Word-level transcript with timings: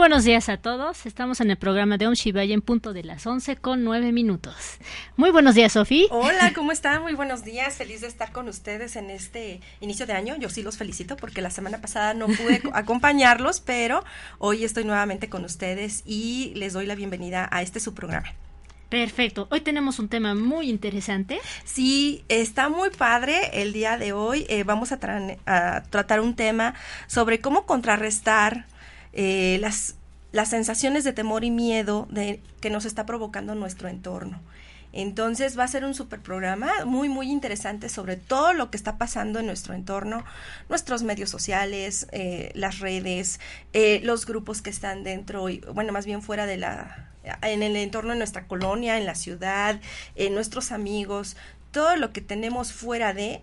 Buenos 0.00 0.24
días 0.24 0.48
a 0.48 0.56
todos. 0.56 1.04
Estamos 1.04 1.42
en 1.42 1.50
el 1.50 1.58
programa 1.58 1.98
de 1.98 2.06
Om 2.06 2.14
Shivaya 2.14 2.54
en 2.54 2.62
punto 2.62 2.94
de 2.94 3.04
las 3.04 3.26
11 3.26 3.56
con 3.56 3.84
9 3.84 4.12
minutos. 4.12 4.78
Muy 5.18 5.30
buenos 5.30 5.54
días, 5.54 5.72
Sofi. 5.72 6.08
Hola, 6.10 6.52
¿cómo 6.54 6.72
están? 6.72 7.02
Muy 7.02 7.12
buenos 7.12 7.44
días. 7.44 7.76
Feliz 7.76 8.00
de 8.00 8.06
estar 8.06 8.32
con 8.32 8.48
ustedes 8.48 8.96
en 8.96 9.10
este 9.10 9.60
inicio 9.80 10.06
de 10.06 10.14
año. 10.14 10.36
Yo 10.38 10.48
sí 10.48 10.62
los 10.62 10.78
felicito 10.78 11.18
porque 11.18 11.42
la 11.42 11.50
semana 11.50 11.82
pasada 11.82 12.14
no 12.14 12.28
pude 12.28 12.62
acompañarlos, 12.72 13.60
pero 13.60 14.02
hoy 14.38 14.64
estoy 14.64 14.84
nuevamente 14.84 15.28
con 15.28 15.44
ustedes 15.44 16.02
y 16.06 16.54
les 16.56 16.72
doy 16.72 16.86
la 16.86 16.94
bienvenida 16.94 17.46
a 17.52 17.60
este 17.60 17.78
su 17.78 17.92
programa. 17.92 18.32
Perfecto. 18.88 19.48
Hoy 19.50 19.60
tenemos 19.60 19.98
un 19.98 20.08
tema 20.08 20.34
muy 20.34 20.70
interesante. 20.70 21.40
Sí, 21.64 22.24
está 22.30 22.70
muy 22.70 22.88
padre 22.88 23.50
el 23.52 23.74
día 23.74 23.98
de 23.98 24.14
hoy. 24.14 24.46
Eh, 24.48 24.64
vamos 24.64 24.92
a, 24.92 24.98
a 25.44 25.82
tratar 25.82 26.20
un 26.20 26.36
tema 26.36 26.72
sobre 27.06 27.42
cómo 27.42 27.66
contrarrestar 27.66 28.64
eh, 29.12 29.58
las, 29.60 29.96
las 30.32 30.50
sensaciones 30.50 31.04
de 31.04 31.12
temor 31.12 31.44
y 31.44 31.50
miedo 31.50 32.06
de, 32.10 32.40
que 32.60 32.70
nos 32.70 32.84
está 32.84 33.06
provocando 33.06 33.54
nuestro 33.54 33.88
entorno. 33.88 34.40
Entonces 34.92 35.56
va 35.56 35.64
a 35.64 35.68
ser 35.68 35.84
un 35.84 35.94
super 35.94 36.20
programa 36.20 36.70
muy, 36.84 37.08
muy 37.08 37.30
interesante 37.30 37.88
sobre 37.88 38.16
todo 38.16 38.52
lo 38.52 38.70
que 38.70 38.76
está 38.76 38.98
pasando 38.98 39.38
en 39.38 39.46
nuestro 39.46 39.74
entorno, 39.74 40.24
nuestros 40.68 41.04
medios 41.04 41.30
sociales, 41.30 42.08
eh, 42.10 42.50
las 42.54 42.80
redes, 42.80 43.38
eh, 43.72 44.00
los 44.02 44.26
grupos 44.26 44.62
que 44.62 44.70
están 44.70 45.04
dentro, 45.04 45.48
y, 45.48 45.60
bueno, 45.72 45.92
más 45.92 46.06
bien 46.06 46.22
fuera 46.22 46.46
de 46.46 46.56
la, 46.56 47.08
en 47.42 47.62
el 47.62 47.76
entorno 47.76 48.10
de 48.12 48.18
nuestra 48.18 48.48
colonia, 48.48 48.98
en 48.98 49.06
la 49.06 49.14
ciudad, 49.14 49.80
en 50.16 50.34
nuestros 50.34 50.72
amigos, 50.72 51.36
todo 51.70 51.94
lo 51.94 52.12
que 52.12 52.20
tenemos 52.20 52.72
fuera 52.72 53.14
de 53.14 53.42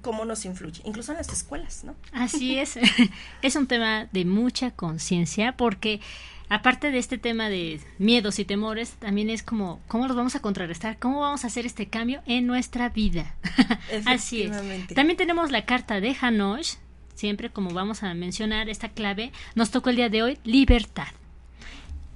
cómo 0.00 0.24
nos 0.24 0.44
influye, 0.44 0.80
incluso 0.84 1.12
en 1.12 1.18
las 1.18 1.32
escuelas, 1.32 1.84
¿no? 1.84 1.94
Así 2.12 2.58
es, 2.58 2.78
es 3.42 3.56
un 3.56 3.66
tema 3.66 4.06
de 4.12 4.24
mucha 4.24 4.70
conciencia 4.70 5.56
porque 5.56 6.00
aparte 6.48 6.90
de 6.90 6.98
este 6.98 7.18
tema 7.18 7.48
de 7.48 7.80
miedos 7.98 8.38
y 8.38 8.44
temores, 8.44 8.90
también 8.98 9.30
es 9.30 9.42
como 9.42 9.80
cómo 9.88 10.06
los 10.06 10.16
vamos 10.16 10.36
a 10.36 10.40
contrarrestar, 10.40 10.98
cómo 10.98 11.20
vamos 11.20 11.44
a 11.44 11.46
hacer 11.46 11.64
este 11.66 11.88
cambio 11.88 12.22
en 12.26 12.46
nuestra 12.46 12.90
vida. 12.90 13.34
Así 14.06 14.42
es. 14.42 14.52
También 14.94 15.16
tenemos 15.16 15.50
la 15.50 15.64
carta 15.64 16.00
de 16.00 16.14
Hanosh, 16.20 16.74
siempre 17.14 17.50
como 17.50 17.70
vamos 17.70 18.02
a 18.02 18.12
mencionar 18.14 18.68
esta 18.68 18.90
clave, 18.90 19.32
nos 19.54 19.70
tocó 19.70 19.90
el 19.90 19.96
día 19.96 20.08
de 20.08 20.22
hoy 20.22 20.38
libertad. 20.44 21.08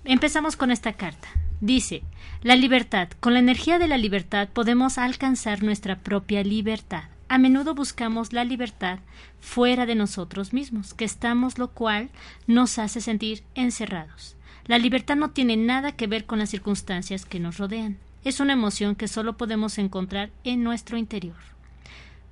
Empezamos 0.05 0.57
con 0.57 0.71
esta 0.71 0.93
carta. 0.93 1.29
Dice, 1.61 2.03
la 2.43 2.55
libertad, 2.55 3.09
con 3.19 3.33
la 3.33 3.39
energía 3.39 3.79
de 3.79 3.89
la 3.89 3.97
libertad 3.97 4.49
podemos 4.53 4.99
alcanzar 4.99 5.63
nuestra 5.63 6.01
propia 6.01 6.45
libertad. 6.45 7.05
A 7.29 7.39
menudo 7.39 7.75
buscamos 7.75 8.33
la 8.33 8.45
libertad 8.45 9.01
fuera 9.41 9.85
de 9.85 9.97
nosotros 9.97 10.53
mismos, 10.53 10.95
que 10.95 11.05
estamos 11.05 11.59
lo 11.59 11.73
cual 11.73 12.11
nos 12.47 12.79
hace 12.79 13.01
sentir 13.01 13.43
encerrados. 13.57 14.37
La 14.67 14.79
libertad 14.79 15.17
no 15.17 15.31
tiene 15.31 15.57
nada 15.57 15.93
que 15.93 16.07
ver 16.07 16.25
con 16.25 16.39
las 16.39 16.51
circunstancias 16.51 17.25
que 17.25 17.41
nos 17.41 17.59
rodean. 17.59 17.99
Es 18.25 18.39
una 18.39 18.53
emoción 18.53 18.95
que 18.95 19.09
solo 19.09 19.37
podemos 19.37 19.79
encontrar 19.79 20.31
en 20.45 20.63
nuestro 20.63 20.97
interior. 20.97 21.37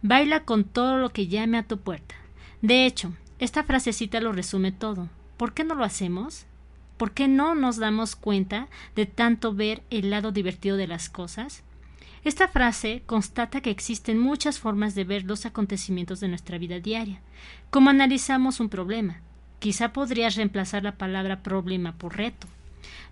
Baila 0.02 0.44
con 0.44 0.64
todo 0.64 0.98
lo 0.98 1.10
que 1.10 1.26
llame 1.26 1.58
a 1.58 1.66
tu 1.66 1.78
puerta. 1.78 2.14
De 2.62 2.86
hecho, 2.86 3.12
esta 3.38 3.64
frasecita 3.64 4.20
lo 4.20 4.32
resume 4.32 4.70
todo. 4.70 5.08
¿Por 5.36 5.54
qué 5.54 5.64
no 5.64 5.74
lo 5.74 5.84
hacemos? 5.84 6.46
¿Por 6.96 7.12
qué 7.12 7.26
no 7.26 7.54
nos 7.54 7.78
damos 7.78 8.14
cuenta 8.14 8.68
de 8.94 9.06
tanto 9.06 9.54
ver 9.54 9.82
el 9.90 10.10
lado 10.10 10.30
divertido 10.30 10.76
de 10.76 10.86
las 10.86 11.08
cosas? 11.08 11.64
Esta 12.24 12.48
frase 12.48 13.02
constata 13.04 13.60
que 13.60 13.70
existen 13.70 14.18
muchas 14.18 14.58
formas 14.58 14.94
de 14.94 15.04
ver 15.04 15.24
los 15.24 15.44
acontecimientos 15.44 16.20
de 16.20 16.28
nuestra 16.28 16.56
vida 16.56 16.80
diaria. 16.80 17.20
Como 17.68 17.90
analizamos 17.90 18.60
un 18.60 18.70
problema, 18.70 19.20
quizá 19.58 19.92
podrías 19.92 20.34
reemplazar 20.34 20.84
la 20.84 20.96
palabra 20.96 21.42
problema 21.42 21.92
por 21.98 22.16
reto. 22.16 22.46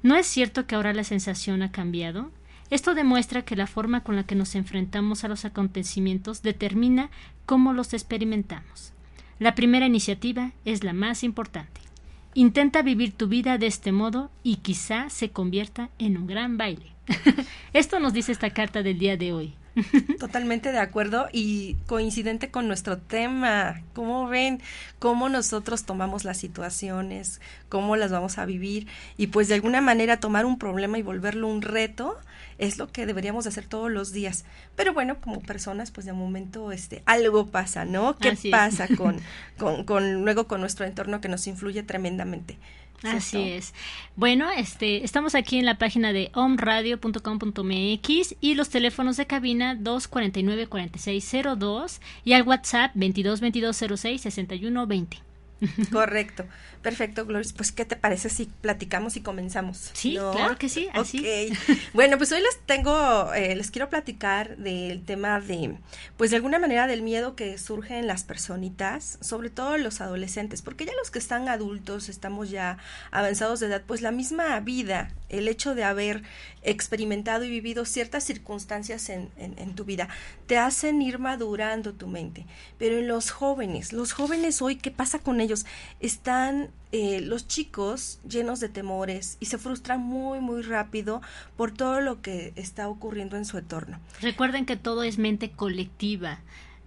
¿No 0.02 0.16
es 0.16 0.26
cierto 0.26 0.66
que 0.66 0.76
ahora 0.76 0.94
la 0.94 1.04
sensación 1.04 1.62
ha 1.62 1.70
cambiado? 1.70 2.30
Esto 2.70 2.94
demuestra 2.94 3.42
que 3.42 3.54
la 3.54 3.66
forma 3.66 4.02
con 4.02 4.16
la 4.16 4.24
que 4.24 4.34
nos 4.34 4.54
enfrentamos 4.54 5.24
a 5.24 5.28
los 5.28 5.44
acontecimientos 5.44 6.40
determina 6.40 7.10
cómo 7.44 7.74
los 7.74 7.92
experimentamos. 7.92 8.94
La 9.38 9.54
primera 9.54 9.84
iniciativa 9.84 10.52
es 10.64 10.84
la 10.84 10.94
más 10.94 11.22
importante. 11.22 11.81
Intenta 12.34 12.80
vivir 12.80 13.12
tu 13.12 13.28
vida 13.28 13.58
de 13.58 13.66
este 13.66 13.92
modo 13.92 14.30
y 14.42 14.56
quizá 14.56 15.10
se 15.10 15.30
convierta 15.30 15.90
en 15.98 16.16
un 16.16 16.26
gran 16.26 16.56
baile. 16.56 16.86
Esto 17.74 18.00
nos 18.00 18.14
dice 18.14 18.32
esta 18.32 18.50
carta 18.50 18.82
del 18.82 18.98
día 18.98 19.16
de 19.16 19.32
hoy. 19.32 19.54
Totalmente 20.18 20.72
de 20.72 20.78
acuerdo 20.78 21.28
y 21.32 21.76
coincidente 21.86 22.50
con 22.50 22.68
nuestro 22.68 22.98
tema. 22.98 23.82
¿Cómo 23.94 24.28
ven 24.28 24.60
cómo 24.98 25.28
nosotros 25.28 25.84
tomamos 25.84 26.24
las 26.24 26.36
situaciones, 26.36 27.40
cómo 27.68 27.96
las 27.96 28.12
vamos 28.12 28.38
a 28.38 28.44
vivir 28.44 28.86
y 29.16 29.28
pues 29.28 29.48
de 29.48 29.54
alguna 29.54 29.80
manera 29.80 30.20
tomar 30.20 30.44
un 30.44 30.58
problema 30.58 30.98
y 30.98 31.02
volverlo 31.02 31.48
un 31.48 31.62
reto 31.62 32.16
es 32.58 32.78
lo 32.78 32.92
que 32.92 33.06
deberíamos 33.06 33.46
hacer 33.46 33.66
todos 33.66 33.90
los 33.90 34.12
días. 34.12 34.44
Pero 34.76 34.92
bueno, 34.92 35.20
como 35.20 35.40
personas 35.40 35.90
pues 35.90 36.06
de 36.06 36.12
momento 36.12 36.70
este 36.70 37.02
algo 37.06 37.46
pasa, 37.46 37.84
¿no? 37.84 38.16
¿Qué 38.16 38.36
pasa 38.50 38.88
con, 38.88 39.20
con, 39.58 39.84
con 39.84 40.22
luego 40.22 40.46
con 40.46 40.60
nuestro 40.60 40.86
entorno 40.86 41.20
que 41.20 41.28
nos 41.28 41.46
influye 41.46 41.82
tremendamente? 41.82 42.58
Así 43.04 43.50
es. 43.50 43.74
Bueno, 44.16 44.50
este, 44.50 45.04
estamos 45.04 45.34
aquí 45.34 45.58
en 45.58 45.66
la 45.66 45.76
página 45.78 46.12
de 46.12 46.30
omradio.com.mx 46.34 48.36
y 48.40 48.54
los 48.54 48.68
teléfonos 48.68 49.16
de 49.16 49.26
cabina 49.26 49.74
249-4602 49.76 52.00
y 52.24 52.34
al 52.34 52.42
WhatsApp 52.42 52.94
222206-6120. 52.94 55.31
Correcto. 55.92 56.44
Perfecto, 56.82 57.24
Gloria. 57.24 57.48
Pues, 57.56 57.70
¿qué 57.70 57.84
te 57.84 57.96
parece 57.96 58.28
si 58.28 58.46
platicamos 58.46 59.16
y 59.16 59.20
comenzamos? 59.20 59.90
Sí, 59.92 60.18
claro 60.32 60.58
que 60.58 60.68
sí. 60.68 60.88
Así. 60.92 61.24
Bueno, 61.94 62.18
pues 62.18 62.32
hoy 62.32 62.40
les 62.40 62.58
tengo, 62.66 63.32
eh, 63.34 63.54
les 63.54 63.70
quiero 63.70 63.88
platicar 63.88 64.56
del 64.56 65.04
tema 65.04 65.40
de, 65.40 65.76
pues 66.16 66.30
de 66.30 66.36
alguna 66.36 66.58
manera 66.58 66.86
del 66.86 67.02
miedo 67.02 67.36
que 67.36 67.56
surge 67.58 67.98
en 67.98 68.06
las 68.06 68.24
personitas, 68.24 69.18
sobre 69.20 69.50
todo 69.50 69.76
los 69.78 70.00
adolescentes, 70.00 70.62
porque 70.62 70.84
ya 70.84 70.92
los 70.98 71.10
que 71.10 71.18
están 71.18 71.48
adultos, 71.48 72.08
estamos 72.08 72.50
ya 72.50 72.78
avanzados 73.10 73.60
de 73.60 73.66
edad, 73.66 73.82
pues 73.86 74.00
la 74.00 74.10
misma 74.10 74.58
vida, 74.60 75.12
el 75.28 75.48
hecho 75.48 75.74
de 75.74 75.84
haber 75.84 76.22
experimentado 76.62 77.44
y 77.44 77.50
vivido 77.50 77.84
ciertas 77.84 78.24
circunstancias 78.24 79.08
en, 79.08 79.30
en 79.36 79.74
tu 79.74 79.84
vida, 79.84 80.08
te 80.46 80.58
hacen 80.58 81.00
ir 81.02 81.18
madurando 81.18 81.92
tu 81.94 82.06
mente. 82.06 82.46
Pero 82.78 82.98
en 82.98 83.08
los 83.08 83.30
jóvenes, 83.30 83.92
los 83.92 84.12
jóvenes 84.12 84.62
hoy, 84.62 84.76
¿qué 84.76 84.90
pasa 84.90 85.18
con 85.18 85.40
ellos? 85.40 85.51
Están 86.00 86.70
eh, 86.92 87.20
los 87.20 87.48
chicos 87.48 88.20
llenos 88.28 88.60
de 88.60 88.68
temores 88.68 89.36
y 89.40 89.46
se 89.46 89.58
frustran 89.58 90.00
muy, 90.00 90.40
muy 90.40 90.62
rápido 90.62 91.22
por 91.56 91.72
todo 91.72 92.00
lo 92.00 92.20
que 92.20 92.52
está 92.56 92.88
ocurriendo 92.88 93.36
en 93.36 93.44
su 93.44 93.58
entorno. 93.58 93.98
Recuerden 94.20 94.66
que 94.66 94.76
todo 94.76 95.02
es 95.02 95.18
mente 95.18 95.50
colectiva. 95.50 96.40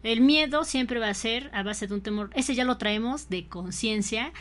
El 0.04 0.22
miedo 0.22 0.64
siempre 0.66 1.00
va 1.00 1.10
a 1.10 1.14
ser 1.16 1.50
a 1.54 1.64
base 1.64 1.88
de 1.88 1.96
un 1.96 2.02
temor. 2.02 2.30
Ese 2.36 2.54
ya 2.54 2.64
lo 2.64 2.78
traemos 2.78 3.30
de 3.30 3.48
conciencia, 3.48 4.32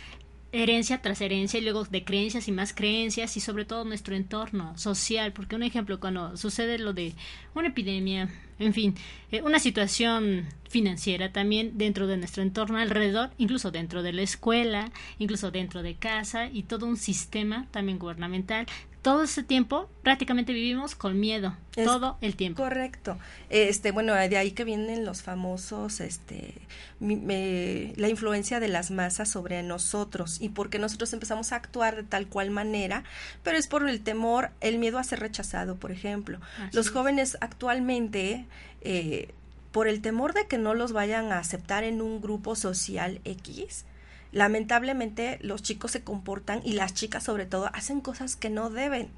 herencia 0.54 1.02
tras 1.02 1.20
herencia 1.20 1.58
y 1.58 1.62
luego 1.62 1.84
de 1.84 2.04
creencias 2.04 2.46
y 2.48 2.52
más 2.52 2.72
creencias 2.72 3.36
y 3.36 3.40
sobre 3.40 3.64
todo 3.64 3.84
nuestro 3.84 4.14
entorno 4.14 4.76
social. 4.78 5.32
Porque 5.32 5.56
un 5.56 5.62
ejemplo, 5.62 5.98
cuando 6.00 6.36
sucede 6.36 6.78
lo 6.78 6.92
de 6.92 7.14
una 7.54 7.68
epidemia, 7.68 8.30
en 8.58 8.72
fin, 8.72 8.94
eh, 9.32 9.42
una 9.42 9.58
situación 9.58 10.46
financiera 10.68 11.32
también 11.32 11.76
dentro 11.76 12.06
de 12.06 12.16
nuestro 12.16 12.42
entorno 12.42 12.78
alrededor, 12.78 13.30
incluso 13.36 13.70
dentro 13.72 14.02
de 14.02 14.12
la 14.12 14.22
escuela, 14.22 14.92
incluso 15.18 15.50
dentro 15.50 15.82
de 15.82 15.96
casa 15.96 16.48
y 16.52 16.62
todo 16.62 16.86
un 16.86 16.96
sistema 16.96 17.66
también 17.72 17.98
gubernamental. 17.98 18.66
Todo 19.04 19.24
ese 19.24 19.42
tiempo 19.42 19.90
prácticamente 20.02 20.54
vivimos 20.54 20.94
con 20.94 21.20
miedo, 21.20 21.54
todo 21.74 22.16
el 22.22 22.36
tiempo. 22.36 22.62
Correcto. 22.62 23.18
Este, 23.50 23.90
bueno, 23.90 24.14
de 24.14 24.38
ahí 24.38 24.52
que 24.52 24.64
vienen 24.64 25.04
los 25.04 25.20
famosos, 25.20 26.00
este, 26.00 26.54
la 27.00 28.08
influencia 28.08 28.60
de 28.60 28.68
las 28.68 28.90
masas 28.90 29.28
sobre 29.28 29.62
nosotros 29.62 30.40
y 30.40 30.48
porque 30.48 30.78
nosotros 30.78 31.12
empezamos 31.12 31.52
a 31.52 31.56
actuar 31.56 31.96
de 31.96 32.04
tal 32.04 32.28
cual 32.28 32.50
manera, 32.50 33.04
pero 33.42 33.58
es 33.58 33.66
por 33.66 33.86
el 33.86 34.00
temor, 34.00 34.52
el 34.62 34.78
miedo 34.78 34.98
a 34.98 35.04
ser 35.04 35.20
rechazado, 35.20 35.76
por 35.76 35.92
ejemplo. 35.92 36.40
los 36.72 36.88
jóvenes 36.88 37.36
actualmente 37.42 38.46
eh, 38.80 39.34
por 39.70 39.86
el 39.86 40.00
temor 40.00 40.32
de 40.32 40.46
que 40.46 40.56
no 40.56 40.72
los 40.72 40.92
vayan 40.92 41.30
a 41.30 41.40
aceptar 41.40 41.84
en 41.84 42.00
un 42.00 42.22
grupo 42.22 42.56
social 42.56 43.20
X, 43.26 43.84
lamentablemente 44.34 45.38
los 45.42 45.62
chicos 45.62 45.92
se 45.92 46.02
comportan 46.02 46.60
y 46.64 46.72
las 46.72 46.92
chicas 46.92 47.22
sobre 47.22 47.46
todo 47.46 47.70
hacen 47.72 48.00
cosas 48.00 48.34
que 48.34 48.50
no 48.50 48.69
deben. 48.69 49.08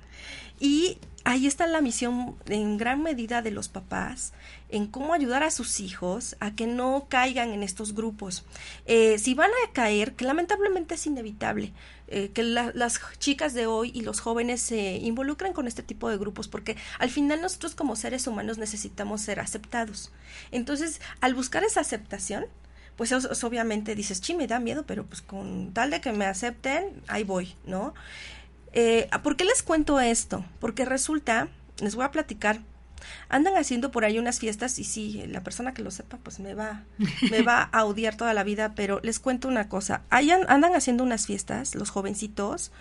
Y 0.60 0.98
ahí 1.24 1.46
está 1.46 1.66
la 1.66 1.80
misión 1.80 2.36
en 2.46 2.76
gran 2.76 3.02
medida 3.02 3.40
de 3.40 3.50
los 3.50 3.68
papás 3.68 4.34
en 4.68 4.86
cómo 4.86 5.14
ayudar 5.14 5.42
a 5.42 5.50
sus 5.50 5.80
hijos 5.80 6.36
a 6.40 6.54
que 6.54 6.66
no 6.66 7.06
caigan 7.08 7.52
en 7.52 7.62
estos 7.62 7.94
grupos. 7.94 8.44
Eh, 8.84 9.18
si 9.18 9.32
van 9.32 9.50
a 9.50 9.72
caer, 9.72 10.14
que 10.14 10.26
lamentablemente 10.26 10.96
es 10.96 11.06
inevitable, 11.06 11.72
eh, 12.08 12.30
que 12.34 12.42
las 12.42 13.00
chicas 13.18 13.54
de 13.54 13.66
hoy 13.66 13.92
y 13.94 14.02
los 14.02 14.20
jóvenes 14.20 14.60
se 14.60 14.96
involucren 14.96 15.54
con 15.54 15.66
este 15.66 15.82
tipo 15.82 16.10
de 16.10 16.18
grupos, 16.18 16.46
porque 16.46 16.76
al 16.98 17.10
final 17.10 17.40
nosotros 17.40 17.74
como 17.74 17.96
seres 17.96 18.26
humanos 18.26 18.58
necesitamos 18.58 19.22
ser 19.22 19.40
aceptados. 19.40 20.12
Entonces, 20.50 21.00
al 21.20 21.34
buscar 21.34 21.64
esa 21.64 21.80
aceptación, 21.80 22.46
pues 22.96 23.12
obviamente 23.44 23.94
dices, 23.94 24.20
sí, 24.22 24.34
me 24.34 24.46
da 24.46 24.58
miedo, 24.58 24.84
pero 24.86 25.04
pues 25.04 25.22
con 25.22 25.72
tal 25.72 25.90
de 25.90 26.00
que 26.00 26.12
me 26.12 26.24
acepten, 26.24 27.02
ahí 27.08 27.24
voy, 27.24 27.54
¿no? 27.66 27.94
Eh, 28.72 29.08
¿Por 29.22 29.36
qué 29.36 29.44
les 29.44 29.62
cuento 29.62 30.00
esto? 30.00 30.44
Porque 30.60 30.84
resulta, 30.84 31.48
les 31.80 31.94
voy 31.94 32.04
a 32.04 32.10
platicar 32.10 32.60
andan 33.28 33.56
haciendo 33.56 33.90
por 33.90 34.04
ahí 34.04 34.18
unas 34.18 34.38
fiestas 34.38 34.78
y 34.78 34.84
sí, 34.84 35.24
la 35.28 35.42
persona 35.42 35.74
que 35.74 35.82
lo 35.82 35.90
sepa 35.90 36.18
pues 36.18 36.40
me 36.40 36.54
va, 36.54 36.84
me 37.30 37.42
va 37.42 37.62
a 37.62 37.84
odiar 37.84 38.16
toda 38.16 38.34
la 38.34 38.44
vida, 38.44 38.72
pero 38.74 39.00
les 39.02 39.18
cuento 39.18 39.48
una 39.48 39.68
cosa, 39.68 40.02
andan 40.10 40.74
haciendo 40.74 41.04
unas 41.04 41.26
fiestas, 41.26 41.74
los 41.74 41.90
jovencitos, 41.90 42.72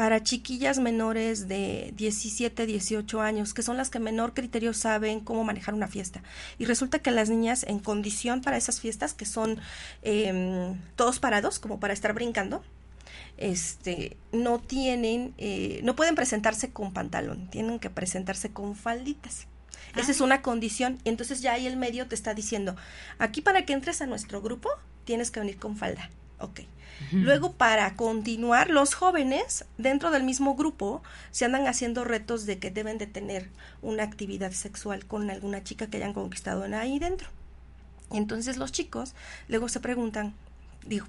para 0.00 0.22
chiquillas 0.22 0.78
menores 0.78 1.46
de 1.46 1.92
17, 1.94 2.64
18 2.64 3.20
años, 3.20 3.52
que 3.52 3.60
son 3.60 3.76
las 3.76 3.90
que 3.90 3.98
menor 3.98 4.32
criterio 4.32 4.72
saben 4.72 5.20
cómo 5.20 5.44
manejar 5.44 5.74
una 5.74 5.88
fiesta. 5.88 6.22
Y 6.58 6.64
resulta 6.64 7.00
que 7.00 7.10
las 7.10 7.28
niñas 7.28 7.66
en 7.68 7.80
condición 7.80 8.40
para 8.40 8.56
esas 8.56 8.80
fiestas, 8.80 9.12
que 9.12 9.26
son 9.26 9.60
em, 10.00 10.80
todos 10.96 11.20
parados, 11.20 11.58
como 11.58 11.80
para 11.80 11.92
estar 11.92 12.14
brincando, 12.14 12.64
este, 13.36 14.16
no 14.32 14.58
tienen, 14.58 15.34
eh, 15.36 15.80
no 15.82 15.94
pueden 15.96 16.14
presentarse 16.14 16.70
con 16.70 16.94
pantalón, 16.94 17.50
tienen 17.50 17.78
que 17.78 17.90
presentarse 17.90 18.50
con 18.50 18.76
falditas. 18.76 19.48
Esa 19.96 20.12
es 20.12 20.22
ah. 20.22 20.24
una 20.24 20.40
condición. 20.40 20.98
Entonces 21.04 21.42
ya 21.42 21.52
ahí 21.52 21.66
el 21.66 21.76
medio 21.76 22.08
te 22.08 22.14
está 22.14 22.32
diciendo, 22.32 22.74
aquí 23.18 23.42
para 23.42 23.66
que 23.66 23.74
entres 23.74 24.00
a 24.00 24.06
nuestro 24.06 24.40
grupo, 24.40 24.70
tienes 25.04 25.30
que 25.30 25.40
venir 25.40 25.58
con 25.58 25.76
falda. 25.76 26.08
Ok. 26.38 26.60
Luego, 27.12 27.52
para 27.52 27.96
continuar, 27.96 28.70
los 28.70 28.94
jóvenes 28.94 29.64
dentro 29.78 30.10
del 30.10 30.22
mismo 30.22 30.54
grupo 30.54 31.02
se 31.30 31.44
andan 31.44 31.66
haciendo 31.66 32.04
retos 32.04 32.46
de 32.46 32.58
que 32.58 32.70
deben 32.70 32.98
de 32.98 33.06
tener 33.06 33.48
una 33.82 34.02
actividad 34.02 34.52
sexual 34.52 35.06
con 35.06 35.30
alguna 35.30 35.64
chica 35.64 35.86
que 35.86 35.96
hayan 35.96 36.12
conquistado 36.12 36.64
ahí 36.76 36.98
dentro. 36.98 37.28
Entonces 38.10 38.56
los 38.56 38.72
chicos 38.72 39.14
luego 39.48 39.68
se 39.68 39.80
preguntan, 39.80 40.34
digo, 40.84 41.06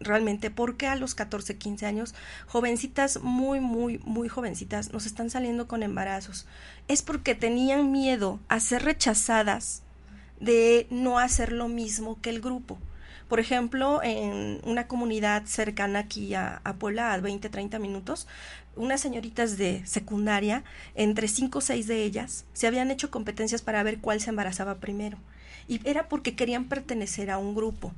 realmente 0.00 0.50
por 0.50 0.76
qué 0.76 0.86
a 0.86 0.96
los 0.96 1.14
14, 1.14 1.56
15 1.56 1.86
años, 1.86 2.14
jovencitas 2.46 3.20
muy, 3.22 3.60
muy, 3.60 3.98
muy 4.04 4.28
jovencitas 4.28 4.92
nos 4.92 5.06
están 5.06 5.30
saliendo 5.30 5.66
con 5.66 5.82
embarazos. 5.82 6.46
Es 6.88 7.02
porque 7.02 7.34
tenían 7.34 7.90
miedo 7.90 8.40
a 8.48 8.60
ser 8.60 8.84
rechazadas 8.84 9.82
de 10.40 10.86
no 10.90 11.18
hacer 11.18 11.52
lo 11.52 11.68
mismo 11.68 12.20
que 12.20 12.30
el 12.30 12.40
grupo. 12.40 12.78
Por 13.32 13.40
ejemplo, 13.40 14.02
en 14.02 14.60
una 14.62 14.86
comunidad 14.86 15.46
cercana 15.46 16.00
aquí 16.00 16.34
a, 16.34 16.60
a 16.64 16.74
Puebla, 16.74 17.14
a 17.14 17.18
20, 17.18 17.48
30 17.48 17.78
minutos, 17.78 18.28
unas 18.76 19.00
señoritas 19.00 19.56
de 19.56 19.80
secundaria, 19.86 20.64
entre 20.94 21.28
5 21.28 21.56
o 21.56 21.62
6 21.62 21.86
de 21.86 22.02
ellas, 22.02 22.44
se 22.52 22.66
habían 22.66 22.90
hecho 22.90 23.10
competencias 23.10 23.62
para 23.62 23.82
ver 23.84 24.00
cuál 24.00 24.20
se 24.20 24.28
embarazaba 24.28 24.80
primero. 24.80 25.16
Y 25.66 25.80
era 25.88 26.10
porque 26.10 26.36
querían 26.36 26.66
pertenecer 26.66 27.30
a 27.30 27.38
un 27.38 27.54
grupo 27.54 27.94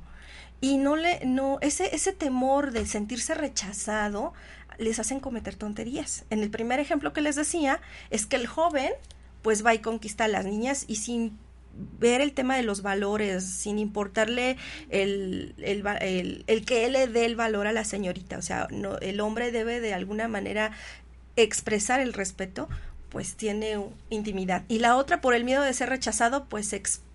y 0.61 0.77
no 0.77 0.95
le 0.95 1.25
no 1.25 1.57
ese 1.59 1.93
ese 1.93 2.13
temor 2.13 2.71
de 2.71 2.85
sentirse 2.85 3.35
rechazado 3.35 4.31
les 4.77 4.99
hacen 4.99 5.19
cometer 5.19 5.57
tonterías. 5.57 6.23
En 6.29 6.43
el 6.43 6.49
primer 6.49 6.79
ejemplo 6.79 7.11
que 7.11 7.19
les 7.19 7.35
decía 7.35 7.81
es 8.09 8.25
que 8.25 8.37
el 8.37 8.47
joven 8.47 8.93
pues 9.41 9.65
va 9.65 9.73
y 9.73 9.79
conquista 9.79 10.23
a 10.23 10.29
las 10.29 10.45
niñas 10.45 10.85
y 10.87 10.95
sin 10.95 11.37
ver 11.99 12.21
el 12.21 12.33
tema 12.33 12.55
de 12.55 12.63
los 12.63 12.81
valores, 12.81 13.43
sin 13.43 13.79
importarle 13.79 14.57
el, 14.89 15.55
el, 15.57 16.43
el, 16.47 16.65
que 16.65 16.85
él 16.85 16.93
le 16.93 17.07
dé 17.07 17.25
el 17.25 17.35
valor 17.35 17.67
a 17.67 17.73
la 17.73 17.83
señorita. 17.83 18.37
O 18.37 18.41
sea, 18.41 18.67
no, 18.71 18.97
el 18.99 19.19
hombre 19.19 19.51
debe 19.51 19.79
de 19.79 19.93
alguna 19.93 20.27
manera 20.27 20.71
expresar 21.35 21.99
el 21.99 22.13
respeto, 22.13 22.69
pues 23.09 23.35
tiene 23.35 23.77
intimidad. 24.09 24.63
Y 24.67 24.79
la 24.79 24.95
otra, 24.95 25.21
por 25.21 25.35
el 25.35 25.43
miedo 25.43 25.63
de 25.63 25.73
ser 25.73 25.89
rechazado, 25.89 26.45
pues 26.45 26.67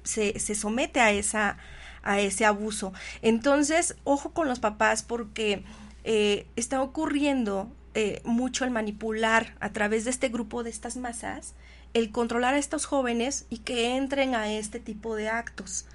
se, 0.02 0.38
se 0.38 0.54
somete 0.54 1.00
a 1.00 1.10
esa, 1.12 1.58
a 2.02 2.20
ese 2.20 2.44
abuso. 2.44 2.92
Entonces, 3.22 3.96
ojo 4.04 4.30
con 4.32 4.48
los 4.48 4.60
papás 4.60 5.02
porque 5.02 5.64
eh, 6.04 6.46
está 6.56 6.82
ocurriendo 6.82 7.70
eh, 7.94 8.20
mucho 8.24 8.64
el 8.64 8.70
manipular 8.70 9.54
a 9.60 9.72
través 9.72 10.04
de 10.04 10.10
este 10.10 10.28
grupo 10.28 10.62
de 10.62 10.70
estas 10.70 10.96
masas, 10.96 11.54
el 11.94 12.10
controlar 12.10 12.54
a 12.54 12.58
estos 12.58 12.86
jóvenes 12.86 13.46
y 13.50 13.58
que 13.58 13.96
entren 13.96 14.34
a 14.34 14.50
este 14.52 14.80
tipo 14.80 15.16
de 15.16 15.28
actos. 15.28 15.86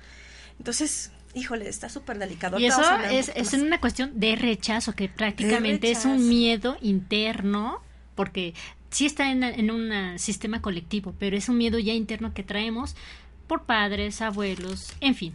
Entonces, 0.58 1.12
híjole, 1.34 1.68
está 1.68 1.90
súper 1.90 2.18
delicado. 2.18 2.60
Y 2.60 2.66
eso 2.66 2.82
es, 3.10 3.32
es 3.36 3.54
una 3.54 3.80
cuestión 3.80 4.20
de 4.20 4.36
rechazo, 4.36 4.94
que 4.94 5.10
prácticamente 5.10 5.92
es 5.92 6.06
un 6.06 6.28
miedo 6.28 6.78
interno, 6.82 7.82
porque 8.16 8.54
sí 8.90 9.06
está 9.06 9.32
en, 9.32 9.44
en 9.44 9.72
un 9.72 10.20
sistema 10.20 10.62
colectivo, 10.62 11.14
pero 11.20 11.38
es 11.38 11.50
un 11.50 11.58
miedo 11.58 11.80
ya 11.80 11.94
interno 11.94 12.34
que 12.34 12.44
traemos 12.44 12.96
por 13.48 13.64
padres, 13.66 14.22
abuelos, 14.22 14.94
en 15.02 15.16
fin, 15.16 15.34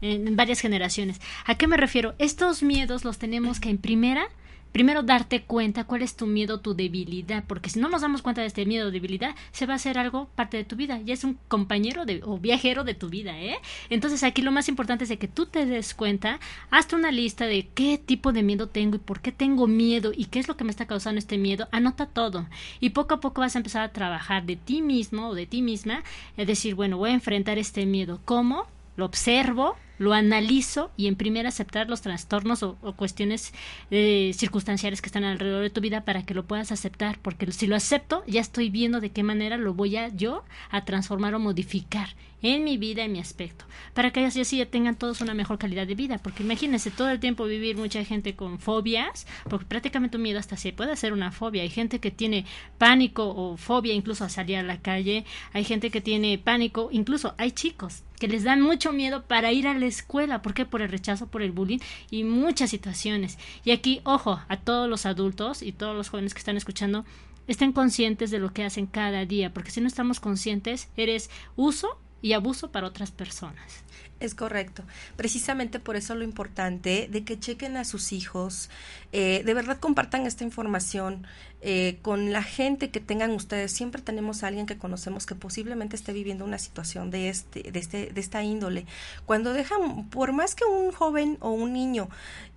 en 0.00 0.34
varias 0.36 0.60
generaciones. 0.60 1.20
¿A 1.44 1.56
qué 1.56 1.66
me 1.66 1.76
refiero? 1.76 2.14
Estos 2.18 2.62
miedos 2.62 3.04
los 3.04 3.18
tenemos 3.18 3.60
que 3.60 3.70
en 3.70 3.78
primera 3.78 4.28
primero 4.72 5.02
darte 5.02 5.42
cuenta 5.42 5.84
cuál 5.84 6.02
es 6.02 6.16
tu 6.16 6.26
miedo, 6.26 6.60
tu 6.60 6.74
debilidad, 6.74 7.44
porque 7.46 7.70
si 7.70 7.78
no 7.78 7.88
nos 7.88 8.02
damos 8.02 8.22
cuenta 8.22 8.40
de 8.40 8.46
este 8.48 8.66
miedo 8.66 8.88
o 8.88 8.90
debilidad, 8.90 9.34
se 9.52 9.66
va 9.66 9.74
a 9.74 9.76
hacer 9.76 9.98
algo 9.98 10.28
parte 10.34 10.56
de 10.56 10.64
tu 10.64 10.76
vida, 10.76 11.00
ya 11.04 11.14
es 11.14 11.24
un 11.24 11.38
compañero 11.48 12.04
de, 12.04 12.22
o 12.24 12.38
viajero 12.38 12.84
de 12.84 12.94
tu 12.94 13.08
vida, 13.08 13.38
¿eh? 13.40 13.56
Entonces 13.90 14.22
aquí 14.22 14.42
lo 14.42 14.50
más 14.50 14.68
importante 14.68 15.04
es 15.04 15.10
de 15.10 15.18
que 15.18 15.28
tú 15.28 15.46
te 15.46 15.66
des 15.66 15.94
cuenta, 15.94 16.40
hazte 16.70 16.96
una 16.96 17.12
lista 17.12 17.46
de 17.46 17.68
qué 17.74 17.98
tipo 17.98 18.32
de 18.32 18.42
miedo 18.42 18.68
tengo 18.68 18.96
y 18.96 19.00
por 19.00 19.20
qué 19.20 19.32
tengo 19.32 19.66
miedo 19.66 20.12
y 20.14 20.26
qué 20.26 20.38
es 20.38 20.48
lo 20.48 20.56
que 20.56 20.64
me 20.64 20.70
está 20.70 20.86
causando 20.86 21.18
este 21.18 21.38
miedo, 21.38 21.68
anota 21.70 22.06
todo 22.06 22.46
y 22.80 22.90
poco 22.90 23.14
a 23.14 23.20
poco 23.20 23.42
vas 23.42 23.54
a 23.54 23.58
empezar 23.58 23.82
a 23.82 23.92
trabajar 23.92 24.44
de 24.44 24.56
ti 24.56 24.82
mismo 24.82 25.28
o 25.28 25.34
de 25.34 25.46
ti 25.46 25.62
misma, 25.62 26.02
es 26.36 26.46
decir, 26.46 26.74
bueno, 26.74 26.96
voy 26.96 27.10
a 27.10 27.14
enfrentar 27.14 27.58
este 27.58 27.86
miedo, 27.86 28.20
¿cómo? 28.24 28.66
Lo 28.96 29.06
observo, 29.06 29.76
lo 30.02 30.12
analizo 30.12 30.90
y 30.96 31.06
en 31.06 31.16
primera 31.16 31.48
aceptar 31.48 31.88
los 31.88 32.02
trastornos 32.02 32.62
o, 32.62 32.76
cuestiones 32.96 33.54
eh, 33.90 34.32
circunstanciales 34.34 35.00
que 35.00 35.06
están 35.06 35.24
alrededor 35.24 35.62
de 35.62 35.70
tu 35.70 35.80
vida 35.80 36.04
para 36.04 36.24
que 36.24 36.34
lo 36.34 36.44
puedas 36.44 36.72
aceptar, 36.72 37.18
porque 37.22 37.50
si 37.52 37.66
lo 37.66 37.76
acepto 37.76 38.24
ya 38.26 38.40
estoy 38.40 38.68
viendo 38.68 39.00
de 39.00 39.10
qué 39.10 39.22
manera 39.22 39.56
lo 39.56 39.74
voy 39.74 39.96
a 39.96 40.08
yo 40.08 40.44
a 40.70 40.84
transformar 40.84 41.34
o 41.34 41.38
modificar 41.38 42.08
en 42.42 42.64
mi 42.64 42.76
vida, 42.76 43.04
en 43.04 43.12
mi 43.12 43.20
aspecto, 43.20 43.64
para 43.94 44.10
que 44.10 44.24
así, 44.24 44.40
así 44.40 44.66
tengan 44.66 44.96
todos 44.96 45.20
una 45.20 45.32
mejor 45.32 45.58
calidad 45.58 45.86
de 45.86 45.94
vida, 45.94 46.18
porque 46.18 46.42
imagínense 46.42 46.90
todo 46.90 47.08
el 47.08 47.20
tiempo 47.20 47.44
vivir 47.44 47.76
mucha 47.76 48.04
gente 48.04 48.34
con 48.34 48.58
fobias, 48.58 49.28
porque 49.48 49.66
prácticamente 49.66 50.16
un 50.16 50.24
miedo 50.24 50.40
hasta 50.40 50.56
se 50.56 50.72
puede 50.72 50.90
hacer 50.90 51.12
una 51.12 51.30
fobia, 51.30 51.62
hay 51.62 51.70
gente 51.70 52.00
que 52.00 52.10
tiene 52.10 52.44
pánico 52.78 53.28
o 53.28 53.56
fobia 53.56 53.94
incluso 53.94 54.24
a 54.24 54.28
salir 54.28 54.56
a 54.56 54.64
la 54.64 54.80
calle, 54.80 55.24
hay 55.52 55.62
gente 55.62 55.90
que 55.90 56.00
tiene 56.00 56.36
pánico, 56.36 56.88
incluso 56.90 57.36
hay 57.38 57.52
chicos 57.52 58.02
que 58.22 58.28
les 58.28 58.44
dan 58.44 58.60
mucho 58.60 58.92
miedo 58.92 59.24
para 59.24 59.50
ir 59.50 59.66
a 59.66 59.76
la 59.76 59.86
escuela, 59.86 60.42
¿por 60.42 60.54
qué? 60.54 60.64
Por 60.64 60.80
el 60.80 60.88
rechazo, 60.88 61.26
por 61.26 61.42
el 61.42 61.50
bullying 61.50 61.80
y 62.08 62.22
muchas 62.22 62.70
situaciones. 62.70 63.36
Y 63.64 63.72
aquí, 63.72 64.00
ojo, 64.04 64.40
a 64.46 64.56
todos 64.58 64.88
los 64.88 65.06
adultos 65.06 65.60
y 65.60 65.72
todos 65.72 65.96
los 65.96 66.08
jóvenes 66.08 66.32
que 66.32 66.38
están 66.38 66.56
escuchando, 66.56 67.04
estén 67.48 67.72
conscientes 67.72 68.30
de 68.30 68.38
lo 68.38 68.52
que 68.52 68.62
hacen 68.62 68.86
cada 68.86 69.26
día, 69.26 69.52
porque 69.52 69.72
si 69.72 69.80
no 69.80 69.88
estamos 69.88 70.20
conscientes, 70.20 70.88
eres 70.96 71.30
uso 71.56 71.98
y 72.20 72.34
abuso 72.34 72.70
para 72.70 72.86
otras 72.86 73.10
personas. 73.10 73.82
Es 74.22 74.36
correcto. 74.36 74.84
Precisamente 75.16 75.80
por 75.80 75.96
eso 75.96 76.14
lo 76.14 76.22
importante 76.22 77.08
de 77.10 77.24
que 77.24 77.40
chequen 77.40 77.76
a 77.76 77.84
sus 77.84 78.12
hijos, 78.12 78.70
eh, 79.10 79.42
de 79.44 79.52
verdad 79.52 79.80
compartan 79.80 80.26
esta 80.26 80.44
información 80.44 81.26
eh, 81.60 81.98
con 82.02 82.30
la 82.30 82.44
gente 82.44 82.90
que 82.90 83.00
tengan 83.00 83.32
ustedes. 83.32 83.72
Siempre 83.72 84.00
tenemos 84.00 84.44
a 84.44 84.46
alguien 84.46 84.66
que 84.66 84.78
conocemos 84.78 85.26
que 85.26 85.34
posiblemente 85.34 85.96
esté 85.96 86.12
viviendo 86.12 86.44
una 86.44 86.58
situación 86.58 87.10
de 87.10 87.30
este, 87.30 87.72
de 87.72 87.80
este, 87.80 88.10
de 88.12 88.20
esta 88.20 88.44
índole. 88.44 88.86
Cuando 89.26 89.52
dejan, 89.52 90.08
por 90.08 90.32
más 90.32 90.54
que 90.54 90.64
un 90.66 90.92
joven 90.92 91.36
o 91.40 91.50
un 91.50 91.72
niño 91.72 92.08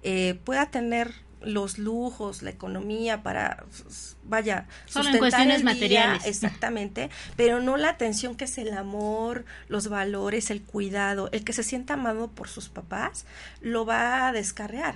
eh, 0.03 0.39
pueda 0.43 0.67
tener 0.67 1.15
los 1.45 1.77
lujos, 1.77 2.41
la 2.41 2.49
economía 2.49 3.23
para, 3.23 3.63
vaya, 4.23 4.67
Solo 4.85 5.09
en 5.09 5.17
cuestiones 5.19 5.63
materiales. 5.63 6.25
Exactamente, 6.25 7.09
pero 7.35 7.61
no 7.61 7.77
la 7.77 7.89
atención 7.89 8.35
que 8.35 8.45
es 8.45 8.57
el 8.57 8.73
amor, 8.73 9.45
los 9.67 9.87
valores, 9.87 10.51
el 10.51 10.61
cuidado, 10.61 11.29
el 11.31 11.43
que 11.43 11.53
se 11.53 11.63
sienta 11.63 11.93
amado 11.93 12.29
por 12.29 12.47
sus 12.47 12.69
papás, 12.69 13.25
lo 13.61 13.85
va 13.85 14.27
a 14.27 14.31
descarrear. 14.31 14.95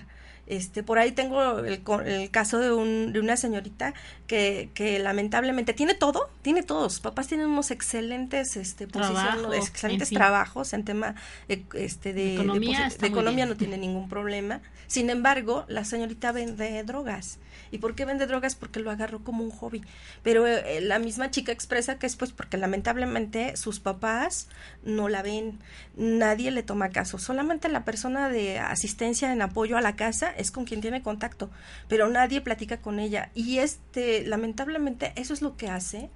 Este, 0.50 0.82
por 0.82 0.98
ahí 0.98 1.12
tengo 1.12 1.60
el, 1.60 1.84
el 2.06 2.32
caso 2.32 2.58
de, 2.58 2.74
un, 2.74 3.14
de 3.14 3.20
una 3.20 3.38
señorita 3.38 3.94
que, 4.26 4.72
que, 4.74 4.98
lamentablemente 4.98 5.74
tiene 5.74 5.94
todo, 5.94 6.32
tiene 6.42 6.64
todos. 6.64 6.94
Sus 6.94 7.02
papás 7.02 7.28
tienen 7.28 7.48
unos 7.48 7.70
excelentes 7.70 8.58
este, 8.58 8.88
posiciones, 8.88 9.68
excelentes 9.68 10.10
trabajos 10.10 10.74
en 10.74 10.86
tema 10.86 11.14
eh, 11.50 11.64
este, 11.76 12.14
de, 12.14 12.34
economía, 12.34 12.90
de, 13.00 13.08
economía 13.08 13.46
no 13.46 13.58
tiene 13.58 13.78
ningún 13.78 14.10
problema. 14.10 14.62
Sin 14.88 15.12
embargo, 15.12 15.66
la 15.68 15.86
señorita 15.86 16.32
vende 16.32 16.84
drogas. 16.84 17.38
¿Y 17.70 17.78
por 17.78 17.94
qué 17.94 18.06
vende 18.06 18.26
drogas? 18.26 18.56
Porque 18.56 18.80
lo 18.80 18.90
agarró 18.90 19.24
como 19.24 19.44
un 19.44 19.52
hobby. 19.52 19.84
Pero 20.24 20.48
eh, 20.48 20.82
la 20.82 20.98
misma 20.98 21.30
chica 21.30 21.52
expresa 21.52 22.00
que 22.00 22.08
es 22.08 22.16
pues 22.16 22.32
porque 22.32 22.58
lamentablemente 22.58 23.56
sus 23.56 23.80
papás 23.80 24.48
no 24.84 25.10
la 25.10 25.22
ven, 25.22 25.60
nadie 25.96 26.50
le 26.50 26.64
toma 26.64 26.90
caso. 26.90 27.20
Solamente 27.20 27.70
la 27.70 27.86
persona 27.86 28.30
de 28.30 28.58
asistencia 28.58 29.32
en 29.32 29.44
apoyo 29.44 29.78
a 29.78 29.82
la 29.82 29.96
casa 29.96 30.34
es 30.40 30.52
con 30.52 30.66
quien 30.66 30.82
tiene 30.82 31.02
contacto, 31.02 31.50
pero 31.88 32.10
nadie 32.10 32.42
platica 32.42 32.78
con 32.78 33.00
ella. 33.00 33.30
Y 33.34 33.60
este, 33.60 34.26
lamentablemente, 34.26 35.14
eso 35.16 35.34
es 35.34 35.42
lo 35.42 35.58
que 35.58 35.70
hace 35.70 36.10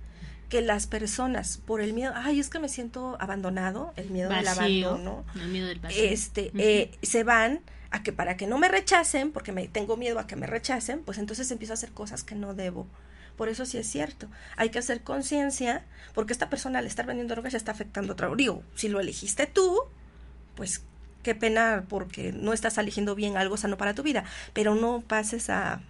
que 0.50 0.62
las 0.62 0.86
personas 0.88 1.58
por 1.58 1.82
el 1.82 1.94
miedo, 1.94 2.14
ay, 2.16 2.40
es 2.40 2.50
que 2.50 2.60
me 2.60 2.70
siento 2.70 3.18
abandonado, 3.20 3.94
el 3.96 4.12
miedo 4.12 4.30
del 4.30 4.48
abandono, 4.48 5.26
el 5.36 5.48
miedo 5.48 5.68
del 5.68 5.82
este, 5.90 6.52
eh, 6.58 6.92
se 7.02 7.24
van 7.24 7.62
a 7.90 8.04
que 8.04 8.14
para 8.14 8.38
que 8.38 8.48
no 8.48 8.58
me 8.58 8.68
rechacen, 8.68 9.32
porque 9.32 9.52
me 9.52 9.68
tengo 9.68 9.98
miedo 9.98 10.20
a 10.20 10.28
que 10.28 10.36
me 10.36 10.48
rechacen, 10.48 11.04
pues 11.04 11.18
entonces 11.18 11.50
empiezo 11.52 11.74
a 11.74 11.76
hacer 11.76 11.92
cosas 11.92 12.24
que 12.24 12.36
no 12.36 12.54
debo. 12.54 12.88
Por 13.36 13.50
eso 13.50 13.66
sí 13.66 13.78
es 13.78 13.88
cierto. 13.88 14.28
Hay 14.56 14.70
que 14.70 14.80
hacer 14.80 15.02
conciencia, 15.02 15.86
porque 16.14 16.34
esta 16.34 16.50
persona 16.50 16.80
al 16.80 16.86
estar 16.86 17.06
vendiendo 17.06 17.34
drogas 17.34 17.54
ya 17.54 17.58
está 17.58 17.72
afectando 17.72 18.12
a 18.12 18.14
otro. 18.14 18.36
Digo, 18.36 18.64
si 18.76 18.90
lo 18.90 19.00
elegiste 19.00 19.48
tú, 19.48 19.80
pues 20.56 20.84
qué 21.24 21.36
pena 21.36 21.86
porque 21.90 22.32
no 22.34 22.54
estás 22.54 22.78
eligiendo 22.78 23.16
bien 23.16 23.38
algo 23.38 23.58
sano 23.58 23.78
para 23.78 23.94
tu 23.94 24.04
vida, 24.04 24.26
pero 24.54 24.76
no 24.76 25.02
pases 25.02 25.50
a 25.50 25.82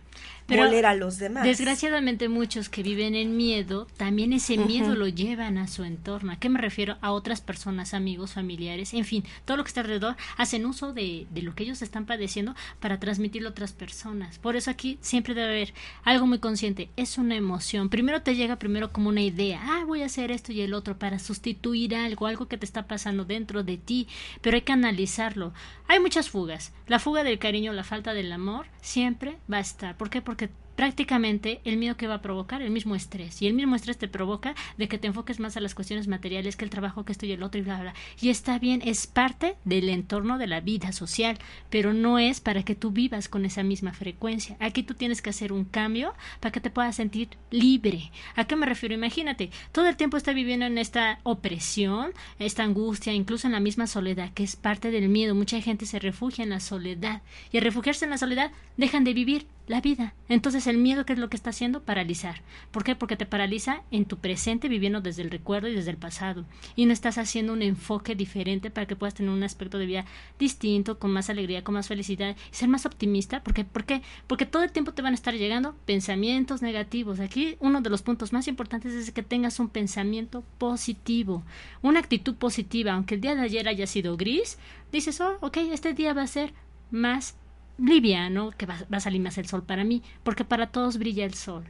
pero 0.53 0.87
a 0.87 0.93
los 0.95 1.17
demás. 1.17 1.43
Desgraciadamente 1.43 2.29
muchos 2.29 2.69
que 2.69 2.83
viven 2.83 3.15
en 3.15 3.37
miedo, 3.37 3.87
también 3.97 4.33
ese 4.33 4.57
miedo 4.57 4.95
lo 4.95 5.07
llevan 5.07 5.57
a 5.57 5.67
su 5.67 5.83
entorno. 5.83 6.31
¿A 6.31 6.37
qué 6.37 6.49
me 6.49 6.59
refiero? 6.59 6.97
A 7.01 7.11
otras 7.11 7.41
personas, 7.41 7.93
amigos, 7.93 8.33
familiares, 8.33 8.93
en 8.93 9.05
fin, 9.05 9.23
todo 9.45 9.57
lo 9.57 9.63
que 9.63 9.69
está 9.69 9.81
alrededor, 9.81 10.15
hacen 10.37 10.65
uso 10.65 10.93
de, 10.93 11.27
de 11.31 11.41
lo 11.41 11.55
que 11.55 11.63
ellos 11.63 11.81
están 11.81 12.05
padeciendo 12.05 12.55
para 12.79 12.99
transmitirlo 12.99 13.49
a 13.49 13.51
otras 13.51 13.73
personas. 13.73 14.39
Por 14.39 14.55
eso 14.55 14.71
aquí 14.71 14.97
siempre 15.01 15.33
debe 15.33 15.47
haber 15.47 15.73
algo 16.03 16.27
muy 16.27 16.39
consciente, 16.39 16.89
es 16.97 17.17
una 17.17 17.35
emoción. 17.35 17.89
Primero 17.89 18.21
te 18.21 18.35
llega 18.35 18.57
primero 18.57 18.91
como 18.91 19.09
una 19.09 19.21
idea, 19.21 19.61
ah, 19.63 19.83
voy 19.85 20.01
a 20.01 20.07
hacer 20.07 20.31
esto 20.31 20.51
y 20.51 20.61
el 20.61 20.73
otro 20.73 20.97
para 20.97 21.19
sustituir 21.19 21.95
algo, 21.95 22.27
algo 22.27 22.47
que 22.47 22.57
te 22.57 22.65
está 22.65 22.87
pasando 22.87 23.25
dentro 23.25 23.63
de 23.63 23.77
ti, 23.77 24.07
pero 24.41 24.55
hay 24.55 24.61
que 24.61 24.73
analizarlo. 24.73 25.53
Hay 25.87 25.99
muchas 25.99 26.29
fugas. 26.29 26.71
La 26.87 26.99
fuga 26.99 27.23
del 27.23 27.39
cariño, 27.39 27.73
la 27.73 27.83
falta 27.83 28.13
del 28.13 28.31
amor, 28.31 28.67
siempre 28.81 29.37
va 29.51 29.57
a 29.57 29.61
estar. 29.61 29.97
¿Por 29.97 30.09
qué? 30.09 30.21
Porque 30.21 30.42
prácticamente 30.75 31.61
el 31.63 31.77
miedo 31.77 31.97
que 31.97 32.07
va 32.07 32.15
a 32.15 32.21
provocar 32.21 32.61
el 32.61 32.71
mismo 32.71 32.95
estrés. 32.95 33.41
Y 33.41 33.47
el 33.47 33.53
mismo 33.53 33.75
estrés 33.75 33.97
te 33.97 34.07
provoca 34.07 34.55
de 34.77 34.87
que 34.87 34.97
te 34.97 35.07
enfoques 35.07 35.39
más 35.39 35.57
a 35.57 35.61
las 35.61 35.75
cuestiones 35.75 36.07
materiales 36.07 36.55
que 36.55 36.65
el 36.65 36.71
trabajo 36.71 37.05
que 37.05 37.11
esto 37.11 37.25
y 37.25 37.31
el 37.31 37.43
otro 37.43 37.59
y 37.59 37.63
bla 37.63 37.81
bla 37.81 37.93
y 38.21 38.29
está 38.29 38.59
bien 38.59 38.81
es 38.83 39.07
parte 39.07 39.55
del 39.65 39.89
entorno 39.89 40.37
de 40.37 40.47
la 40.47 40.61
vida 40.61 40.91
social 40.91 41.37
pero 41.69 41.93
no 41.93 42.19
es 42.19 42.39
para 42.39 42.63
que 42.63 42.75
tú 42.75 42.91
vivas 42.91 43.29
con 43.29 43.45
esa 43.45 43.63
misma 43.63 43.93
frecuencia. 43.93 44.57
Aquí 44.59 44.83
tú 44.83 44.93
tienes 44.93 45.21
que 45.21 45.29
hacer 45.29 45.53
un 45.53 45.65
cambio 45.65 46.13
para 46.39 46.51
que 46.51 46.59
te 46.59 46.69
puedas 46.69 46.95
sentir 46.95 47.29
libre. 47.51 48.11
A 48.35 48.45
qué 48.45 48.55
me 48.55 48.65
refiero 48.65 48.95
imagínate 48.95 49.49
todo 49.71 49.87
el 49.87 49.97
tiempo 49.97 50.17
está 50.17 50.33
viviendo 50.33 50.65
en 50.65 50.77
esta 50.77 51.19
opresión 51.23 52.11
esta 52.39 52.63
angustia 52.63 53.13
incluso 53.13 53.47
en 53.47 53.53
la 53.53 53.59
misma 53.59 53.87
soledad 53.87 54.31
que 54.33 54.43
es 54.43 54.55
parte 54.55 54.91
del 54.91 55.09
miedo. 55.09 55.35
Mucha 55.35 55.61
gente 55.61 55.85
se 55.85 55.99
refugia 55.99 56.43
en 56.43 56.49
la 56.49 56.59
soledad 56.59 57.21
y 57.51 57.57
al 57.57 57.63
refugiarse 57.63 58.05
en 58.05 58.11
la 58.11 58.17
soledad 58.17 58.51
dejan 58.77 59.03
de 59.03 59.13
vivir 59.13 59.45
la 59.67 59.81
vida. 59.81 60.13
Entonces 60.29 60.62
el 60.67 60.77
miedo, 60.77 61.05
¿qué 61.05 61.13
es 61.13 61.19
lo 61.19 61.29
que 61.29 61.37
está 61.37 61.49
haciendo? 61.49 61.83
Paralizar. 61.83 62.41
¿Por 62.71 62.83
qué? 62.83 62.95
Porque 62.95 63.15
te 63.15 63.25
paraliza 63.25 63.83
en 63.91 64.05
tu 64.05 64.17
presente 64.17 64.67
viviendo 64.67 65.01
desde 65.01 65.21
el 65.21 65.31
recuerdo 65.31 65.67
y 65.67 65.75
desde 65.75 65.91
el 65.91 65.97
pasado. 65.97 66.45
Y 66.75 66.85
no 66.85 66.93
estás 66.93 67.17
haciendo 67.17 67.53
un 67.53 67.61
enfoque 67.61 68.15
diferente 68.15 68.71
para 68.71 68.87
que 68.87 68.95
puedas 68.95 69.13
tener 69.13 69.31
un 69.31 69.43
aspecto 69.43 69.77
de 69.77 69.85
vida 69.85 70.05
distinto, 70.39 70.99
con 70.99 71.11
más 71.11 71.29
alegría, 71.29 71.63
con 71.63 71.75
más 71.75 71.87
felicidad 71.87 72.35
y 72.51 72.55
ser 72.55 72.69
más 72.69 72.85
optimista. 72.85 73.43
¿Por 73.43 73.53
qué? 73.53 73.65
¿Por 73.65 73.85
qué? 73.85 74.01
Porque 74.27 74.45
todo 74.45 74.63
el 74.63 74.71
tiempo 74.71 74.93
te 74.93 75.01
van 75.01 75.13
a 75.13 75.15
estar 75.15 75.33
llegando 75.33 75.75
pensamientos 75.85 76.61
negativos. 76.61 77.19
Aquí 77.19 77.55
uno 77.59 77.81
de 77.81 77.89
los 77.89 78.01
puntos 78.01 78.33
más 78.33 78.47
importantes 78.47 78.93
es 78.93 79.11
que 79.11 79.23
tengas 79.23 79.59
un 79.59 79.69
pensamiento 79.69 80.43
positivo, 80.57 81.43
una 81.81 81.99
actitud 81.99 82.35
positiva. 82.35 82.93
Aunque 82.93 83.15
el 83.15 83.21
día 83.21 83.35
de 83.35 83.41
ayer 83.41 83.67
haya 83.67 83.87
sido 83.87 84.17
gris, 84.17 84.57
dices, 84.91 85.19
oh, 85.21 85.37
ok, 85.41 85.57
este 85.71 85.93
día 85.93 86.13
va 86.13 86.23
a 86.23 86.27
ser 86.27 86.53
más 86.91 87.35
liviano, 87.77 88.51
que 88.51 88.65
va, 88.65 88.77
va 88.91 88.97
a 88.97 89.01
salir 89.01 89.21
más 89.21 89.37
el 89.37 89.47
sol 89.47 89.63
para 89.63 89.83
mí, 89.83 90.03
porque 90.23 90.45
para 90.45 90.67
todos 90.67 90.97
brilla 90.97 91.25
el 91.25 91.33
sol. 91.33 91.65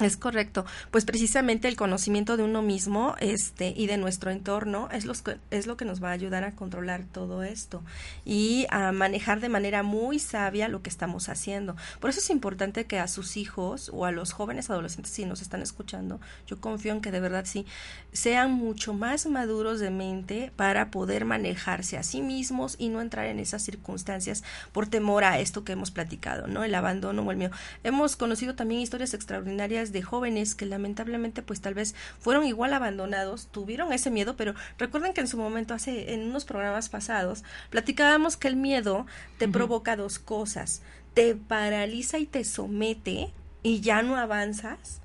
Es 0.00 0.16
correcto, 0.16 0.64
pues 0.92 1.04
precisamente 1.04 1.66
el 1.66 1.74
conocimiento 1.74 2.36
de 2.36 2.44
uno 2.44 2.62
mismo 2.62 3.16
este, 3.18 3.74
y 3.76 3.88
de 3.88 3.96
nuestro 3.96 4.30
entorno 4.30 4.88
es, 4.92 5.04
los, 5.04 5.24
es 5.50 5.66
lo 5.66 5.76
que 5.76 5.84
nos 5.84 6.00
va 6.02 6.10
a 6.10 6.12
ayudar 6.12 6.44
a 6.44 6.52
controlar 6.52 7.02
todo 7.10 7.42
esto 7.42 7.82
y 8.24 8.66
a 8.70 8.92
manejar 8.92 9.40
de 9.40 9.48
manera 9.48 9.82
muy 9.82 10.20
sabia 10.20 10.68
lo 10.68 10.82
que 10.82 10.90
estamos 10.90 11.28
haciendo. 11.28 11.74
Por 11.98 12.10
eso 12.10 12.20
es 12.20 12.30
importante 12.30 12.86
que 12.86 13.00
a 13.00 13.08
sus 13.08 13.36
hijos 13.36 13.90
o 13.92 14.04
a 14.04 14.12
los 14.12 14.30
jóvenes 14.30 14.70
adolescentes, 14.70 15.12
si 15.12 15.24
nos 15.24 15.42
están 15.42 15.62
escuchando, 15.62 16.20
yo 16.46 16.60
confío 16.60 16.92
en 16.92 17.00
que 17.00 17.10
de 17.10 17.18
verdad 17.18 17.44
sí, 17.44 17.66
sean 18.12 18.52
mucho 18.52 18.94
más 18.94 19.26
maduros 19.26 19.80
de 19.80 19.90
mente 19.90 20.52
para 20.54 20.92
poder 20.92 21.24
manejarse 21.24 21.98
a 21.98 22.04
sí 22.04 22.22
mismos 22.22 22.76
y 22.78 22.88
no 22.88 23.00
entrar 23.00 23.26
en 23.26 23.40
esas 23.40 23.62
circunstancias 23.62 24.44
por 24.70 24.86
temor 24.86 25.24
a 25.24 25.40
esto 25.40 25.64
que 25.64 25.72
hemos 25.72 25.90
platicado, 25.90 26.46
¿no? 26.46 26.62
El 26.62 26.76
abandono 26.76 27.22
o 27.22 27.32
el 27.32 27.36
mío. 27.36 27.50
Hemos 27.82 28.14
conocido 28.14 28.54
también 28.54 28.80
historias 28.80 29.12
extraordinarias 29.12 29.87
de 29.92 30.02
jóvenes 30.02 30.54
que 30.54 30.66
lamentablemente 30.66 31.42
pues 31.42 31.60
tal 31.60 31.74
vez 31.74 31.94
fueron 32.20 32.44
igual 32.44 32.72
abandonados, 32.74 33.48
tuvieron 33.50 33.92
ese 33.92 34.10
miedo, 34.10 34.36
pero 34.36 34.54
recuerden 34.78 35.12
que 35.12 35.20
en 35.20 35.28
su 35.28 35.36
momento 35.36 35.74
hace 35.74 36.14
en 36.14 36.28
unos 36.28 36.44
programas 36.44 36.88
pasados 36.88 37.44
platicábamos 37.70 38.36
que 38.36 38.48
el 38.48 38.56
miedo 38.56 39.06
te 39.38 39.48
provoca 39.48 39.96
dos 39.96 40.18
cosas, 40.18 40.82
te 41.14 41.34
paraliza 41.34 42.18
y 42.18 42.26
te 42.26 42.44
somete 42.44 43.32
y 43.62 43.80
ya 43.80 44.02
no 44.02 44.16
avanzas, 44.16 45.00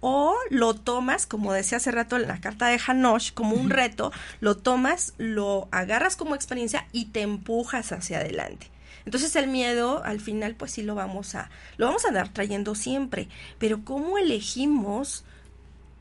o 0.00 0.36
lo 0.50 0.74
tomas, 0.74 1.26
como 1.26 1.52
decía 1.52 1.78
hace 1.78 1.90
rato 1.90 2.16
en 2.16 2.28
la 2.28 2.40
carta 2.40 2.66
de 2.68 2.80
Hanosh, 2.84 3.32
como 3.32 3.56
un 3.56 3.70
reto, 3.70 4.12
lo 4.40 4.56
tomas, 4.56 5.14
lo 5.18 5.68
agarras 5.72 6.16
como 6.16 6.34
experiencia 6.34 6.86
y 6.92 7.06
te 7.06 7.22
empujas 7.22 7.92
hacia 7.92 8.18
adelante. 8.18 8.70
Entonces 9.04 9.34
el 9.36 9.48
miedo 9.48 10.02
al 10.04 10.20
final 10.20 10.54
pues 10.54 10.72
sí 10.72 10.82
lo 10.82 10.94
vamos 10.94 11.34
a 11.34 11.50
lo 11.76 11.86
vamos 11.86 12.04
a 12.04 12.08
andar 12.08 12.28
trayendo 12.32 12.74
siempre, 12.74 13.28
pero 13.58 13.84
cómo 13.84 14.18
elegimos 14.18 15.24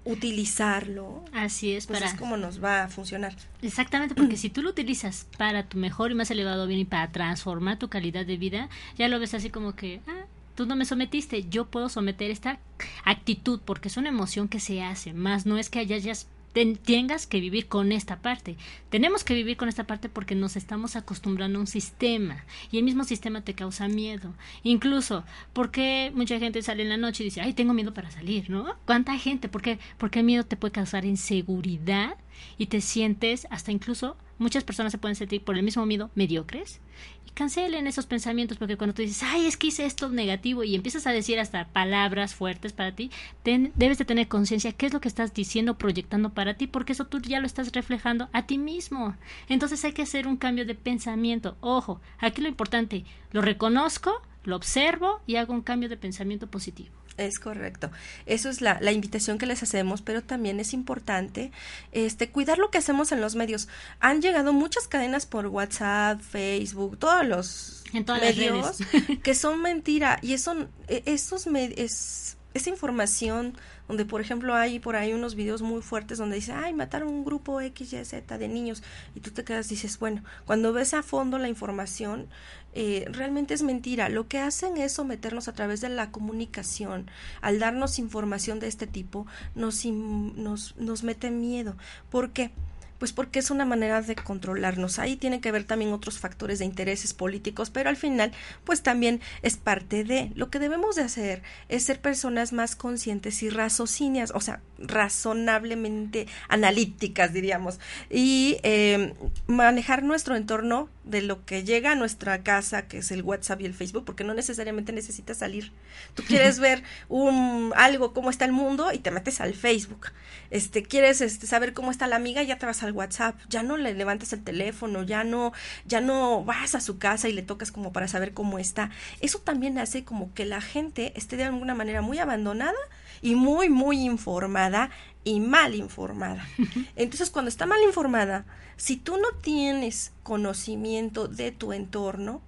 utilizarlo. 0.07 1.23
Así 1.33 1.73
es, 1.73 1.85
pues 1.85 1.99
para 1.99 2.11
es 2.11 2.17
como 2.17 2.37
nos 2.37 2.63
va 2.63 2.83
a 2.83 2.87
funcionar. 2.87 3.35
Exactamente, 3.61 4.15
porque 4.15 4.37
si 4.37 4.49
tú 4.49 4.61
lo 4.61 4.69
utilizas 4.69 5.27
para 5.37 5.67
tu 5.67 5.77
mejor 5.77 6.11
y 6.11 6.15
más 6.15 6.31
elevado 6.31 6.65
bien 6.65 6.79
y 6.79 6.85
para 6.85 7.11
transformar 7.11 7.77
tu 7.77 7.89
calidad 7.89 8.25
de 8.25 8.37
vida, 8.37 8.69
ya 8.97 9.07
lo 9.09 9.19
ves 9.19 9.33
así 9.33 9.49
como 9.49 9.75
que, 9.75 10.01
ah, 10.07 10.25
tú 10.55 10.65
no 10.65 10.75
me 10.75 10.85
sometiste, 10.85 11.43
yo 11.49 11.65
puedo 11.65 11.89
someter 11.89 12.31
esta 12.31 12.59
actitud 13.03 13.59
porque 13.63 13.89
es 13.89 13.97
una 13.97 14.09
emoción 14.09 14.47
que 14.47 14.59
se 14.59 14.81
hace, 14.81 15.13
más 15.13 15.45
no 15.45 15.57
es 15.57 15.69
que 15.69 15.79
hayas 15.79 16.27
tengas 16.65 17.27
que 17.27 17.39
vivir 17.39 17.67
con 17.67 17.91
esta 17.91 18.21
parte. 18.21 18.57
Tenemos 18.89 19.23
que 19.23 19.33
vivir 19.33 19.57
con 19.57 19.69
esta 19.69 19.85
parte 19.85 20.09
porque 20.09 20.35
nos 20.35 20.55
estamos 20.55 20.95
acostumbrando 20.95 21.59
a 21.59 21.61
un 21.61 21.67
sistema 21.67 22.43
y 22.71 22.77
el 22.77 22.83
mismo 22.83 23.03
sistema 23.03 23.41
te 23.41 23.53
causa 23.53 23.87
miedo. 23.87 24.33
Incluso 24.63 25.23
porque 25.53 26.11
mucha 26.15 26.39
gente 26.39 26.61
sale 26.61 26.83
en 26.83 26.89
la 26.89 26.97
noche 26.97 27.23
y 27.23 27.27
dice, 27.27 27.41
ay, 27.41 27.53
tengo 27.53 27.73
miedo 27.73 27.93
para 27.93 28.11
salir, 28.11 28.49
¿no? 28.49 28.75
¿Cuánta 28.85 29.17
gente? 29.17 29.49
¿Por 29.49 29.61
qué? 29.61 29.79
Porque 29.97 30.19
el 30.19 30.25
miedo 30.25 30.45
te 30.45 30.57
puede 30.57 30.71
causar 30.71 31.05
inseguridad 31.05 32.15
y 32.57 32.67
te 32.67 32.81
sientes 32.81 33.47
hasta 33.49 33.71
incluso 33.71 34.17
muchas 34.37 34.63
personas 34.63 34.91
se 34.91 34.97
pueden 34.97 35.15
sentir 35.15 35.43
por 35.43 35.55
el 35.55 35.63
mismo 35.63 35.85
miedo 35.85 36.09
mediocres 36.15 36.79
y 37.25 37.31
cancelen 37.31 37.87
esos 37.87 38.05
pensamientos 38.05 38.57
porque 38.57 38.77
cuando 38.77 38.93
tú 38.93 39.01
dices, 39.01 39.23
ay, 39.23 39.45
es 39.45 39.57
que 39.57 39.67
hice 39.67 39.85
esto 39.85 40.09
negativo 40.09 40.63
y 40.63 40.75
empiezas 40.75 41.07
a 41.07 41.11
decir 41.11 41.39
hasta 41.39 41.67
palabras 41.67 42.35
fuertes 42.35 42.73
para 42.73 42.95
ti, 42.95 43.11
debes 43.43 43.97
de 43.97 44.05
tener 44.05 44.27
conciencia 44.27 44.71
qué 44.71 44.85
es 44.87 44.93
lo 44.93 45.01
que 45.01 45.07
estás 45.07 45.33
diciendo, 45.33 45.77
proyectando 45.77 46.33
para 46.33 46.55
ti, 46.55 46.67
porque 46.67 46.93
eso 46.93 47.05
tú 47.05 47.19
ya 47.19 47.39
lo 47.39 47.45
estás 47.45 47.71
reflejando 47.71 48.29
a 48.33 48.45
ti 48.45 48.57
mismo. 48.57 49.15
Entonces 49.49 49.83
hay 49.85 49.93
que 49.93 50.03
hacer 50.03 50.27
un 50.27 50.37
cambio 50.37 50.65
de 50.65 50.75
pensamiento. 50.75 51.57
Ojo, 51.61 52.01
aquí 52.19 52.41
lo 52.41 52.47
importante, 52.47 53.05
lo 53.31 53.41
reconozco, 53.41 54.21
lo 54.43 54.55
observo 54.55 55.21
y 55.27 55.35
hago 55.35 55.53
un 55.53 55.61
cambio 55.61 55.89
de 55.89 55.97
pensamiento 55.97 56.47
positivo. 56.47 56.96
Es 57.17 57.39
correcto. 57.39 57.89
Eso 58.27 58.49
es 58.49 58.61
la, 58.61 58.77
la, 58.79 58.91
invitación 58.91 59.39
que 59.39 59.47
les 59.47 59.63
hacemos, 59.63 60.03
pero 60.03 60.21
también 60.21 60.59
es 60.59 60.73
importante 60.73 61.51
este, 61.91 62.29
cuidar 62.29 62.59
lo 62.59 62.69
que 62.69 62.77
hacemos 62.77 63.11
en 63.11 63.21
los 63.21 63.35
medios. 63.35 63.67
Han 63.99 64.21
llegado 64.21 64.53
muchas 64.53 64.87
cadenas 64.87 65.25
por 65.25 65.47
WhatsApp, 65.47 66.21
Facebook, 66.21 66.99
todos 66.99 67.25
los 67.25 67.83
medios 67.93 68.77
que 69.23 69.33
son 69.33 69.63
mentira. 69.63 70.19
Y 70.21 70.33
eso, 70.33 70.67
e, 70.87 71.01
esos 71.05 71.47
es, 71.47 72.37
esa 72.53 72.69
información 72.69 73.57
donde 73.87 74.05
por 74.05 74.21
ejemplo 74.21 74.55
hay 74.55 74.79
por 74.79 74.95
ahí 74.95 75.13
unos 75.13 75.35
videos 75.35 75.61
muy 75.61 75.81
fuertes 75.81 76.17
donde 76.17 76.35
dice, 76.35 76.53
ay, 76.53 76.73
mataron 76.73 77.09
un 77.09 77.25
grupo 77.25 77.61
X, 77.61 77.93
Y, 77.93 78.05
Z 78.05 78.37
de 78.37 78.47
niños 78.47 78.83
y 79.15 79.21
tú 79.21 79.31
te 79.31 79.43
quedas, 79.43 79.69
dices, 79.69 79.99
bueno, 79.99 80.23
cuando 80.45 80.73
ves 80.73 80.93
a 80.93 81.03
fondo 81.03 81.37
la 81.37 81.49
información, 81.49 82.27
eh, 82.73 83.05
realmente 83.09 83.53
es 83.53 83.63
mentira. 83.63 84.09
Lo 84.09 84.27
que 84.27 84.39
hacen 84.39 84.77
es 84.77 84.93
someternos 84.93 85.47
a 85.47 85.53
través 85.53 85.81
de 85.81 85.89
la 85.89 86.11
comunicación. 86.11 87.09
Al 87.41 87.59
darnos 87.59 87.97
información 87.97 88.59
de 88.59 88.67
este 88.67 88.85
tipo, 88.85 89.25
nos, 89.55 89.83
nos, 89.85 90.75
nos 90.77 91.03
mete 91.03 91.31
miedo. 91.31 91.75
¿Por 92.11 92.31
qué? 92.31 92.51
Pues 92.99 93.13
porque 93.13 93.39
es 93.39 93.51
una 93.51 93.65
manera 93.65 94.01
de 94.01 94.15
controlarnos. 94.15 94.99
Ahí 94.99 95.15
tiene 95.15 95.41
que 95.41 95.51
ver 95.51 95.63
también 95.63 95.93
otros 95.93 96.19
factores 96.19 96.59
de 96.59 96.65
intereses 96.65 97.13
políticos, 97.13 97.69
pero 97.69 97.89
al 97.89 97.97
final, 97.97 98.31
pues 98.63 98.81
también 98.81 99.21
es 99.41 99.57
parte 99.57 100.03
de 100.03 100.31
lo 100.35 100.49
que 100.49 100.59
debemos 100.59 100.95
de 100.95 101.03
hacer 101.03 101.43
es 101.69 101.83
ser 101.83 101.99
personas 102.01 102.53
más 102.53 102.75
conscientes 102.75 103.43
y 103.43 103.49
raciocinias, 103.49 104.31
o 104.33 104.39
sea, 104.39 104.61
razonablemente 104.77 106.27
analíticas, 106.49 107.33
diríamos, 107.33 107.79
y 108.09 108.57
eh, 108.63 109.13
manejar 109.47 110.03
nuestro 110.03 110.35
entorno 110.35 110.89
de 111.03 111.21
lo 111.21 111.45
que 111.45 111.63
llega 111.63 111.91
a 111.91 111.95
nuestra 111.95 112.43
casa, 112.43 112.87
que 112.87 112.99
es 112.99 113.11
el 113.11 113.23
WhatsApp 113.23 113.61
y 113.61 113.65
el 113.65 113.73
Facebook, 113.73 114.05
porque 114.05 114.23
no 114.23 114.33
necesariamente 114.33 114.91
necesitas 114.91 115.37
salir. 115.37 115.71
Tú 116.13 116.23
quieres 116.23 116.59
ver 116.67 116.83
un 117.09 117.71
algo 117.75 118.13
cómo 118.13 118.29
está 118.29 118.45
el 118.45 118.51
mundo 118.51 118.91
y 118.91 118.99
te 118.99 119.11
metes 119.11 119.41
al 119.41 119.53
Facebook. 119.53 120.11
Este, 120.49 120.83
quieres 120.83 121.21
este, 121.21 121.47
saber 121.47 121.73
cómo 121.73 121.91
está 121.91 122.07
la 122.07 122.15
amiga, 122.15 122.43
ya 122.43 122.57
te 122.57 122.65
vas 122.65 122.83
al 122.87 122.93
WhatsApp, 122.93 123.35
ya 123.49 123.63
no 123.63 123.77
le 123.77 123.93
levantas 123.93 124.33
el 124.33 124.43
teléfono, 124.43 125.03
ya 125.03 125.23
no, 125.23 125.53
ya 125.85 126.01
no 126.01 126.43
vas 126.43 126.75
a 126.75 126.81
su 126.81 126.97
casa 126.97 127.29
y 127.29 127.33
le 127.33 127.41
tocas 127.41 127.71
como 127.71 127.93
para 127.93 128.07
saber 128.07 128.33
cómo 128.33 128.59
está. 128.59 128.89
Eso 129.19 129.39
también 129.39 129.77
hace 129.77 130.03
como 130.03 130.33
que 130.33 130.45
la 130.45 130.61
gente 130.61 131.13
esté 131.15 131.37
de 131.37 131.43
alguna 131.43 131.75
manera 131.75 132.01
muy 132.01 132.19
abandonada 132.19 132.73
y 133.21 133.35
muy, 133.35 133.69
muy 133.69 134.01
informada 134.01 134.89
y 135.23 135.39
mal 135.39 135.75
informada. 135.75 136.47
Entonces, 136.95 137.29
cuando 137.29 137.49
está 137.49 137.65
mal 137.65 137.81
informada, 137.83 138.45
si 138.77 138.97
tú 138.97 139.17
no 139.17 139.29
tienes 139.41 140.13
conocimiento 140.23 141.27
de 141.27 141.51
tu 141.51 141.73
entorno, 141.73 142.41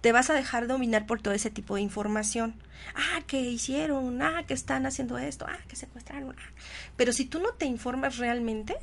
te 0.00 0.12
vas 0.12 0.30
a 0.30 0.34
dejar 0.34 0.66
dominar 0.66 1.06
por 1.06 1.20
todo 1.20 1.34
ese 1.34 1.50
tipo 1.50 1.74
de 1.74 1.82
información. 1.82 2.54
Ah, 2.94 3.22
que 3.26 3.40
hicieron, 3.40 4.20
ah, 4.22 4.44
que 4.46 4.54
están 4.54 4.86
haciendo 4.86 5.18
esto, 5.18 5.46
ah, 5.48 5.58
que 5.66 5.76
secuestraron. 5.76 6.34
Ah. 6.38 6.50
Pero 6.96 7.12
si 7.12 7.24
tú 7.24 7.40
no 7.40 7.50
te 7.52 7.66
informas 7.66 8.18
realmente, 8.18 8.76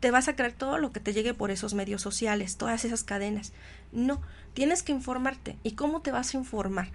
te 0.00 0.10
vas 0.10 0.28
a 0.28 0.36
creer 0.36 0.52
todo 0.52 0.78
lo 0.78 0.92
que 0.92 1.00
te 1.00 1.12
llegue 1.12 1.34
por 1.34 1.50
esos 1.50 1.74
medios 1.74 2.02
sociales, 2.02 2.56
todas 2.56 2.84
esas 2.84 3.02
cadenas. 3.02 3.52
No, 3.92 4.20
tienes 4.54 4.82
que 4.82 4.92
informarte. 4.92 5.56
¿Y 5.62 5.72
cómo 5.72 6.02
te 6.02 6.12
vas 6.12 6.34
a 6.34 6.36
informar? 6.36 6.88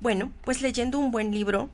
Bueno, 0.00 0.32
pues 0.44 0.62
leyendo 0.62 0.98
un 0.98 1.10
buen 1.10 1.32
libro, 1.32 1.70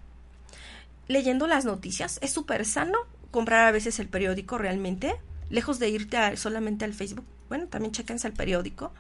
leyendo 1.09 1.47
las 1.47 1.65
noticias, 1.65 2.19
es 2.23 2.33
súper 2.33 2.65
sano 2.65 2.99
comprar 3.31 3.67
a 3.67 3.73
veces 3.73 3.99
el 3.99 4.09
periódico 4.09 4.59
realmente, 4.59 5.17
lejos 5.51 5.79
de 5.79 5.89
irte 5.89 6.37
solamente 6.37 6.85
al 6.85 6.95
Facebook. 6.95 7.25
Bueno, 7.49 7.67
también 7.67 7.93
chequense 7.93 8.27
el 8.27 8.35
periódico 8.35 8.93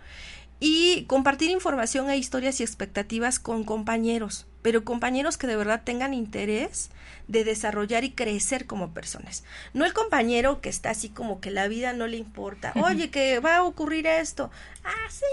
y 0.60 1.04
compartir 1.04 1.50
información 1.50 2.10
e 2.10 2.16
historias 2.16 2.60
y 2.60 2.62
expectativas 2.62 3.38
con 3.38 3.64
compañeros, 3.64 4.46
pero 4.64 4.82
compañeros 4.82 5.36
que 5.36 5.46
de 5.46 5.56
verdad 5.56 5.82
tengan 5.84 6.14
interés 6.14 6.88
de 7.28 7.44
desarrollar 7.44 8.02
y 8.02 8.12
crecer 8.12 8.66
como 8.66 8.94
personas. 8.94 9.44
No 9.74 9.84
el 9.84 9.92
compañero 9.92 10.62
que 10.62 10.70
está 10.70 10.88
así 10.88 11.10
como 11.10 11.38
que 11.38 11.50
la 11.50 11.68
vida 11.68 11.92
no 11.92 12.06
le 12.06 12.16
importa. 12.16 12.72
Oye, 12.82 13.10
que 13.10 13.40
va 13.40 13.56
a 13.56 13.62
ocurrir 13.62 14.06
esto. 14.06 14.50
Ah, 14.82 15.10
sí, 15.10 15.26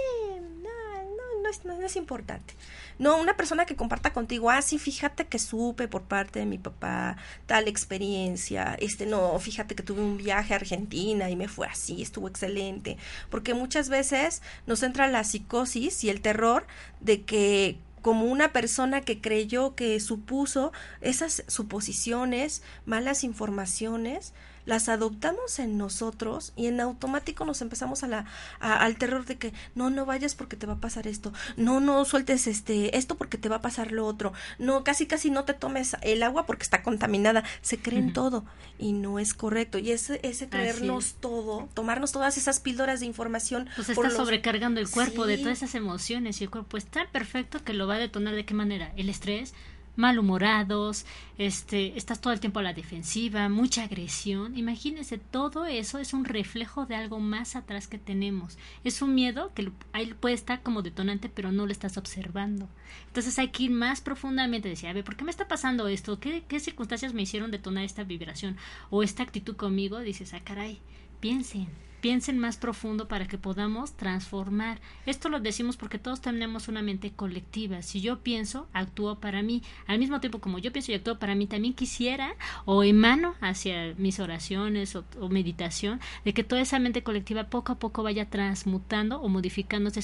no, 0.62 1.04
no, 1.04 1.44
no, 1.44 1.50
es, 1.50 1.64
no 1.64 1.82
es 1.82 1.96
importante. 1.96 2.56
No, 3.00 3.22
una 3.22 3.38
persona 3.38 3.66
que 3.66 3.78
comparta 3.78 4.12
contigo, 4.12 4.50
ah, 4.50 4.62
sí, 4.62 4.78
fíjate 4.78 5.26
que 5.26 5.40
supe 5.40 5.88
por 5.88 6.02
parte 6.02 6.40
de 6.40 6.46
mi 6.46 6.58
papá 6.58 7.16
tal 7.46 7.70
experiencia, 7.70 8.76
este, 8.82 9.06
no, 9.06 9.40
fíjate 9.40 9.76
que 9.76 9.82
tuve 9.82 10.02
un 10.02 10.18
viaje 10.18 10.54
a 10.54 10.58
Argentina 10.58 11.30
y 11.30 11.38
me 11.38 11.48
fue 11.48 11.68
así, 11.68 12.02
estuvo 12.02 12.28
excelente, 12.28 12.98
porque 13.30 13.54
muchas 13.54 13.88
veces 13.88 14.42
nos 14.68 14.84
entra 14.84 15.08
la 15.08 15.24
psicosis 15.24 16.04
y 16.04 16.10
el 16.10 16.20
terror 16.20 16.68
de 17.00 17.22
que 17.24 17.80
como 18.02 18.26
una 18.26 18.52
persona 18.52 19.02
que 19.02 19.22
creyó 19.22 19.76
que 19.76 20.00
supuso 20.00 20.72
esas 21.02 21.44
suposiciones, 21.48 22.64
malas 22.86 23.24
informaciones, 23.24 24.34
las 24.72 24.88
adoptamos 24.88 25.60
en 25.60 25.78
nosotros 25.78 26.54
y 26.56 26.68
en 26.68 26.80
automático 26.80 27.44
nos 27.44 27.62
empezamos 27.62 28.04
a 28.04 28.08
la, 28.08 28.26
al 28.62 28.96
terror 28.96 29.26
de 29.26 29.38
que 29.38 29.52
no, 29.76 29.90
no 29.90 30.06
vayas 30.06 30.34
porque 30.34 30.56
te 30.56 30.66
va 30.66 30.76
a 30.76 30.80
pasar 30.80 31.08
esto, 31.08 31.34
no, 31.58 31.82
no 31.82 32.06
sueltes 32.06 32.48
este, 32.48 32.98
esto 32.98 33.16
porque 33.16 33.38
te 33.38 33.50
va 33.50 33.58
a 33.58 33.62
pasar 33.62 33.92
lo 33.92 34.06
otro, 34.06 34.32
no, 34.60 34.86
casi 34.86 35.08
casi 35.08 35.30
no 35.30 35.44
te 35.44 35.54
tomes 35.54 35.98
el 36.04 36.24
agua 36.24 36.46
porque 36.46 36.64
está 36.64 36.84
contaminada, 36.84 37.44
se 37.62 37.80
creen 37.80 38.14
todo 38.14 38.46
y 38.80 38.94
no 38.94 39.20
es 39.20 39.34
correcto. 39.34 39.78
Y 39.78 39.92
ese, 39.92 40.22
ese 40.24 40.48
creernos 40.48 41.16
todo, 41.20 41.68
tomarnos 41.74 42.14
todas 42.14 42.38
esas 42.38 42.62
píldoras 42.62 43.02
de 43.02 43.08
información. 43.08 43.68
Pues 43.76 43.90
está 43.90 44.10
sobrecargando 44.10 44.80
el 44.80 44.90
cuerpo 44.90 45.26
de 45.26 45.38
todas 45.38 45.58
esas 45.58 45.76
emociones 45.76 46.40
y 46.40 46.46
el 46.46 46.50
cuerpo 46.50 46.78
está 46.78 47.06
perfecto 47.12 47.62
que 47.62 47.74
lo 47.74 47.88
va 47.88 47.96
a 47.96 48.00
detonar 48.00 48.36
de 48.36 48.46
qué 48.46 48.54
manera, 48.54 48.94
el 48.96 49.10
estrés, 49.10 49.54
malhumorados, 49.96 51.06
este, 51.38 51.98
estás 51.98 52.22
todo 52.22 52.34
el 52.34 52.40
tiempo 52.40 52.60
a 52.60 52.64
la 52.64 52.74
defensiva, 52.74 53.50
mucha 53.50 53.84
agresión. 53.84 54.58
Imagínense, 54.58 55.18
todo 55.18 55.66
eso 55.66 55.98
es 55.98 56.14
un 56.14 56.26
reflejo 56.26 56.86
de 56.86 56.96
algo 56.96 57.20
más 57.20 57.56
atrás 57.56 57.88
que 57.88 57.98
tenemos. 57.98 58.58
Es 58.84 59.02
un 59.02 59.16
miedo 59.16 59.52
que 59.54 59.72
ahí 59.94 60.14
puede 60.14 60.36
estar 60.36 60.62
como 60.62 60.82
detonante, 60.82 61.30
pero 61.30 61.52
no 61.52 61.66
lo 61.66 61.72
estás 61.72 61.98
observando. 61.98 62.70
Entonces 63.08 63.38
hay 63.40 63.50
que 63.50 63.64
ir 63.64 63.72
más 63.72 64.02
profundamente, 64.02 64.70
decir, 64.70 64.90
a 64.90 64.94
ver, 64.94 65.04
¿por 65.04 65.16
qué 65.16 65.24
me 65.24 65.32
está 65.32 65.48
pasando 65.48 65.88
esto? 65.88 66.20
¿Qué, 66.20 66.44
qué 66.48 66.60
circunstancias 66.60 67.14
me 67.14 67.24
hicieron 67.24 67.52
detonar 67.52 67.84
esta 67.84 68.04
vibración 68.04 68.58
o 68.90 69.04
esta 69.04 69.24
actitud 69.24 69.56
conmigo? 69.56 70.00
Dices, 70.00 70.34
ah, 70.34 70.42
caray, 70.44 70.80
piensen 71.20 71.68
piensen 72.02 72.38
más 72.40 72.58
profundo 72.58 73.08
para 73.08 73.28
que 73.28 73.38
podamos 73.38 73.94
transformar. 73.94 74.80
Esto 75.06 75.30
lo 75.30 75.40
decimos 75.40 75.78
porque 75.78 76.00
todos 76.00 76.20
tenemos 76.20 76.68
una 76.68 76.82
mente 76.82 77.12
colectiva. 77.12 77.82
Si 77.84 78.02
yo 78.02 78.20
pienso, 78.20 78.68
actúo 78.74 79.20
para 79.20 79.42
mí. 79.44 79.62
Al 79.88 80.00
mismo 80.00 80.20
tiempo 80.20 80.40
como 80.40 80.60
yo 80.60 80.72
pienso 80.74 80.92
y 80.92 80.96
actúo 80.96 81.20
para 81.20 81.36
mí, 81.36 81.48
también 81.48 81.74
quisiera 81.74 82.36
o 82.66 82.84
emano 82.84 83.36
hacia 83.40 83.94
mis 83.98 84.20
oraciones 84.20 84.96
o, 84.96 85.06
meditación 85.30 86.02
de 86.26 86.34
que 86.34 86.44
toda 86.44 86.62
esa 86.62 86.80
mente 86.80 87.04
colectiva 87.04 87.46
poco 87.46 87.72
a 87.72 87.80
poco 87.80 88.04
vaya 88.04 88.30
transmutando 88.30 89.22
o 89.22 89.30
modificándose 89.30 90.02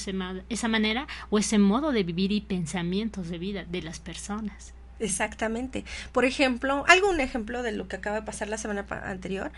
esa 0.48 0.68
manera 0.68 1.06
o 1.30 1.38
ese 1.38 1.58
modo 1.58 1.92
de 1.92 2.04
vivir 2.04 2.32
y 2.32 2.40
pensamientos 2.40 3.28
de 3.28 3.38
vida 3.38 3.64
de 3.64 3.82
las 3.82 3.98
personas. 3.98 4.77
Exactamente. 5.00 5.84
Por 6.12 6.24
ejemplo, 6.24 6.84
algún 6.88 7.20
ejemplo 7.20 7.62
de 7.62 7.72
lo 7.72 7.88
que 7.88 7.96
acaba 7.96 8.16
de 8.16 8.22
pasar 8.26 8.48
la 8.48 8.58
semana 8.58 8.86
anterior. 9.04 9.50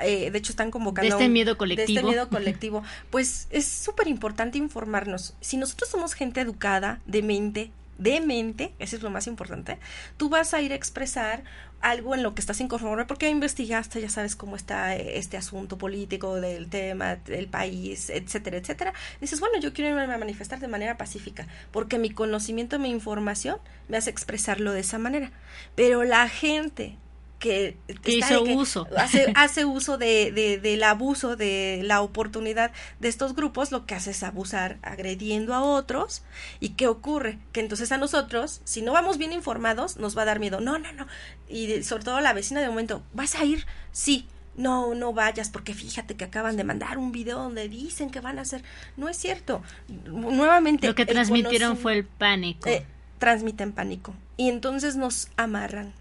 Eh, 0.00 0.30
de 0.30 0.38
hecho, 0.38 0.52
están 0.52 0.70
convocando. 0.70 1.16
De 1.16 1.22
este 1.22 1.28
miedo 1.28 1.56
colectivo. 1.56 1.86
De 1.86 1.94
este 1.94 2.06
miedo 2.06 2.28
colectivo. 2.28 2.82
Pues 3.10 3.48
es 3.50 3.66
súper 3.66 4.08
importante 4.08 4.58
informarnos. 4.58 5.34
Si 5.40 5.56
nosotros 5.56 5.90
somos 5.90 6.14
gente 6.14 6.40
educada, 6.40 7.00
de 7.06 7.22
mente, 7.22 7.70
de 7.98 8.20
mente, 8.20 8.74
eso 8.78 8.96
es 8.96 9.02
lo 9.02 9.10
más 9.10 9.26
importante, 9.26 9.78
tú 10.16 10.28
vas 10.28 10.54
a 10.54 10.60
ir 10.60 10.72
a 10.72 10.74
expresar 10.74 11.44
algo 11.80 12.14
en 12.14 12.22
lo 12.22 12.34
que 12.34 12.40
estás 12.40 12.60
inconforme 12.62 13.04
porque 13.04 13.28
investigaste, 13.28 14.00
ya 14.00 14.08
sabes 14.08 14.36
cómo 14.36 14.56
está 14.56 14.96
este 14.96 15.36
asunto 15.36 15.76
político 15.76 16.36
del 16.36 16.68
tema, 16.68 17.16
del 17.16 17.46
país, 17.46 18.08
etcétera, 18.08 18.56
etcétera. 18.56 18.94
Dices, 19.20 19.38
bueno, 19.38 19.60
yo 19.60 19.74
quiero 19.74 19.90
irme 19.90 20.12
a 20.12 20.18
manifestar 20.18 20.60
de 20.60 20.68
manera 20.68 20.96
pacífica 20.96 21.46
porque 21.72 21.98
mi 21.98 22.08
conocimiento, 22.08 22.78
mi 22.78 22.88
información 22.88 23.58
me 23.88 23.98
hace 23.98 24.08
expresarlo 24.08 24.72
de 24.72 24.80
esa 24.80 24.98
manera. 24.98 25.30
Pero 25.74 26.04
la 26.04 26.26
gente 26.30 26.96
que, 27.44 27.76
hizo 28.06 28.42
uso. 28.42 28.88
Hace, 28.96 29.30
hace 29.36 29.66
uso 29.66 29.98
de, 29.98 30.32
de, 30.32 30.58
del 30.58 30.82
abuso 30.82 31.36
de 31.36 31.82
la 31.84 32.00
oportunidad 32.00 32.72
de 33.00 33.08
estos 33.08 33.34
grupos, 33.34 33.70
lo 33.70 33.84
que 33.84 33.94
hace 33.94 34.12
es 34.12 34.22
abusar 34.22 34.78
agrediendo 34.80 35.52
a 35.52 35.62
otros. 35.62 36.22
¿Y 36.58 36.70
qué 36.70 36.86
ocurre? 36.86 37.38
Que 37.52 37.60
entonces 37.60 37.92
a 37.92 37.98
nosotros, 37.98 38.62
si 38.64 38.80
no 38.80 38.92
vamos 38.92 39.18
bien 39.18 39.34
informados, 39.34 39.98
nos 39.98 40.16
va 40.16 40.22
a 40.22 40.24
dar 40.24 40.40
miedo. 40.40 40.60
No, 40.60 40.78
no, 40.78 40.90
no. 40.94 41.06
Y 41.46 41.82
sobre 41.82 42.04
todo 42.04 42.20
la 42.22 42.32
vecina 42.32 42.62
de 42.62 42.68
momento, 42.68 43.02
¿vas 43.12 43.34
a 43.34 43.44
ir? 43.44 43.66
Sí. 43.92 44.26
No, 44.56 44.94
no 44.94 45.12
vayas 45.12 45.50
porque 45.50 45.74
fíjate 45.74 46.14
que 46.14 46.24
acaban 46.24 46.56
de 46.56 46.62
mandar 46.62 46.96
un 46.96 47.10
video 47.10 47.38
donde 47.38 47.68
dicen 47.68 48.08
que 48.08 48.20
van 48.20 48.38
a 48.38 48.42
hacer. 48.42 48.62
No 48.96 49.08
es 49.08 49.16
cierto. 49.18 49.62
Nuevamente. 50.06 50.86
Lo 50.86 50.94
que 50.94 51.04
transmitieron 51.04 51.76
fue 51.76 51.94
el 51.94 52.04
pánico. 52.04 52.68
Eh, 52.68 52.86
transmiten 53.18 53.72
pánico. 53.72 54.14
Y 54.36 54.48
entonces 54.48 54.94
nos 54.94 55.28
amarran 55.36 55.92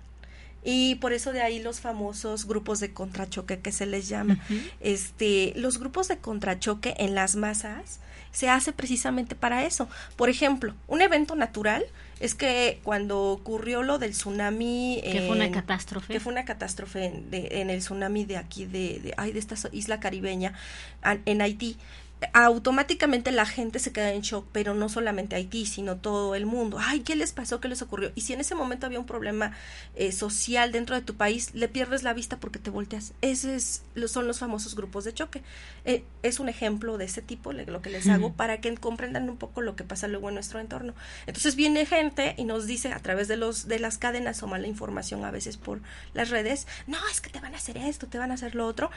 y 0.63 0.95
por 0.95 1.13
eso 1.13 1.31
de 1.31 1.41
ahí 1.41 1.59
los 1.59 1.79
famosos 1.79 2.47
grupos 2.47 2.79
de 2.79 2.93
contrachoque 2.93 3.59
que 3.59 3.71
se 3.71 3.85
les 3.85 4.07
llama. 4.07 4.39
Este, 4.79 5.53
los 5.55 5.79
grupos 5.79 6.07
de 6.07 6.17
contrachoque 6.17 6.95
en 6.97 7.15
las 7.15 7.35
masas 7.35 7.99
se 8.31 8.49
hace 8.49 8.73
precisamente 8.73 9.35
para 9.35 9.65
eso. 9.65 9.87
Por 10.15 10.29
ejemplo, 10.29 10.73
un 10.87 11.01
evento 11.01 11.35
natural 11.35 11.85
es 12.19 12.33
que 12.33 12.79
cuando 12.83 13.21
ocurrió 13.31 13.83
lo 13.83 13.99
del 13.99 14.11
tsunami 14.11 15.01
que 15.03 15.25
fue 15.27 15.35
una 15.35 15.51
catástrofe 15.51 16.13
que 16.13 16.19
fue 16.19 16.31
una 16.31 16.45
catástrofe 16.45 17.05
en, 17.05 17.27
en 17.31 17.69
el 17.69 17.79
tsunami 17.79 18.25
de 18.25 18.37
aquí 18.37 18.65
de, 18.65 18.99
de, 19.03 19.13
ay, 19.17 19.33
de 19.33 19.39
esta 19.39 19.55
isla 19.71 19.99
caribeña 19.99 20.53
en 21.25 21.41
Haití 21.41 21.77
automáticamente 22.33 23.31
la 23.31 23.45
gente 23.45 23.79
se 23.79 23.91
queda 23.91 24.13
en 24.13 24.21
shock, 24.21 24.47
pero 24.51 24.73
no 24.73 24.89
solamente 24.89 25.35
Haití, 25.35 25.65
sino 25.65 25.97
todo 25.97 26.35
el 26.35 26.45
mundo. 26.45 26.77
Ay, 26.79 27.01
¿qué 27.01 27.15
les 27.15 27.33
pasó? 27.33 27.59
¿Qué 27.59 27.67
les 27.67 27.81
ocurrió? 27.81 28.11
Y 28.15 28.21
si 28.21 28.33
en 28.33 28.39
ese 28.39 28.55
momento 28.55 28.85
había 28.85 28.99
un 28.99 29.05
problema 29.05 29.53
eh, 29.95 30.11
social 30.11 30.71
dentro 30.71 30.95
de 30.95 31.01
tu 31.01 31.15
país, 31.15 31.53
le 31.53 31.67
pierdes 31.67 32.03
la 32.03 32.13
vista 32.13 32.39
porque 32.39 32.59
te 32.59 32.69
volteas. 32.69 33.13
Esos 33.21 33.81
son 34.07 34.27
los 34.27 34.39
famosos 34.39 34.75
grupos 34.75 35.03
de 35.03 35.13
choque. 35.13 35.41
Eh, 35.85 36.03
es 36.21 36.39
un 36.39 36.49
ejemplo 36.49 36.97
de 36.97 37.05
ese 37.05 37.21
tipo 37.21 37.53
lo 37.53 37.81
que 37.81 37.89
les 37.89 38.07
hago 38.07 38.33
para 38.33 38.61
que 38.61 38.73
comprendan 38.75 39.29
un 39.29 39.37
poco 39.37 39.61
lo 39.61 39.75
que 39.75 39.83
pasa 39.83 40.07
luego 40.07 40.29
en 40.29 40.35
nuestro 40.35 40.59
entorno. 40.59 40.93
Entonces 41.25 41.55
viene 41.55 41.85
gente 41.85 42.35
y 42.37 42.45
nos 42.45 42.65
dice 42.65 42.93
a 42.93 42.99
través 42.99 43.27
de 43.27 43.37
los 43.37 43.67
de 43.67 43.79
las 43.79 43.97
cadenas 43.97 44.41
o 44.43 44.47
mala 44.47 44.67
información 44.67 45.25
a 45.25 45.31
veces 45.31 45.57
por 45.57 45.81
las 46.13 46.29
redes, 46.29 46.67
no, 46.87 46.97
es 47.11 47.21
que 47.21 47.29
te 47.29 47.39
van 47.39 47.53
a 47.53 47.57
hacer 47.57 47.77
esto, 47.77 48.07
te 48.07 48.17
van 48.17 48.31
a 48.31 48.35
hacer 48.35 48.55
lo 48.55 48.65
otro. 48.65 48.89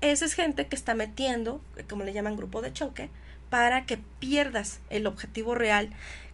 Esa 0.00 0.26
es 0.26 0.34
gente 0.34 0.66
que 0.66 0.76
está 0.76 0.94
metiendo, 0.94 1.62
como 1.88 2.04
le 2.04 2.12
llaman 2.12 2.36
grupo 2.36 2.60
de 2.60 2.72
choque 2.74 3.08
para 3.48 3.86
que 3.86 3.98
pierdas 4.18 4.80
el 4.90 5.06
objetivo 5.06 5.54
real 5.54 5.90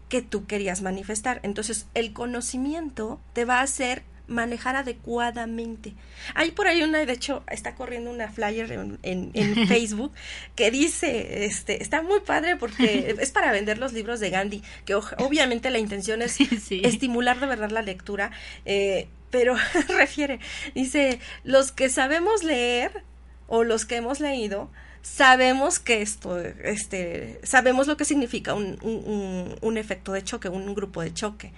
que 0.08 0.22
tú 0.22 0.46
querías 0.46 0.82
manifestar. 0.82 1.40
Entonces, 1.42 1.86
el 1.94 2.12
conocimiento 2.12 3.20
te 3.32 3.44
va 3.44 3.60
a 3.60 3.62
hacer 3.62 4.02
manejar 4.30 4.76
adecuadamente. 4.76 5.94
Hay 6.34 6.52
por 6.52 6.68
ahí 6.68 6.82
una, 6.82 7.04
de 7.04 7.12
hecho, 7.12 7.42
está 7.48 7.74
corriendo 7.74 8.10
una 8.10 8.30
flyer 8.30 8.72
en, 9.02 9.32
Facebook 9.68 10.12
que 10.54 10.70
dice, 10.70 11.44
este, 11.44 11.82
está 11.82 12.02
muy 12.02 12.20
padre 12.20 12.56
porque 12.56 13.14
es 13.20 13.30
para 13.32 13.52
vender 13.52 13.78
los 13.78 13.92
libros 13.92 14.20
de 14.20 14.30
Gandhi, 14.30 14.62
que 14.84 14.94
obviamente 14.94 15.70
la 15.70 15.78
intención 15.78 16.22
es 16.22 16.38
estimular 16.70 17.40
de 17.40 17.46
verdad 17.46 17.70
la 17.70 17.82
lectura, 17.82 18.30
eh, 18.64 19.08
pero 19.30 19.56
refiere, 19.88 20.38
dice, 20.74 21.18
los 21.44 21.72
que 21.72 21.88
sabemos 21.88 22.44
leer 22.44 23.04
o 23.48 23.64
los 23.64 23.84
que 23.84 23.96
hemos 23.96 24.20
leído, 24.20 24.70
sabemos 25.02 25.78
que 25.78 26.02
esto, 26.02 26.38
este, 26.38 27.40
sabemos 27.42 27.86
lo 27.86 27.96
que 27.96 28.04
significa 28.04 28.54
un, 28.54 28.78
un, 28.82 29.56
un, 29.60 29.76
efecto 29.78 30.12
de 30.12 30.22
choque, 30.22 30.48
un, 30.48 30.74
grupo 30.74 31.02
de 31.02 31.12
choque. 31.12 31.52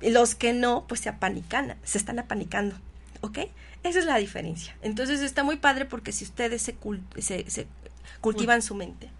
Los 0.00 0.34
que 0.34 0.52
no, 0.52 0.86
pues 0.86 1.00
se 1.00 1.08
apanican, 1.08 1.76
se 1.82 1.98
están 1.98 2.18
apanicando, 2.18 2.76
¿ok? 3.20 3.38
Esa 3.82 3.98
es 3.98 4.04
la 4.04 4.16
diferencia. 4.16 4.76
Entonces 4.82 5.20
está 5.20 5.42
muy 5.42 5.56
padre 5.56 5.84
porque 5.84 6.12
si 6.12 6.24
ustedes 6.24 6.62
se, 6.62 6.76
se, 7.18 7.50
se 7.50 7.66
cultivan 8.20 8.62
su 8.62 8.74
mente, 8.74 9.10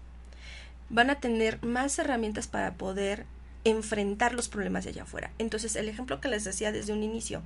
van 0.89 1.09
a 1.09 1.19
tener 1.19 1.63
más 1.63 1.97
herramientas 1.99 2.47
para 2.47 2.75
poder 2.75 3.25
enfrentar 3.63 4.33
los 4.33 4.47
problemas 4.47 4.85
de 4.85 4.91
allá 4.91 5.03
afuera. 5.03 5.31
Entonces, 5.39 5.75
el 5.75 5.89
ejemplo 5.89 6.21
que 6.21 6.29
les 6.29 6.43
decía 6.43 6.71
desde 6.71 6.93
un 6.93 7.03
inicio, 7.03 7.41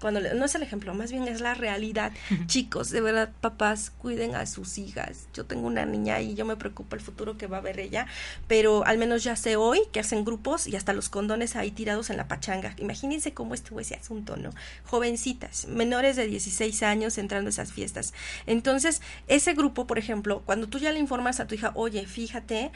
cuando 0.00 0.20
no 0.20 0.44
es 0.44 0.54
el 0.54 0.62
ejemplo, 0.62 0.94
más 0.94 1.12
bien 1.12 1.28
es 1.28 1.40
la 1.40 1.54
realidad. 1.54 2.12
Chicos, 2.46 2.90
de 2.90 3.00
verdad, 3.00 3.30
papás, 3.40 3.90
cuiden 3.90 4.34
a 4.34 4.46
sus 4.46 4.78
hijas. 4.78 5.28
Yo 5.34 5.44
tengo 5.44 5.66
una 5.66 5.84
niña 5.84 6.20
y 6.20 6.34
yo 6.34 6.44
me 6.44 6.56
preocupa 6.56 6.96
el 6.96 7.02
futuro 7.02 7.36
que 7.36 7.46
va 7.46 7.58
a 7.58 7.60
ver 7.60 7.78
ella, 7.78 8.06
pero 8.48 8.84
al 8.86 8.98
menos 8.98 9.22
ya 9.22 9.36
sé 9.36 9.56
hoy 9.56 9.80
que 9.92 10.00
hacen 10.00 10.24
grupos 10.24 10.66
y 10.66 10.76
hasta 10.76 10.92
los 10.92 11.08
condones 11.08 11.56
ahí 11.56 11.70
tirados 11.70 12.10
en 12.10 12.16
la 12.16 12.28
pachanga. 12.28 12.74
Imagínense 12.78 13.32
cómo 13.32 13.54
estuvo 13.54 13.80
ese 13.80 13.94
asunto, 13.94 14.36
¿no? 14.36 14.50
Jovencitas, 14.86 15.66
menores 15.66 16.16
de 16.16 16.26
16 16.26 16.82
años 16.82 17.18
entrando 17.18 17.48
a 17.48 17.50
esas 17.50 17.72
fiestas. 17.72 18.14
Entonces, 18.46 19.02
ese 19.28 19.54
grupo, 19.54 19.86
por 19.86 19.98
ejemplo, 19.98 20.42
cuando 20.46 20.68
tú 20.68 20.78
ya 20.78 20.92
le 20.92 20.98
informas 20.98 21.40
a 21.40 21.46
tu 21.46 21.54
hija, 21.54 21.72
oye, 21.74 22.06
fíjate, 22.06 22.72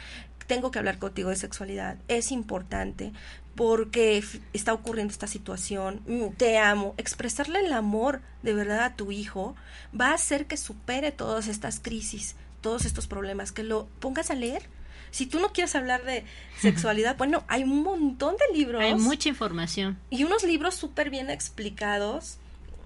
tengo 0.47 0.71
que 0.71 0.79
hablar 0.79 0.99
contigo 0.99 1.31
de 1.31 1.37
sexualidad, 1.37 1.97
es 2.09 2.31
importante, 2.33 3.13
porque 3.55 4.25
está 4.53 4.73
ocurriendo 4.73 5.13
esta 5.13 5.27
situación, 5.27 6.01
mm, 6.07 6.37
te 6.37 6.59
amo, 6.59 6.95
expresarle 6.97 7.61
el 7.61 7.73
amor 7.73 8.21
de 8.43 8.53
verdad 8.53 8.85
a 8.85 8.97
tu 8.97 9.13
hijo 9.13 9.55
va 9.99 10.11
a 10.11 10.15
hacer 10.15 10.47
que 10.47 10.57
supere 10.57 11.13
todas 11.13 11.49
estas 11.49 11.81
crisis, 11.81 12.37
todos 12.61 12.85
estos 12.85 13.07
problemas, 13.07 13.53
que 13.53 13.63
lo 13.63 13.87
pongas 14.01 14.31
a 14.31 14.35
leer. 14.35 14.69
Si 15.11 15.27
tú 15.27 15.39
no 15.39 15.53
quieres 15.53 15.77
hablar 15.77 16.05
de 16.05 16.25
sexualidad, 16.61 17.17
bueno, 17.17 17.45
hay 17.47 17.63
un 17.63 17.83
montón 17.85 18.35
de 18.37 18.57
libros. 18.57 18.83
Hay 18.83 18.97
mucha 18.97 19.29
información. 19.29 19.97
Y 20.11 20.25
unos 20.25 20.43
libros 20.43 20.75
súper 20.75 21.09
bien 21.11 21.31
explicados, 21.31 22.39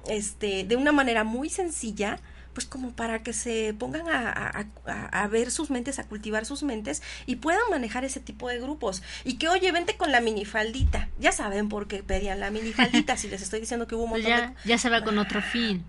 este, 0.08 0.64
de 0.64 0.76
una 0.76 0.92
manera 0.92 1.24
muy 1.24 1.48
sencilla, 1.48 2.20
pues 2.52 2.66
como 2.66 2.92
para 2.92 3.22
que 3.22 3.32
se 3.32 3.74
pongan 3.78 4.08
a, 4.08 4.66
a, 4.86 5.28
ver 5.28 5.50
sus 5.50 5.70
mentes, 5.70 5.98
a 5.98 6.04
cultivar 6.04 6.44
sus 6.44 6.62
mentes 6.62 7.02
y 7.26 7.36
puedan 7.36 7.62
manejar 7.70 8.04
ese 8.04 8.20
tipo 8.20 8.48
de 8.48 8.60
grupos. 8.60 9.02
Y 9.24 9.34
que, 9.34 9.48
oye, 9.48 9.70
vente 9.72 9.96
con 9.96 10.12
la 10.12 10.20
minifaldita. 10.20 11.08
Ya 11.20 11.32
saben 11.32 11.68
por 11.68 11.86
qué 11.88 12.02
pedían 12.02 12.40
la 12.40 12.50
minifaldita, 12.50 13.16
si 13.16 13.28
les 13.28 13.42
estoy 13.42 13.60
diciendo 13.60 13.86
que 13.86 13.94
hubo 13.94 14.04
un 14.04 14.10
pues 14.10 14.24
montón 14.24 14.54
ya, 14.54 14.54
Ya 14.64 14.78
se 14.78 14.90
va 14.90 15.02
con 15.04 15.18
otro 15.18 15.40
fin. 15.42 15.84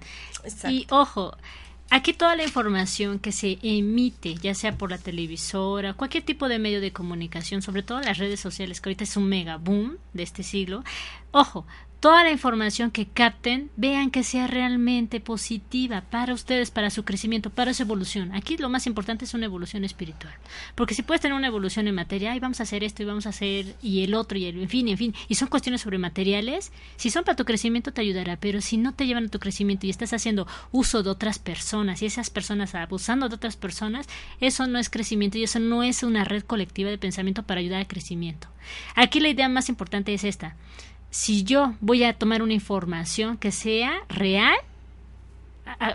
Y 0.68 0.88
ojo, 0.90 1.36
Aquí 1.92 2.14
toda 2.14 2.36
la 2.36 2.44
información 2.44 3.18
que 3.18 3.32
se 3.32 3.58
emite, 3.64 4.36
ya 4.36 4.54
sea 4.54 4.78
por 4.78 4.92
la 4.92 5.00
televisora, 5.00 5.96
cualquier 5.96 6.24
tipo 6.24 6.48
de 6.48 6.60
medio 6.60 6.82
de 6.82 6.94
comunicación, 6.94 7.64
sobre 7.64 7.82
todo 7.82 8.00
las 8.00 8.20
redes 8.20 8.40
sociales, 8.40 8.80
que 8.80 8.90
ahorita 8.90 9.06
es 9.06 9.18
un 9.18 9.28
mega 9.28 9.58
boom 9.58 9.98
de 10.14 10.22
este 10.22 10.44
siglo, 10.44 10.84
ojo, 11.32 11.66
toda 12.00 12.24
la 12.24 12.32
información 12.32 12.92
que 12.92 13.08
capten, 13.08 13.70
vean 13.76 14.10
que 14.10 14.24
sea 14.24 14.48
realmente 14.48 15.20
positiva 15.20 16.02
para 16.10 16.34
ustedes, 16.34 16.72
para 16.72 16.90
su 16.90 17.04
crecimiento, 17.04 17.50
para 17.50 17.74
su 17.74 17.84
evolución. 17.84 18.34
Aquí 18.34 18.58
lo 18.58 18.70
más 18.70 18.88
importante 18.88 19.26
es 19.26 19.34
una 19.34 19.46
evolución 19.46 19.84
espiritual. 19.84 20.34
Porque 20.76 20.94
si 20.94 21.04
puedes 21.04 21.22
tener 21.22 21.36
una 21.36 21.48
evolución 21.48 21.88
en 21.88 21.96
materia, 21.96 22.36
y 22.36 22.40
vamos 22.40 22.60
a 22.60 22.64
hacer 22.64 22.84
esto 22.84 23.04
y 23.04 23.06
vamos 23.06 23.26
a 23.26 23.30
hacer 23.30 23.76
y 23.82 24.04
el 24.04 24.14
otro 24.14 24.38
y 24.38 24.46
el, 24.46 24.62
en 24.62 24.70
fin, 24.70 24.88
en 24.88 24.98
fin, 24.98 25.14
y 25.28 25.36
son 25.36 25.50
cuestiones 25.50 25.82
sobre 25.82 25.98
materiales, 25.98 26.72
si 26.96 27.10
son 27.10 27.24
para 27.24 27.36
tu 27.36 27.46
crecimiento 27.46 27.92
te 27.92 28.02
ayudará, 28.02 28.38
pero 28.38 28.62
si 28.62 28.78
no 28.78 28.94
te 28.94 29.06
llevan 29.06 29.26
a 29.26 29.30
tu 29.30 29.40
crecimiento 29.40 29.86
y 29.86 29.90
estás 29.90 30.14
haciendo 30.14 30.48
uso 30.72 31.04
de 31.04 31.10
otras 31.10 31.40
personas 31.40 32.02
y 32.02 32.06
esas 32.06 32.30
personas 32.30 32.76
abusando 32.76 33.28
de 33.28 33.36
otras 33.36 33.58
personas, 33.58 34.08
eso 34.40 34.68
no 34.68 34.80
es 34.80 34.90
crecimiento 34.90 35.38
y 35.38 35.44
eso 35.44 35.60
no 35.60 35.84
es 35.84 36.04
una 36.04 36.24
red 36.24 36.44
colectiva 36.44 36.90
de 36.90 36.98
pensamiento 36.98 37.44
para 37.44 37.60
ayudar 37.60 37.80
al 37.80 37.88
crecimiento. 37.88 38.48
Aquí 38.96 39.20
la 39.20 39.30
idea 39.30 39.50
más 39.50 39.68
importante 39.68 40.14
es 40.14 40.24
esta 40.24 40.56
si 41.10 41.44
yo 41.44 41.74
voy 41.82 42.04
a 42.04 42.14
tomar 42.14 42.42
una 42.42 42.54
información 42.54 43.38
que 43.38 43.52
sea 43.52 43.94
real, 44.10 44.56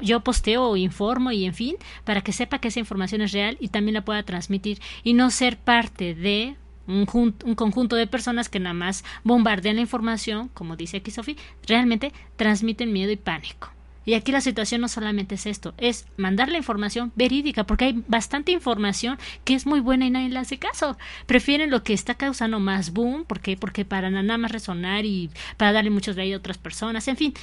yo 0.03 0.21
posteo 0.21 0.77
informo 0.77 1.33
y 1.33 1.45
en 1.45 1.55
fin, 1.55 1.77
para 2.05 2.21
que 2.21 2.33
sepa 2.33 2.59
que 2.59 2.69
esa 2.69 2.81
información 2.81 3.21
es 3.23 3.33
real 3.33 3.57
y 3.61 3.69
también 3.69 3.95
la 3.95 4.05
pueda 4.05 4.23
transmitir 4.23 4.81
y 5.03 5.15
no 5.15 5.31
ser 5.31 5.57
parte 5.57 6.15
de 6.15 6.57
un, 6.87 7.07
un, 7.45 7.55
conjunto 7.55 7.97
de 7.97 8.07
personas 8.07 8.49
que 8.49 8.61
nada 8.61 8.75
más 8.75 9.05
bombardean 9.25 9.77
la 9.77 9.83
información, 9.83 10.49
como 10.53 10.77
dice 10.77 10.99
aquí 10.99 11.11
Sofía, 11.11 11.37
realmente 11.67 12.13
transmiten 12.37 12.93
miedo 12.93 13.11
y 13.11 13.17
pánico. 13.17 13.74
Y 14.05 14.15
aquí 14.15 14.33
la 14.33 14.41
situación 14.41 14.81
no 14.81 14.89
solamente 14.89 15.37
es 15.37 15.47
esto, 15.47 15.75
es 15.79 16.07
mandar 16.17 16.51
la 16.51 16.59
información 16.59 17.13
verídica, 17.17 17.65
porque 17.65 17.87
hay 17.87 18.05
bastante 18.07 18.53
información 18.53 19.19
que 19.45 19.55
es 19.55 19.67
muy 19.67 19.81
buena 19.81 20.07
y 20.07 20.11
nadie 20.11 20.29
le 20.29 20.39
hace 20.39 20.59
caso. 20.59 20.99
Prefieren 21.27 21.71
lo 21.71 21.83
que 21.83 21.95
está 21.95 22.15
causando 22.15 22.61
más 22.61 22.93
boom, 22.93 23.25
porque 23.27 23.57
porque 23.57 23.85
para 23.85 24.11
nada 24.11 24.39
más 24.39 24.53
resonar 24.53 25.05
y 25.05 25.31
para 25.57 25.73
darle 25.73 25.91
muchos 25.91 26.17
de 26.17 26.33
a 26.33 26.37
otras 26.37 26.59
personas, 26.59 27.09
en 27.09 27.17
fin. 27.17 27.35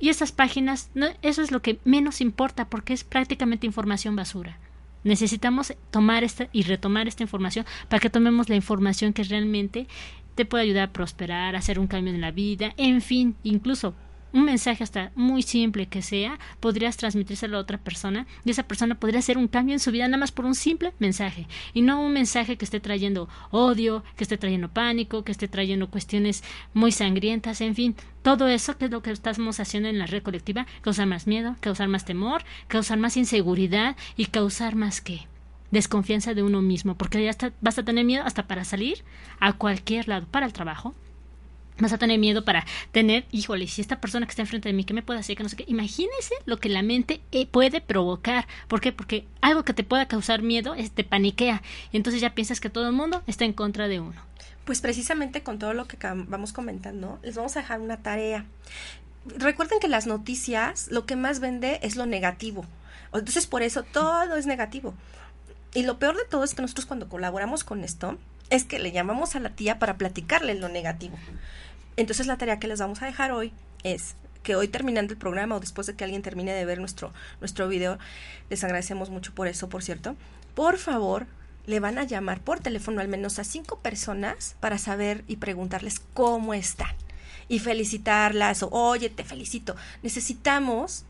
Y 0.00 0.10
esas 0.10 0.32
páginas, 0.32 0.90
no, 0.94 1.08
eso 1.22 1.42
es 1.42 1.50
lo 1.50 1.60
que 1.60 1.80
menos 1.84 2.20
importa, 2.20 2.68
porque 2.68 2.92
es 2.92 3.04
prácticamente 3.04 3.66
información 3.66 4.14
basura. 4.16 4.58
Necesitamos 5.04 5.74
tomar 5.90 6.24
esta 6.24 6.48
y 6.52 6.62
retomar 6.62 7.08
esta 7.08 7.22
información 7.22 7.64
para 7.88 8.00
que 8.00 8.10
tomemos 8.10 8.48
la 8.48 8.56
información 8.56 9.12
que 9.12 9.22
realmente 9.22 9.86
te 10.34 10.44
puede 10.44 10.64
ayudar 10.64 10.88
a 10.88 10.92
prosperar, 10.92 11.56
a 11.56 11.58
hacer 11.58 11.78
un 11.78 11.86
cambio 11.86 12.14
en 12.14 12.20
la 12.20 12.30
vida, 12.30 12.74
en 12.76 13.00
fin, 13.00 13.36
incluso 13.42 13.94
un 14.32 14.44
mensaje 14.44 14.84
hasta 14.84 15.12
muy 15.14 15.42
simple 15.42 15.86
que 15.86 16.02
sea, 16.02 16.38
podrías 16.60 16.96
transmitírselo 16.96 17.56
a 17.56 17.60
otra 17.60 17.78
persona 17.78 18.26
y 18.44 18.50
esa 18.50 18.62
persona 18.62 18.94
podría 18.94 19.20
hacer 19.20 19.38
un 19.38 19.48
cambio 19.48 19.74
en 19.74 19.80
su 19.80 19.90
vida 19.90 20.06
nada 20.06 20.18
más 20.18 20.32
por 20.32 20.44
un 20.44 20.54
simple 20.54 20.92
mensaje 20.98 21.46
y 21.74 21.82
no 21.82 22.00
un 22.00 22.12
mensaje 22.12 22.56
que 22.56 22.64
esté 22.64 22.80
trayendo 22.80 23.28
odio, 23.50 24.04
que 24.16 24.24
esté 24.24 24.36
trayendo 24.36 24.68
pánico, 24.68 25.24
que 25.24 25.32
esté 25.32 25.48
trayendo 25.48 25.90
cuestiones 25.90 26.42
muy 26.74 26.92
sangrientas, 26.92 27.60
en 27.60 27.74
fin, 27.74 27.96
todo 28.22 28.48
eso 28.48 28.76
que 28.76 28.86
es 28.86 28.90
lo 28.90 29.02
que 29.02 29.10
estamos 29.10 29.60
haciendo 29.60 29.88
en 29.88 29.98
la 29.98 30.06
red 30.06 30.22
colectiva, 30.22 30.66
causar 30.82 31.06
más 31.06 31.26
miedo, 31.26 31.56
causar 31.60 31.88
más 31.88 32.04
temor, 32.04 32.42
causar 32.66 32.98
más 32.98 33.16
inseguridad 33.16 33.96
y 34.16 34.26
causar 34.26 34.74
más 34.74 35.00
que 35.00 35.26
desconfianza 35.70 36.34
de 36.34 36.42
uno 36.42 36.62
mismo, 36.62 36.96
porque 36.96 37.22
ya 37.22 37.36
vas 37.60 37.78
a 37.78 37.84
tener 37.84 38.04
miedo 38.04 38.24
hasta 38.24 38.46
para 38.46 38.64
salir 38.64 39.04
a 39.38 39.52
cualquier 39.54 40.08
lado, 40.08 40.26
para 40.30 40.46
el 40.46 40.52
trabajo, 40.52 40.94
vas 41.78 41.92
a 41.92 41.98
tener 41.98 42.18
miedo 42.18 42.44
para 42.44 42.66
tener, 42.92 43.24
híjole, 43.30 43.66
si 43.66 43.80
esta 43.80 44.00
persona 44.00 44.26
que 44.26 44.30
está 44.30 44.42
enfrente 44.42 44.68
de 44.68 44.72
mí, 44.72 44.84
¿qué 44.84 44.94
me 44.94 45.02
puede 45.02 45.20
hacer? 45.20 45.36
Que 45.36 45.42
no 45.42 45.48
sé 45.48 45.56
qué. 45.56 45.64
Imagínese 45.68 46.34
lo 46.44 46.58
que 46.58 46.68
la 46.68 46.82
mente 46.82 47.20
eh, 47.32 47.46
puede 47.46 47.80
provocar. 47.80 48.46
¿Por 48.68 48.80
qué? 48.80 48.92
Porque 48.92 49.26
algo 49.40 49.64
que 49.64 49.74
te 49.74 49.84
pueda 49.84 50.08
causar 50.08 50.42
miedo 50.42 50.74
es, 50.74 50.90
te 50.90 51.04
paniquea. 51.04 51.62
Y 51.92 51.96
entonces 51.96 52.20
ya 52.20 52.34
piensas 52.34 52.60
que 52.60 52.70
todo 52.70 52.86
el 52.86 52.92
mundo 52.92 53.22
está 53.26 53.44
en 53.44 53.52
contra 53.52 53.88
de 53.88 54.00
uno. 54.00 54.20
Pues 54.64 54.80
precisamente 54.80 55.42
con 55.42 55.58
todo 55.58 55.72
lo 55.72 55.86
que 55.86 55.96
vamos 56.02 56.52
comentando, 56.52 57.18
les 57.22 57.36
vamos 57.36 57.56
a 57.56 57.60
dejar 57.60 57.80
una 57.80 57.98
tarea. 57.98 58.44
Recuerden 59.24 59.80
que 59.80 59.88
las 59.88 60.06
noticias, 60.06 60.88
lo 60.90 61.06
que 61.06 61.16
más 61.16 61.40
vende 61.40 61.80
es 61.82 61.96
lo 61.96 62.06
negativo. 62.06 62.66
Entonces 63.12 63.46
por 63.46 63.62
eso 63.62 63.82
todo 63.82 64.36
es 64.36 64.46
negativo. 64.46 64.94
Y 65.74 65.82
lo 65.82 65.98
peor 65.98 66.16
de 66.16 66.24
todo 66.24 66.44
es 66.44 66.54
que 66.54 66.62
nosotros 66.62 66.86
cuando 66.86 67.08
colaboramos 67.08 67.64
con 67.64 67.84
esto, 67.84 68.18
es 68.50 68.64
que 68.64 68.78
le 68.78 68.92
llamamos 68.92 69.36
a 69.36 69.40
la 69.40 69.50
tía 69.50 69.78
para 69.78 69.96
platicarle 69.96 70.54
lo 70.54 70.68
negativo. 70.68 71.18
Entonces 71.98 72.28
la 72.28 72.38
tarea 72.38 72.60
que 72.60 72.68
les 72.68 72.78
vamos 72.78 73.02
a 73.02 73.06
dejar 73.06 73.32
hoy 73.32 73.52
es 73.82 74.14
que 74.44 74.54
hoy 74.54 74.68
terminando 74.68 75.12
el 75.12 75.18
programa 75.18 75.56
o 75.56 75.60
después 75.60 75.88
de 75.88 75.96
que 75.96 76.04
alguien 76.04 76.22
termine 76.22 76.52
de 76.52 76.64
ver 76.64 76.78
nuestro, 76.78 77.12
nuestro 77.40 77.66
video, 77.66 77.98
les 78.48 78.62
agradecemos 78.62 79.10
mucho 79.10 79.34
por 79.34 79.48
eso, 79.48 79.68
por 79.68 79.82
cierto, 79.82 80.14
por 80.54 80.78
favor 80.78 81.26
le 81.66 81.80
van 81.80 81.98
a 81.98 82.04
llamar 82.04 82.40
por 82.40 82.60
teléfono 82.60 83.00
al 83.00 83.08
menos 83.08 83.40
a 83.40 83.44
cinco 83.44 83.80
personas 83.80 84.54
para 84.60 84.78
saber 84.78 85.24
y 85.26 85.36
preguntarles 85.36 86.00
cómo 86.14 86.54
están 86.54 86.94
y 87.48 87.58
felicitarlas 87.58 88.62
o 88.62 88.68
oye, 88.70 89.10
te 89.10 89.24
felicito. 89.24 89.74
Necesitamos 90.04 91.04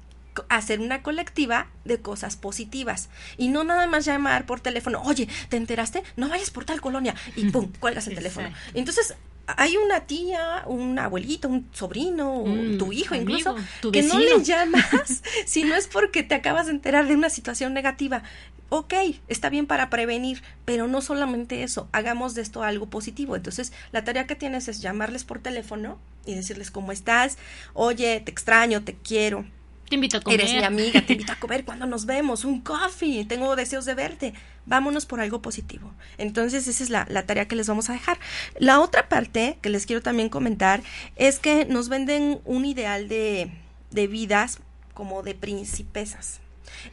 hacer 0.49 0.81
una 0.81 1.03
colectiva 1.03 1.67
de 1.85 2.01
cosas 2.01 2.37
positivas 2.37 3.11
y 3.37 3.49
no 3.49 3.63
nada 3.63 3.87
más 3.89 4.07
llamar 4.07 4.47
por 4.47 4.61
teléfono, 4.61 5.03
oye, 5.03 5.29
¿te 5.51 5.59
enteraste? 5.59 6.03
No 6.17 6.31
vayas 6.31 6.51
por 6.51 6.65
tal 6.65 6.81
colonia 6.81 7.15
y 7.37 7.51
pum, 7.51 7.71
cuelgas 7.79 8.07
el 8.07 8.15
teléfono. 8.17 8.49
Entonces, 8.73 9.15
hay 9.57 9.77
una 9.77 10.01
tía, 10.01 10.63
un 10.67 10.99
abuelito, 10.99 11.49
un 11.49 11.69
sobrino, 11.73 12.45
tu 12.79 12.87
mm, 12.87 12.93
hijo 12.93 13.15
incluso, 13.15 13.57
que 13.93 14.03
no 14.03 14.19
le 14.19 14.43
llamas 14.43 15.23
si 15.47 15.65
no 15.65 15.75
es 15.75 15.87
porque 15.87 16.23
te 16.23 16.35
acabas 16.35 16.67
de 16.67 16.73
enterar 16.73 17.07
de 17.07 17.15
una 17.15 17.31
situación 17.31 17.73
negativa. 17.73 18.23
Ok, 18.71 18.93
está 19.29 19.49
bien 19.49 19.67
para 19.67 19.89
prevenir, 19.89 20.43
pero 20.67 20.89
no 20.89 21.01
solamente 21.01 21.63
eso, 21.63 21.89
hagamos 21.93 22.35
de 22.35 22.43
esto 22.43 22.63
algo 22.63 22.91
positivo. 22.91 23.35
Entonces, 23.35 23.73
la 23.93 24.05
tarea 24.05 24.27
que 24.27 24.35
tienes 24.35 24.69
es 24.69 24.83
llamarles 24.83 25.25
por 25.25 25.39
teléfono 25.39 25.99
y 26.27 26.35
decirles 26.35 26.71
cómo 26.71 26.93
estás, 26.93 27.39
oye, 27.73 28.21
te 28.21 28.31
extraño, 28.31 28.85
te 28.85 28.95
quiero, 28.95 29.47
te 29.89 29.95
invito 29.95 30.19
a 30.19 30.21
comer. 30.21 30.41
Eres 30.41 30.55
mi 30.55 30.65
amiga, 30.65 31.03
te 31.03 31.13
invito 31.15 31.33
a 31.33 31.37
comer 31.37 31.65
cuando 31.65 31.87
nos 31.87 32.07
vemos, 32.07 32.45
un 32.45 32.61
coffee, 32.61 33.25
tengo 33.25 33.57
deseos 33.57 33.85
de 33.85 33.95
verte. 33.95 34.35
Vámonos 34.67 35.07
por 35.07 35.21
algo 35.21 35.41
positivo. 35.41 35.93
Entonces, 36.19 36.69
esa 36.69 36.83
es 36.83 36.91
la, 36.91 37.07
la, 37.09 37.25
tarea 37.25 37.49
que 37.49 37.57
les 37.57 37.67
vamos 37.67 37.89
a 37.91 37.95
dejar. 37.95 38.19
La 38.59 38.81
otra 38.81 39.09
parte 39.09 39.59
que 39.63 39.71
les 39.71 39.87
quiero 39.87 40.03
también 40.03 40.29
comentar 40.29 40.83
es 41.17 41.39
que 41.39 41.65
nos 41.65 41.89
venden 41.89 42.41
un 42.45 42.65
ideal 42.65 43.09
de, 43.09 43.51
de 43.91 44.07
vidas 44.07 44.61
como 44.95 45.23
de 45.23 45.35
principesas. 45.35 46.41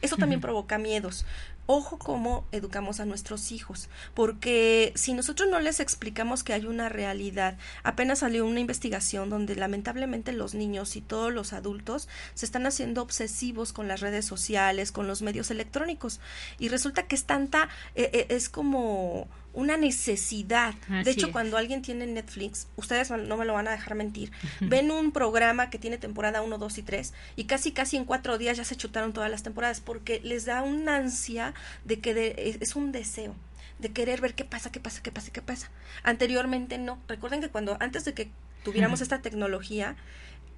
Eso 0.00 0.16
también 0.16 0.40
provoca 0.40 0.78
miedos 0.78 1.26
ojo 1.66 1.98
cómo 1.98 2.46
educamos 2.52 3.00
a 3.00 3.06
nuestros 3.06 3.52
hijos, 3.52 3.88
porque 4.14 4.92
si 4.94 5.12
nosotros 5.12 5.48
no 5.50 5.60
les 5.60 5.80
explicamos 5.80 6.44
que 6.44 6.52
hay 6.52 6.66
una 6.66 6.88
realidad, 6.88 7.58
apenas 7.82 8.20
salió 8.20 8.46
una 8.46 8.60
investigación 8.60 9.30
donde 9.30 9.56
lamentablemente 9.56 10.32
los 10.32 10.54
niños 10.54 10.96
y 10.96 11.00
todos 11.00 11.32
los 11.32 11.52
adultos 11.52 12.08
se 12.34 12.46
están 12.46 12.66
haciendo 12.66 13.02
obsesivos 13.02 13.72
con 13.72 13.88
las 13.88 14.00
redes 14.00 14.24
sociales, 14.24 14.92
con 14.92 15.06
los 15.06 15.22
medios 15.22 15.50
electrónicos, 15.50 16.20
y 16.58 16.68
resulta 16.68 17.04
que 17.04 17.16
es 17.16 17.24
tanta, 17.24 17.68
eh, 17.94 18.10
eh, 18.12 18.26
es 18.30 18.48
como 18.48 19.28
una 19.56 19.76
necesidad. 19.78 20.74
de 21.04 21.10
hecho, 21.10 21.32
cuando 21.32 21.56
alguien 21.56 21.82
tiene 21.82 22.06
Netflix, 22.06 22.68
ustedes 22.76 23.10
no 23.10 23.36
me 23.36 23.44
lo 23.46 23.54
van 23.54 23.66
a 23.66 23.72
dejar 23.72 23.94
mentir, 23.94 24.30
ven 24.60 24.90
un 24.90 25.10
programa 25.10 25.70
que 25.70 25.78
tiene 25.78 25.98
temporada 25.98 26.42
1, 26.42 26.58
2 26.58 26.78
y 26.78 26.82
3 26.82 27.14
y 27.36 27.44
casi 27.44 27.72
casi 27.72 27.96
en 27.96 28.04
cuatro 28.04 28.38
días 28.38 28.58
ya 28.58 28.64
se 28.64 28.76
chutaron 28.76 29.12
todas 29.12 29.30
las 29.30 29.42
temporadas 29.42 29.80
porque 29.80 30.20
les 30.22 30.44
da 30.44 30.62
una 30.62 30.96
ansia 30.96 31.54
de 31.84 32.00
que 32.00 32.58
es 32.60 32.76
un 32.76 32.92
deseo 32.92 33.34
de 33.78 33.92
querer 33.92 34.20
ver 34.20 34.34
qué 34.34 34.44
pasa, 34.44 34.70
qué 34.70 34.80
pasa, 34.80 35.02
qué 35.02 35.10
pasa, 35.10 35.32
qué 35.32 35.42
pasa. 35.42 35.70
Anteriormente 36.02 36.78
no. 36.78 36.98
Recuerden 37.08 37.40
que 37.40 37.48
cuando 37.48 37.76
antes 37.80 38.04
de 38.04 38.14
que 38.14 38.30
tuviéramos 38.62 39.00
esta 39.00 39.20
tecnología, 39.20 39.96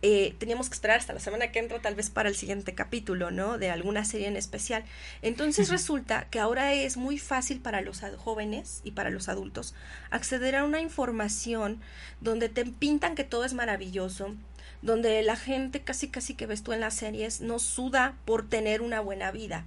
eh, 0.01 0.35
teníamos 0.39 0.69
que 0.69 0.75
esperar 0.75 0.99
hasta 0.99 1.13
la 1.13 1.21
semana 1.21 1.51
que 1.51 1.59
entra 1.59 1.81
tal 1.81 1.95
vez 1.95 2.11
para 2.11 2.29
el 2.29 2.37
siguiente 2.37 2.75
capítulo, 2.75 3.31
¿no? 3.31 3.59
De 3.59 3.71
alguna 3.71 4.05
serie 4.05 4.29
en 4.29 4.37
especial. 4.37 4.85
Entonces 5.23 5.71
resulta 5.71 6.29
que 6.31 6.39
ahora 6.39 6.73
es 6.73 6.97
muy 6.97 7.19
fácil 7.19 7.61
para 7.61 7.81
los 7.81 8.03
jóvenes 8.17 8.81
y 8.85 8.93
para 8.93 9.11
los 9.11 9.29
adultos 9.29 9.75
acceder 10.11 10.57
a 10.57 10.65
una 10.65 10.81
información 10.81 11.81
donde 12.21 12.49
te 12.49 12.65
pintan 12.65 13.15
que 13.15 13.25
todo 13.25 13.45
es 13.45 13.55
maravilloso, 13.55 14.35
donde 14.83 15.23
la 15.23 15.37
gente 15.37 15.81
casi 15.81 16.09
casi 16.09 16.35
que 16.35 16.47
ves 16.47 16.63
tú 16.63 16.73
en 16.73 16.81
las 16.81 16.95
series 16.95 17.41
no 17.41 17.59
suda 17.59 18.17
por 18.25 18.49
tener 18.49 18.83
una 18.83 19.01
buena 19.01 19.33
vida 19.33 19.65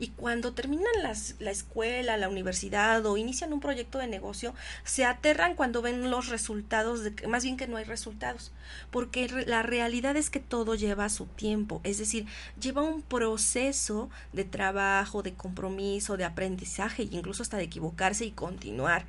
y 0.00 0.08
cuando 0.08 0.54
terminan 0.54 0.86
las, 1.02 1.36
la 1.38 1.50
escuela, 1.50 2.16
la 2.16 2.30
universidad 2.30 3.04
o 3.04 3.18
inician 3.18 3.52
un 3.52 3.60
proyecto 3.60 3.98
de 3.98 4.06
negocio, 4.06 4.54
se 4.82 5.04
aterran 5.04 5.54
cuando 5.54 5.82
ven 5.82 6.10
los 6.10 6.28
resultados, 6.28 7.04
de, 7.04 7.28
más 7.28 7.44
bien 7.44 7.58
que 7.58 7.68
no 7.68 7.76
hay 7.76 7.84
resultados, 7.84 8.50
porque 8.90 9.28
la 9.46 9.62
realidad 9.62 10.16
es 10.16 10.30
que 10.30 10.40
todo 10.40 10.74
lleva 10.74 11.10
su 11.10 11.26
tiempo, 11.26 11.82
es 11.84 11.98
decir, 11.98 12.26
lleva 12.58 12.82
un 12.82 13.02
proceso 13.02 14.08
de 14.32 14.44
trabajo, 14.44 15.22
de 15.22 15.34
compromiso, 15.34 16.16
de 16.16 16.24
aprendizaje 16.24 17.02
e 17.02 17.08
incluso 17.12 17.42
hasta 17.42 17.58
de 17.58 17.64
equivocarse 17.64 18.24
y 18.24 18.30
continuar. 18.30 19.04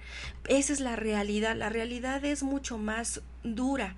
Esa 0.50 0.74
es 0.74 0.82
la 0.82 0.98
realidad, 0.98 1.56
la 1.56 1.70
realidad 1.70 2.26
es 2.26 2.44
mucho 2.44 2.78
más 2.78 3.22
dura 3.44 3.96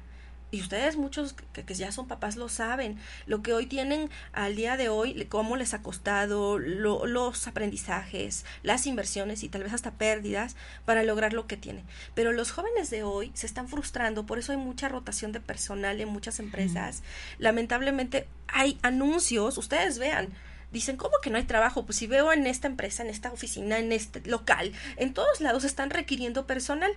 y 0.54 0.62
ustedes 0.62 0.98
muchos 0.98 1.34
que, 1.52 1.74
ya 1.74 1.92
son 1.92 2.08
papás 2.08 2.36
lo 2.36 2.48
saben, 2.48 3.00
lo 3.26 3.42
que 3.42 3.54
hoy 3.54 3.66
tienen 3.66 4.12
al 4.34 4.56
día 4.56 4.78
de 4.78 4.88
hoy, 4.88 5.26
cómo 5.26 5.58
les 5.58 5.74
ha 5.74 5.82
costado 5.82 6.60
los 6.60 7.48
aprendizajes, 7.48 8.46
las 8.62 8.86
inversiones 8.86 9.42
y 9.42 9.50
tal 9.50 9.64
vez 9.64 9.74
hasta 9.74 9.94
pérdidas 9.94 10.56
para 10.86 11.02
lograr 11.02 11.34
lo 11.34 11.48
que 11.48 11.58
tienen. 11.58 11.84
Pero 12.14 12.34
los 12.34 12.52
jóvenes 12.52 12.92
de 12.92 13.02
hoy 13.02 13.32
se 13.34 13.48
están 13.48 13.68
frustrando, 13.68 14.28
por 14.28 14.38
eso 14.38 14.52
hay 14.52 14.60
mucha 14.60 14.90
rotación 14.90 15.32
de 15.32 15.40
personal 15.40 16.00
en 16.00 16.10
muchas 16.10 16.40
empresas. 16.40 17.02
Lamentablemente 17.40 18.28
hay 18.48 18.78
anuncios, 18.84 19.58
ustedes 19.58 19.98
vean, 19.98 20.30
dicen, 20.72 20.98
¿cómo 20.98 21.16
que 21.20 21.32
no 21.32 21.38
hay 21.38 21.46
trabajo? 21.46 21.84
Pues 21.84 21.98
si 21.98 22.06
veo 22.06 22.32
en 22.32 22.46
esta 22.46 22.68
empresa, 22.68 23.02
en 23.02 23.10
esta 23.10 23.32
oficina, 23.32 23.80
en 23.80 23.92
este 23.92 24.22
local, 24.30 24.72
en 24.98 25.16
todos 25.16 25.42
lados 25.42 25.64
están 25.64 25.90
requiriendo 25.90 26.46
personal. 26.46 26.92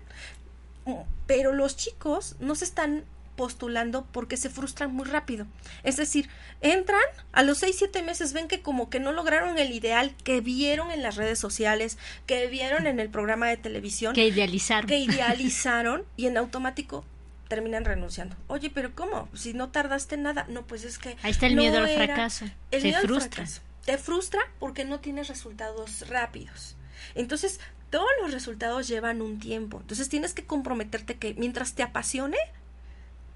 Mm, 0.85 1.01
pero 1.27 1.55
los 1.55 1.79
chicos 1.79 2.37
no 2.39 2.55
se 2.55 2.67
están 2.67 3.05
postulando 3.37 4.07
porque 4.13 4.37
se 4.37 4.51
frustran 4.51 4.93
muy 4.95 5.05
rápido. 5.07 5.47
Es 5.85 5.97
decir, 5.97 6.29
entran, 6.61 7.01
a 7.33 7.43
los 7.43 7.59
seis, 7.59 7.77
siete 7.79 8.03
meses 8.03 8.33
ven 8.33 8.49
que 8.49 8.63
como 8.63 8.91
que 8.91 8.99
no 8.99 9.13
lograron 9.13 9.59
el 9.59 9.73
ideal 9.73 10.15
que 10.25 10.41
vieron 10.41 10.91
en 10.91 11.03
las 11.03 11.17
redes 11.17 11.39
sociales, 11.39 11.99
que 12.27 12.47
vieron 12.49 12.87
en 12.87 12.99
el 12.99 13.09
programa 13.11 13.47
de 13.49 13.57
televisión. 13.57 14.15
Que 14.15 14.27
idealizaron. 14.27 14.89
Que 14.89 14.99
idealizaron 14.99 16.05
y 16.17 16.27
en 16.27 16.37
automático 16.39 17.05
terminan 17.49 17.85
renunciando. 17.85 18.35
Oye, 18.49 18.71
pero 18.71 18.95
¿cómo? 18.95 19.29
Si 19.35 19.55
no 19.55 19.69
tardaste 19.69 20.17
nada. 20.17 20.47
No, 20.49 20.67
pues 20.67 20.83
es 20.85 20.99
que... 20.99 21.17
Ahí 21.23 21.31
está 21.31 21.47
el 21.47 21.55
miedo 21.57 21.79
no 21.79 21.85
al 21.85 21.91
era- 21.91 22.07
fracaso. 22.07 22.47
el 22.73 22.81
Se 22.81 22.87
miedo 22.89 22.99
al 22.99 23.21
fracaso. 23.21 23.61
Te 23.85 23.99
frustra 23.99 24.41
porque 24.59 24.85
no 24.85 24.99
tienes 24.99 25.29
resultados 25.29 26.09
rápidos. 26.09 26.75
Entonces, 27.15 27.61
todos 27.91 28.09
los 28.21 28.33
resultados 28.33 28.89
llevan 28.89 29.23
un 29.23 29.39
tiempo. 29.39 29.79
Entonces, 29.81 30.09
tienes 30.09 30.35
que 30.35 30.45
comprometerte 30.45 31.19
que 31.19 31.35
mientras 31.35 31.75
te 31.75 31.85
apasione, 31.85 32.37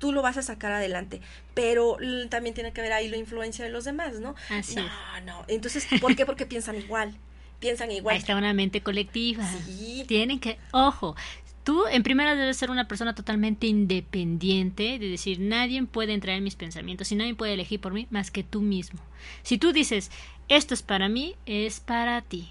tú 0.00 0.12
lo 0.12 0.22
vas 0.22 0.36
a 0.36 0.42
sacar 0.42 0.72
adelante. 0.72 1.20
Pero 1.54 1.96
también 2.28 2.54
tiene 2.54 2.72
que 2.72 2.80
ver 2.80 2.92
ahí 2.92 3.08
la 3.08 3.18
influencia 3.18 3.64
de 3.64 3.70
los 3.70 3.84
demás, 3.84 4.18
¿no? 4.18 4.34
Así 4.48 4.74
no, 4.74 4.82
es. 4.82 5.24
no. 5.24 5.44
Entonces, 5.46 5.86
¿por 6.00 6.16
qué? 6.16 6.26
Porque 6.26 6.46
piensan 6.46 6.74
igual. 6.76 7.14
Piensan 7.60 7.92
igual. 7.92 8.14
Ahí 8.14 8.18
está 8.18 8.34
una 8.34 8.54
mente 8.54 8.80
colectiva. 8.80 9.46
Sí. 9.66 10.04
Tienen 10.08 10.40
que, 10.40 10.58
ojo, 10.72 11.14
tú 11.62 11.86
en 11.86 12.02
primera 12.02 12.34
debes 12.34 12.56
ser 12.56 12.70
una 12.70 12.88
persona 12.88 13.14
totalmente 13.14 13.66
independiente, 13.66 14.98
de 14.98 15.08
decir, 15.10 15.38
nadie 15.38 15.80
puede 15.84 16.14
entrar 16.14 16.36
en 16.36 16.42
mis 16.44 16.56
pensamientos 16.56 17.12
y 17.12 17.16
nadie 17.16 17.34
puede 17.34 17.52
elegir 17.52 17.80
por 17.80 17.92
mí 17.92 18.08
más 18.10 18.30
que 18.30 18.42
tú 18.42 18.62
mismo. 18.62 19.00
Si 19.42 19.58
tú 19.58 19.72
dices, 19.72 20.10
esto 20.48 20.72
es 20.72 20.82
para 20.82 21.08
mí, 21.08 21.36
es 21.44 21.80
para 21.80 22.22
ti. 22.22 22.48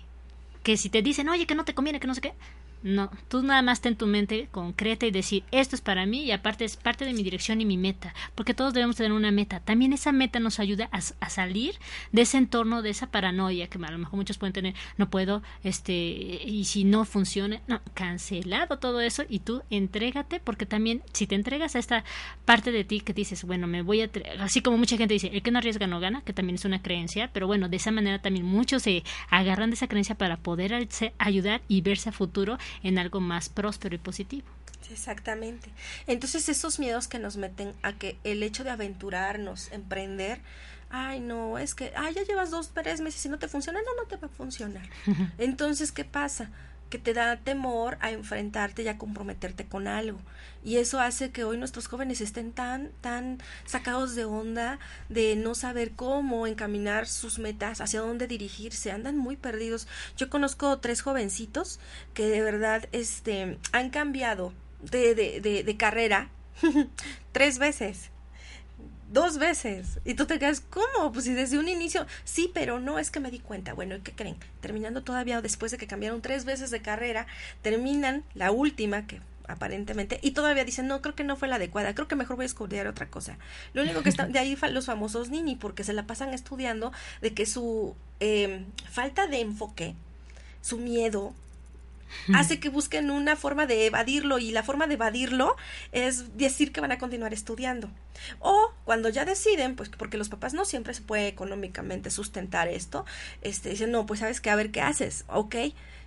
Que 0.64 0.78
si 0.78 0.90
te 0.90 1.02
dicen, 1.02 1.28
oye, 1.30 1.48
que 1.48 1.56
no 1.56 1.66
te 1.66 1.74
conviene, 1.74 2.00
que 2.00 2.08
no 2.08 2.14
sé 2.14 2.22
qué. 2.22 2.34
No, 2.82 3.12
tú 3.28 3.44
nada 3.44 3.62
más 3.62 3.82
ten 3.82 3.98
tu 3.98 4.08
mente 4.08 4.48
concreta 4.52 5.06
y 5.06 5.12
decir, 5.12 5.44
esto 5.52 5.76
es 5.76 5.82
para 5.82 6.06
mí 6.06 6.24
y 6.24 6.32
aparte 6.32 6.64
es 6.64 6.78
parte 6.78 7.04
de 7.04 7.14
mi 7.14 7.24
dirección 7.24 7.60
y 7.60 7.66
mi 7.66 7.78
meta, 7.78 8.14
porque 8.36 8.54
todos 8.54 8.74
debemos 8.74 8.96
tener 8.96 9.12
una 9.12 9.32
meta. 9.32 9.60
También 9.60 9.92
esa 9.92 10.14
meta 10.14 10.40
nos 10.40 10.60
ayuda 10.60 10.90
a, 10.92 11.30
salir 11.30 11.76
de 12.14 12.22
ese 12.22 12.38
entorno, 12.38 12.82
de 12.82 12.90
esa 12.90 13.12
paranoia 13.12 13.68
que 13.68 13.78
a 13.78 13.92
lo 13.92 13.98
mejor 13.98 14.16
muchos 14.16 14.38
pueden 14.38 14.54
tener, 14.54 14.76
no 14.98 15.10
puedo, 15.10 15.44
este, 15.64 15.94
y 15.94 16.64
si 16.66 16.86
no 16.86 17.04
funciona, 17.04 17.62
no, 17.68 17.82
cancelado 17.94 18.80
todo 18.80 19.02
eso 19.02 19.24
y 19.28 19.40
tú 19.40 19.62
entrégate, 19.70 20.40
porque 20.40 20.66
también 20.66 21.04
si 21.12 21.28
te 21.28 21.36
entregas 21.36 21.76
a 21.76 21.80
esta 21.80 22.06
parte 22.46 22.72
de 22.72 22.86
ti 22.86 23.02
que 23.02 23.14
dices, 23.14 23.44
bueno, 23.44 23.68
me 23.68 23.82
voy 23.82 24.02
a, 24.02 24.10
así 24.40 24.62
como 24.62 24.78
mucha 24.78 24.96
gente 24.96 25.14
dice, 25.14 25.32
el 25.34 25.42
que 25.42 25.52
no 25.52 25.60
arriesga 25.60 25.86
no 25.86 26.00
gana, 26.00 26.22
que 26.22 26.34
también 26.34 26.56
es 26.56 26.66
una 26.66 26.82
creencia, 26.82 27.30
pero 27.34 27.46
bueno, 27.46 27.68
de 27.68 27.76
esa 27.76 27.92
manera 27.92 28.22
también 28.22 28.46
muchos 28.46 28.84
se 28.84 29.04
agarran 29.30 29.70
de 29.70 29.76
esa 29.76 29.88
creencia 29.88 30.16
para 30.16 30.38
poder 30.38 30.88
ayudar 31.18 31.62
y 31.68 31.82
verse 31.82 32.10
a 32.10 32.12
futuro 32.12 32.58
en 32.84 33.00
algo 33.00 33.20
más 33.20 33.50
próspero 33.50 33.96
y 33.96 34.00
positivo. 34.00 34.48
Exactamente. 34.92 35.70
Entonces 36.08 36.50
esos 36.50 36.80
miedos 36.80 37.08
que 37.08 37.20
nos 37.20 37.38
meten 37.38 37.74
a 37.84 37.94
que 37.94 38.18
el 38.24 38.42
hecho 38.44 38.64
de 38.64 38.72
aventurarnos, 38.72 39.72
emprender, 39.72 40.42
ay 40.90 41.20
no, 41.20 41.58
es 41.60 41.76
que, 41.76 41.94
ay 41.96 42.14
ya 42.14 42.24
llevas 42.24 42.50
dos, 42.50 42.70
tres 42.74 43.02
meses 43.02 43.24
y 43.26 43.30
no 43.30 43.38
te 43.38 43.48
funciona, 43.48 43.80
no, 43.82 44.02
no 44.02 44.08
te 44.08 44.18
va 44.18 44.28
a 44.28 44.32
funcionar. 44.32 44.88
Entonces, 45.38 45.92
¿qué 45.92 46.06
pasa? 46.06 46.50
Que 46.90 46.98
te 46.98 47.14
da 47.14 47.38
temor 47.38 47.98
a 48.02 48.12
enfrentarte 48.12 48.84
y 48.84 48.88
a 48.88 48.98
comprometerte 48.98 49.66
con 49.66 49.88
algo. 49.88 50.20
Y 50.64 50.78
eso 50.78 51.00
hace 51.00 51.32
que 51.32 51.44
hoy 51.44 51.58
nuestros 51.58 51.88
jóvenes 51.88 52.20
estén 52.22 52.52
tan, 52.52 52.92
tan 53.02 53.40
sacados 53.66 54.16
de 54.16 54.26
onda 54.26 54.80
de 55.08 55.36
no 55.36 55.56
saber 55.56 55.92
cómo 55.92 56.48
encaminar 56.48 57.08
sus 57.08 57.40
metas, 57.40 57.80
hacia 57.80 58.02
dónde 58.02 58.28
dirigirse, 58.28 58.92
andan 58.92 59.18
muy 59.18 59.38
perdidos. 59.38 59.88
Yo 60.18 60.30
conozco 60.30 60.80
tres 60.80 61.02
jovencitos 61.02 61.80
que 62.14 62.28
de 62.28 62.42
verdad 62.42 62.90
este, 62.92 63.58
han 63.72 63.90
cambiado 63.90 64.54
de, 64.82 65.16
de, 65.16 65.42
de, 65.42 65.64
de 65.64 65.78
carrera 65.78 66.30
tres 67.32 67.60
veces 67.60 68.12
dos 69.12 69.38
veces. 69.38 70.00
Y 70.06 70.14
tú 70.14 70.26
te 70.26 70.40
quedas, 70.40 70.62
¿cómo? 70.62 71.12
Pues 71.12 71.26
si 71.26 71.34
desde 71.34 71.60
un 71.60 71.68
inicio, 71.68 72.06
sí, 72.24 72.50
pero 72.54 72.80
no 72.80 73.00
es 73.00 73.12
que 73.12 73.20
me 73.20 73.32
di 73.32 73.40
cuenta. 73.40 73.74
Bueno, 73.74 73.96
¿y 73.96 74.02
qué 74.02 74.14
creen? 74.14 74.38
Terminando 74.62 75.04
todavía 75.04 75.42
después 75.42 75.72
de 75.72 75.78
que 75.78 75.88
cambiaron 75.88 76.22
tres 76.22 76.46
veces 76.46 76.72
de 76.72 76.82
carrera, 76.82 77.28
terminan 77.62 78.24
la 78.34 78.52
última 78.52 79.06
que 79.08 79.22
aparentemente 79.48 80.20
y 80.22 80.32
todavía 80.32 80.64
dicen 80.64 80.88
no 80.88 81.02
creo 81.02 81.16
que 81.16 81.24
no 81.24 81.36
fue 81.36 81.48
la 81.48 81.56
adecuada 81.56 81.96
creo 81.96 82.08
que 82.08 82.16
mejor 82.16 82.36
voy 82.36 82.44
a 82.44 82.46
estudiar 82.46 82.86
otra 82.86 83.10
cosa 83.10 83.40
lo 83.74 83.82
único 83.82 84.04
que 84.04 84.10
está 84.10 84.28
de 84.28 84.38
ahí 84.38 84.56
los 84.72 84.86
famosos 84.86 85.32
nini 85.32 85.56
porque 85.56 85.84
se 85.84 85.92
la 85.92 86.04
pasan 86.04 86.36
estudiando 86.36 86.92
de 87.22 87.34
que 87.34 87.48
su 87.48 87.96
eh, 88.20 88.64
falta 88.92 89.26
de 89.26 89.42
enfoque 89.42 89.96
su 90.62 90.78
miedo 90.78 91.34
hace 92.34 92.60
que 92.60 92.70
busquen 92.70 93.12
una 93.12 93.36
forma 93.36 93.66
de 93.66 93.86
evadirlo 93.86 94.40
y 94.40 94.52
la 94.52 94.64
forma 94.64 94.88
de 94.88 94.96
evadirlo 94.96 95.56
es 95.92 96.38
decir 96.38 96.72
que 96.72 96.82
van 96.82 96.92
a 96.92 96.98
continuar 96.98 97.34
estudiando. 97.34 97.90
O 98.40 98.72
cuando 98.86 99.10
ya 99.10 99.26
deciden, 99.26 99.76
pues 99.76 99.90
porque 99.90 100.18
los 100.18 100.30
papás 100.30 100.54
no 100.54 100.66
siempre 100.66 100.94
se 100.94 101.02
puede 101.02 101.28
económicamente 101.28 102.10
sustentar 102.10 102.68
esto, 102.68 103.06
este 103.42 103.70
dicen, 103.70 103.92
"No, 103.92 104.06
pues 104.06 104.20
sabes 104.20 104.42
que 104.42 104.50
a 104.50 104.56
ver 104.56 104.72
qué 104.72 104.82
haces." 104.82 105.26
Ok, 105.28 105.56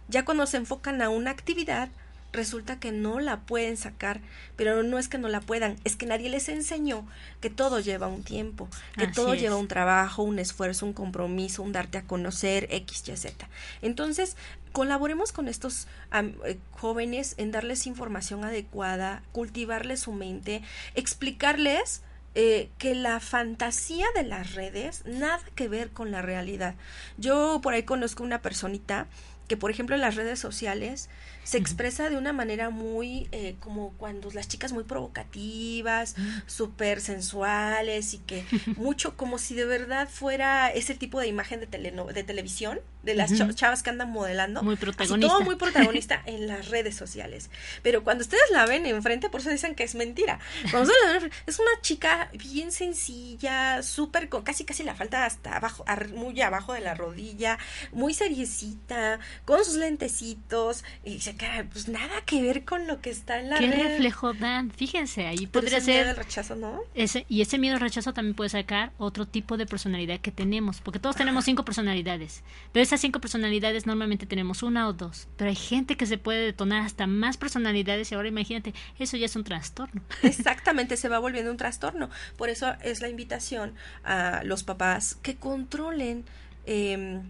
ya 0.08 0.24
cuando 0.24 0.46
se 0.46 0.58
enfocan 0.58 1.02
a 1.02 1.08
una 1.08 1.30
actividad 1.30 1.88
resulta 2.32 2.80
que 2.80 2.92
no 2.92 3.20
la 3.20 3.40
pueden 3.40 3.76
sacar, 3.76 4.20
pero 4.56 4.82
no 4.82 4.98
es 4.98 5.08
que 5.08 5.18
no 5.18 5.28
la 5.28 5.40
puedan, 5.40 5.76
es 5.84 5.96
que 5.96 6.06
nadie 6.06 6.30
les 6.30 6.48
enseñó 6.48 7.06
que 7.40 7.50
todo 7.50 7.80
lleva 7.80 8.06
un 8.06 8.22
tiempo, 8.22 8.68
que 8.96 9.04
Así 9.04 9.14
todo 9.14 9.34
es. 9.34 9.40
lleva 9.40 9.56
un 9.56 9.68
trabajo, 9.68 10.22
un 10.22 10.38
esfuerzo, 10.38 10.86
un 10.86 10.92
compromiso, 10.92 11.62
un 11.62 11.72
darte 11.72 11.98
a 11.98 12.02
conocer, 12.02 12.68
X, 12.70 13.04
Y, 13.08 13.16
Z. 13.16 13.48
Entonces, 13.82 14.36
colaboremos 14.72 15.32
con 15.32 15.48
estos 15.48 15.86
eh, 16.12 16.58
jóvenes 16.72 17.34
en 17.36 17.52
darles 17.52 17.86
información 17.86 18.44
adecuada, 18.44 19.22
cultivarles 19.32 20.00
su 20.00 20.12
mente, 20.12 20.62
explicarles 20.94 22.02
eh, 22.34 22.70
que 22.78 22.94
la 22.94 23.20
fantasía 23.20 24.06
de 24.14 24.22
las 24.22 24.54
redes 24.54 25.04
nada 25.04 25.40
que 25.54 25.68
ver 25.68 25.90
con 25.90 26.10
la 26.10 26.22
realidad. 26.22 26.74
Yo 27.18 27.60
por 27.62 27.74
ahí 27.74 27.82
conozco 27.82 28.22
una 28.22 28.40
personita 28.40 29.06
que 29.48 29.58
por 29.58 29.70
ejemplo 29.70 29.94
en 29.94 30.00
las 30.00 30.14
redes 30.14 30.38
sociales 30.38 31.10
se 31.44 31.58
expresa 31.58 32.08
de 32.08 32.16
una 32.16 32.32
manera 32.32 32.70
muy 32.70 33.28
eh, 33.32 33.56
como 33.60 33.90
cuando 33.98 34.30
las 34.30 34.48
chicas 34.48 34.72
muy 34.72 34.84
provocativas, 34.84 36.14
súper 36.46 37.00
sensuales 37.00 38.14
y 38.14 38.18
que 38.18 38.44
mucho 38.76 39.16
como 39.16 39.38
si 39.38 39.54
de 39.54 39.64
verdad 39.64 40.08
fuera 40.08 40.70
ese 40.70 40.94
tipo 40.94 41.20
de 41.20 41.26
imagen 41.28 41.60
de, 41.60 41.66
teleno- 41.68 42.06
de 42.12 42.22
televisión, 42.24 42.80
de 43.02 43.14
las 43.16 43.32
chavas 43.56 43.82
que 43.82 43.90
andan 43.90 44.10
modelando. 44.12 44.62
Muy 44.62 44.74
Así, 44.74 44.80
protagonista. 44.84 45.28
todo 45.28 45.40
muy 45.44 45.56
protagonista 45.56 46.22
en 46.26 46.46
las 46.46 46.68
redes 46.68 46.94
sociales. 46.94 47.50
Pero 47.82 48.04
cuando 48.04 48.22
ustedes 48.22 48.44
la 48.52 48.64
ven 48.64 48.86
enfrente, 48.86 49.28
por 49.28 49.40
eso 49.40 49.50
dicen 49.50 49.74
que 49.74 49.82
es 49.82 49.96
mentira. 49.96 50.38
Cuando 50.70 50.82
ustedes 50.88 51.00
la 51.02 51.06
ven 51.08 51.14
enfrente, 51.24 51.36
es 51.46 51.58
una 51.58 51.80
chica 51.80 52.30
bien 52.32 52.70
sencilla, 52.70 53.82
súper, 53.82 54.28
con 54.28 54.42
casi 54.42 54.64
casi 54.64 54.84
la 54.84 54.94
falta 54.94 55.26
hasta 55.26 55.56
abajo, 55.56 55.84
muy 56.14 56.40
abajo 56.42 56.74
de 56.74 56.80
la 56.80 56.94
rodilla, 56.94 57.58
muy 57.90 58.14
seriecita, 58.14 59.18
con 59.44 59.64
sus 59.64 59.74
lentecitos, 59.74 60.84
y 61.04 61.18
se 61.20 61.31
queda, 61.34 61.64
pues 61.70 61.88
nada 61.88 62.20
que 62.24 62.42
ver 62.42 62.64
con 62.64 62.86
lo 62.86 63.00
que 63.00 63.10
está 63.10 63.38
en 63.40 63.50
la 63.50 63.58
¿Qué 63.58 63.66
red. 63.66 63.82
reflejo 63.82 64.32
dan? 64.32 64.70
Fíjense, 64.70 65.26
ahí 65.26 65.46
Pero 65.46 65.50
podría 65.64 65.78
ese 65.78 65.90
miedo 65.90 66.04
ser 66.04 66.06
del 66.08 66.16
rechazo, 66.24 66.56
¿no? 66.56 66.80
Ese, 66.94 67.26
y 67.28 67.40
ese 67.42 67.58
miedo 67.58 67.74
al 67.74 67.80
rechazo 67.80 68.12
también 68.12 68.34
puede 68.34 68.50
sacar 68.50 68.92
otro 68.98 69.26
tipo 69.26 69.56
de 69.56 69.66
personalidad 69.66 70.20
que 70.20 70.30
tenemos, 70.30 70.80
porque 70.80 70.98
todos 70.98 71.16
tenemos 71.16 71.44
cinco 71.44 71.64
personalidades, 71.64 72.42
pero 72.72 72.82
esas 72.82 73.00
cinco 73.00 73.20
personalidades 73.20 73.86
normalmente 73.86 74.26
tenemos 74.26 74.62
una 74.62 74.88
o 74.88 74.92
dos, 74.92 75.28
pero 75.36 75.50
hay 75.50 75.56
gente 75.56 75.96
que 75.96 76.06
se 76.06 76.18
puede 76.18 76.44
detonar 76.44 76.82
hasta 76.84 77.06
más 77.06 77.36
personalidades 77.36 78.10
y 78.12 78.14
ahora 78.14 78.28
imagínate, 78.28 78.74
eso 78.98 79.16
ya 79.16 79.26
es 79.26 79.36
un 79.36 79.44
trastorno. 79.44 80.02
Exactamente, 80.22 80.96
se 80.96 81.08
va 81.08 81.18
volviendo 81.18 81.50
un 81.50 81.56
trastorno. 81.56 82.10
Por 82.36 82.48
eso 82.48 82.74
es 82.82 83.00
la 83.00 83.08
invitación 83.08 83.74
a 84.04 84.42
los 84.44 84.62
papás 84.62 85.16
que 85.22 85.36
controlen 85.36 86.24
eh, 86.66 87.20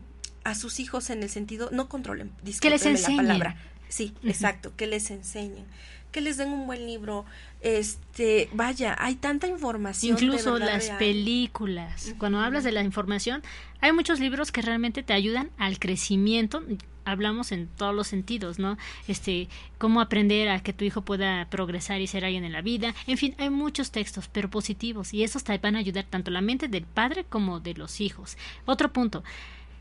a 0.45 0.55
sus 0.55 0.81
hijos 0.81 1.11
en 1.11 1.23
el 1.23 1.29
sentido, 1.31 1.69
no 1.73 1.89
controlen, 1.89 2.33
Que 2.61 2.71
les 2.71 2.85
enseñen. 2.85 3.29
la 3.29 3.35
palabra. 3.35 3.57
Sí, 3.93 4.15
exacto, 4.25 4.73
que 4.75 4.87
les 4.87 5.11
enseñen, 5.11 5.67
que 6.13 6.23
les 6.23 6.39
den 6.39 6.49
un 6.49 6.67
buen 6.67 6.87
libro. 6.87 7.27
Este, 7.61 8.49
vaya, 8.55 8.97
hay 8.99 9.17
tanta 9.17 9.49
información. 9.49 10.17
Incluso 10.17 10.59
las 10.59 10.87
real. 10.87 10.97
películas. 10.97 12.15
Cuando 12.17 12.41
hablas 12.41 12.65
de 12.65 12.73
la 12.73 12.83
información, 12.83 13.43
hay 13.83 13.93
muchos 13.93 14.19
libros 14.19 14.51
que 14.51 14.63
realmente 14.63 15.03
te 15.03 15.13
ayudan 15.13 15.51
al 15.59 15.79
crecimiento. 15.79 16.63
Hablamos 17.05 17.53
en 17.53 17.67
todos 17.67 17.95
los 17.95 18.07
sentidos, 18.07 18.59
¿no? 18.59 18.79
Este, 19.09 19.51
cómo 19.77 20.01
aprender 20.01 20.49
a 20.49 20.63
que 20.63 20.73
tu 20.73 20.87
hijo 20.87 21.03
pueda 21.03 21.47
progresar 21.51 22.01
y 22.01 22.07
ser 22.07 22.25
alguien 22.25 22.45
en 22.45 22.53
la 22.53 22.63
vida. 22.63 22.95
En 23.07 23.19
fin, 23.19 23.35
hay 23.37 23.51
muchos 23.51 23.91
textos, 23.91 24.27
pero 24.33 24.49
positivos, 24.49 25.13
y 25.13 25.23
esos 25.23 25.45
te 25.45 25.59
van 25.59 25.77
a 25.77 25.81
ayudar 25.81 26.07
tanto 26.09 26.31
la 26.31 26.41
mente 26.41 26.67
del 26.67 26.85
padre 26.85 27.25
como 27.25 27.61
de 27.61 27.75
los 27.75 28.01
hijos. 28.01 28.39
Otro 28.65 28.91
punto. 28.91 29.23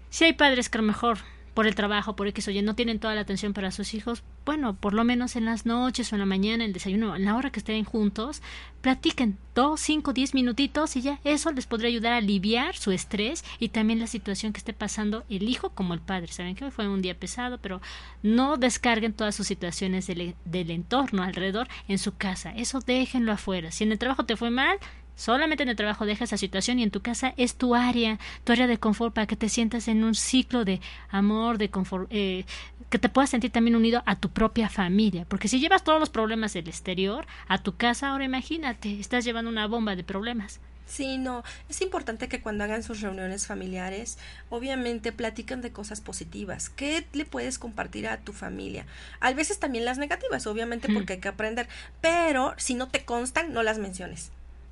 Si 0.09 0.25
hay 0.25 0.33
padres 0.33 0.67
que 0.67 0.79
a 0.79 0.81
lo 0.81 0.87
mejor 0.87 1.19
por 1.53 1.67
el 1.67 1.75
trabajo, 1.75 2.15
por 2.15 2.27
X 2.27 2.47
o 2.47 2.51
Y, 2.51 2.61
no 2.61 2.75
tienen 2.75 2.99
toda 2.99 3.15
la 3.15 3.21
atención 3.21 3.53
para 3.53 3.71
sus 3.71 3.93
hijos, 3.93 4.23
bueno, 4.45 4.75
por 4.75 4.93
lo 4.93 5.03
menos 5.03 5.35
en 5.35 5.45
las 5.45 5.65
noches 5.65 6.11
o 6.11 6.15
en 6.15 6.19
la 6.19 6.25
mañana, 6.25 6.63
en 6.63 6.69
el 6.69 6.73
desayuno, 6.73 7.15
en 7.15 7.25
la 7.25 7.35
hora 7.35 7.51
que 7.51 7.59
estén 7.59 7.83
juntos, 7.83 8.41
platiquen 8.81 9.37
dos, 9.53 9.81
cinco, 9.81 10.13
diez 10.13 10.33
minutitos 10.33 10.95
y 10.95 11.01
ya 11.01 11.19
eso 11.23 11.51
les 11.51 11.67
podría 11.67 11.89
ayudar 11.89 12.13
a 12.13 12.17
aliviar 12.17 12.75
su 12.75 12.91
estrés 12.91 13.43
y 13.59 13.69
también 13.69 13.99
la 13.99 14.07
situación 14.07 14.53
que 14.53 14.59
esté 14.59 14.73
pasando 14.73 15.23
el 15.29 15.47
hijo 15.47 15.69
como 15.69 15.93
el 15.93 15.99
padre. 15.99 16.31
Saben 16.31 16.55
que 16.55 16.65
hoy 16.65 16.71
fue 16.71 16.87
un 16.87 17.01
día 17.01 17.19
pesado, 17.19 17.59
pero 17.59 17.81
no 18.23 18.57
descarguen 18.57 19.13
todas 19.13 19.35
sus 19.35 19.47
situaciones 19.47 20.07
del, 20.07 20.35
del 20.45 20.71
entorno 20.71 21.23
alrededor 21.23 21.67
en 21.87 21.99
su 21.99 22.15
casa. 22.15 22.51
Eso 22.55 22.79
déjenlo 22.79 23.31
afuera. 23.31 23.71
Si 23.71 23.83
en 23.83 23.91
el 23.91 23.99
trabajo 23.99 24.25
te 24.25 24.37
fue 24.37 24.49
mal, 24.49 24.77
Solamente 25.15 25.63
en 25.63 25.69
el 25.69 25.75
trabajo 25.75 26.05
deja 26.05 26.23
esa 26.23 26.37
situación 26.37 26.79
y 26.79 26.83
en 26.83 26.91
tu 26.91 27.01
casa 27.01 27.33
es 27.37 27.55
tu 27.55 27.75
área, 27.75 28.19
tu 28.43 28.53
área 28.53 28.67
de 28.67 28.79
confort 28.79 29.13
para 29.13 29.27
que 29.27 29.35
te 29.35 29.49
sientas 29.49 29.87
en 29.87 30.03
un 30.03 30.15
ciclo 30.15 30.65
de 30.65 30.81
amor, 31.09 31.57
de 31.57 31.69
confort, 31.69 32.07
eh, 32.11 32.45
que 32.89 32.99
te 32.99 33.09
puedas 33.09 33.29
sentir 33.29 33.51
también 33.51 33.75
unido 33.75 34.03
a 34.05 34.15
tu 34.15 34.29
propia 34.29 34.69
familia. 34.69 35.25
Porque 35.25 35.47
si 35.47 35.59
llevas 35.59 35.83
todos 35.83 35.99
los 35.99 36.09
problemas 36.09 36.53
del 36.53 36.67
exterior 36.67 37.25
a 37.47 37.59
tu 37.59 37.75
casa, 37.75 38.09
ahora 38.09 38.25
imagínate, 38.25 38.99
estás 38.99 39.23
llevando 39.23 39.51
una 39.51 39.67
bomba 39.67 39.95
de 39.95 40.03
problemas. 40.03 40.59
Sí, 40.91 41.17
no, 41.17 41.45
es 41.69 41.81
importante 41.81 42.27
que 42.27 42.41
cuando 42.41 42.65
hagan 42.65 42.83
sus 42.83 42.99
reuniones 42.99 43.47
familiares, 43.47 44.17
obviamente 44.49 45.13
platiquen 45.13 45.61
de 45.61 45.71
cosas 45.71 46.01
positivas. 46.01 46.69
¿Qué 46.69 47.05
le 47.13 47.23
puedes 47.23 47.59
compartir 47.59 48.09
a 48.09 48.17
tu 48.17 48.33
familia? 48.33 48.85
A 49.21 49.31
veces 49.31 49.57
también 49.57 49.85
las 49.85 49.99
negativas, 49.99 50.47
obviamente, 50.47 50.91
porque 50.93 51.13
hay 51.13 51.19
que 51.19 51.29
aprender, 51.29 51.69
pero 52.01 52.53
si 52.57 52.73
no 52.73 52.89
te 52.89 53.05
constan, 53.05 53.53
no 53.53 53.63
las 53.63 53.77
menciones. 53.77 54.31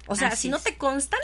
O 0.09 0.15
sea, 0.15 0.35
si 0.35 0.49
no 0.49 0.59
te 0.59 0.77
constan, 0.77 1.19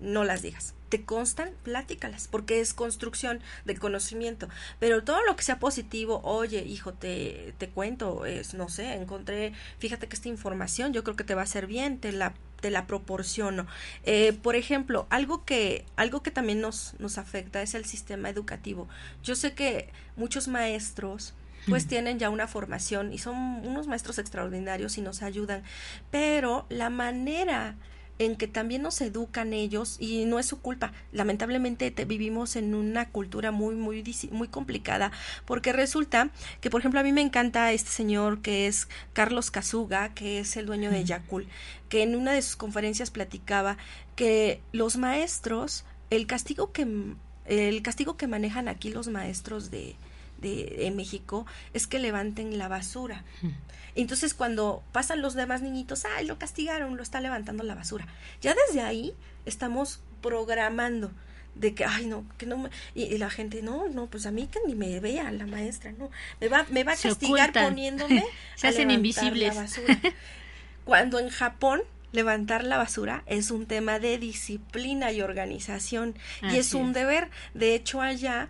no 0.00 0.24
las 0.24 0.42
digas. 0.42 0.74
Te 0.88 1.04
constan, 1.04 1.52
pláticalas, 1.62 2.26
porque 2.26 2.60
es 2.60 2.74
construcción 2.74 3.40
de 3.64 3.76
conocimiento. 3.76 4.48
Pero 4.80 5.04
todo 5.04 5.22
lo 5.24 5.36
que 5.36 5.44
sea 5.44 5.60
positivo, 5.60 6.20
oye, 6.24 6.64
hijo, 6.64 6.92
te, 6.92 7.54
te 7.58 7.68
cuento, 7.68 8.26
es, 8.26 8.54
no 8.54 8.68
sé, 8.68 8.94
encontré, 8.94 9.52
fíjate 9.78 10.08
que 10.08 10.16
esta 10.16 10.28
información 10.28 10.92
yo 10.92 11.04
creo 11.04 11.14
que 11.14 11.22
te 11.22 11.36
va 11.36 11.42
a 11.42 11.44
hacer 11.44 11.66
bien, 11.68 11.98
te 11.98 12.10
la 12.12 12.34
te 12.60 12.70
la 12.70 12.86
proporciono. 12.86 13.66
Eh, 14.04 14.34
por 14.34 14.54
ejemplo, 14.54 15.06
algo 15.08 15.44
que, 15.46 15.86
algo 15.96 16.22
que 16.22 16.30
también 16.30 16.60
nos, 16.60 16.94
nos 16.98 17.16
afecta 17.16 17.62
es 17.62 17.74
el 17.74 17.86
sistema 17.86 18.28
educativo. 18.28 18.86
Yo 19.22 19.34
sé 19.34 19.54
que 19.54 19.88
muchos 20.16 20.46
maestros 20.46 21.32
pues 21.68 21.86
tienen 21.86 22.18
ya 22.18 22.30
una 22.30 22.48
formación 22.48 23.12
y 23.12 23.18
son 23.18 23.36
unos 23.36 23.86
maestros 23.86 24.18
extraordinarios 24.18 24.98
y 24.98 25.02
nos 25.02 25.22
ayudan, 25.22 25.62
pero 26.10 26.66
la 26.68 26.90
manera 26.90 27.76
en 28.20 28.36
que 28.36 28.46
también 28.46 28.82
nos 28.82 29.00
educan 29.00 29.54
ellos 29.54 29.96
y 29.98 30.26
no 30.26 30.38
es 30.38 30.44
su 30.44 30.60
culpa. 30.60 30.92
Lamentablemente 31.10 31.90
vivimos 32.04 32.54
en 32.54 32.74
una 32.74 33.08
cultura 33.08 33.50
muy 33.50 33.74
muy 33.74 34.04
muy 34.30 34.46
complicada 34.46 35.10
porque 35.46 35.72
resulta 35.72 36.28
que 36.60 36.68
por 36.68 36.82
ejemplo 36.82 37.00
a 37.00 37.02
mí 37.02 37.12
me 37.12 37.22
encanta 37.22 37.72
este 37.72 37.90
señor 37.90 38.42
que 38.42 38.66
es 38.66 38.88
Carlos 39.14 39.50
Casuga, 39.50 40.10
que 40.10 40.38
es 40.38 40.56
el 40.58 40.66
dueño 40.66 40.90
de 40.90 41.02
Yakul, 41.02 41.48
que 41.88 42.02
en 42.02 42.14
una 42.14 42.32
de 42.32 42.42
sus 42.42 42.56
conferencias 42.56 43.10
platicaba 43.10 43.78
que 44.16 44.60
los 44.72 44.98
maestros 44.98 45.86
el 46.10 46.26
castigo 46.26 46.72
que 46.72 46.86
el 47.46 47.82
castigo 47.82 48.18
que 48.18 48.26
manejan 48.26 48.68
aquí 48.68 48.90
los 48.90 49.08
maestros 49.08 49.70
de, 49.70 49.96
de, 50.40 50.92
México 50.94 51.46
es 51.72 51.86
que 51.86 51.98
levanten 51.98 52.58
la 52.58 52.68
basura. 52.68 53.24
Entonces 53.94 54.34
cuando 54.34 54.82
pasan 54.92 55.22
los 55.22 55.34
demás 55.34 55.62
niñitos, 55.62 56.04
ay, 56.04 56.26
lo 56.26 56.38
castigaron, 56.38 56.96
lo 56.96 57.02
está 57.02 57.20
levantando 57.20 57.64
la 57.64 57.74
basura. 57.74 58.06
Ya 58.40 58.54
desde 58.66 58.82
ahí 58.82 59.14
estamos 59.46 60.00
programando 60.20 61.10
de 61.54 61.74
que 61.74 61.84
ay 61.84 62.06
no 62.06 62.24
que 62.38 62.46
no 62.46 62.58
me, 62.58 62.70
y, 62.94 63.18
la 63.18 63.28
gente 63.28 63.60
no 63.60 63.88
no 63.88 64.06
pues 64.06 64.24
a 64.26 64.30
mí 64.30 64.46
que 64.46 64.60
ni 64.66 64.76
me 64.76 65.00
vea 65.00 65.32
la 65.32 65.46
maestra 65.46 65.90
no 65.90 66.08
me 66.40 66.48
va 66.48 66.64
me 66.70 66.84
va 66.84 66.92
a 66.92 66.96
castigar 66.96 67.52
poniéndome 67.52 68.24
se 68.54 68.68
hacen 68.68 68.90
invisibles 68.90 69.54
la 69.54 69.62
basura. 69.62 70.00
cuando 70.84 71.18
en 71.18 71.28
Japón 71.28 71.82
levantar 72.12 72.64
la 72.64 72.76
basura 72.76 73.22
es 73.26 73.50
un 73.50 73.66
tema 73.66 73.98
de 73.98 74.18
disciplina 74.18 75.12
y 75.12 75.22
organización 75.22 76.14
y 76.42 76.56
es 76.56 76.74
un 76.74 76.92
deber 76.92 77.30
de 77.54 77.74
hecho 77.74 78.00
allá 78.00 78.48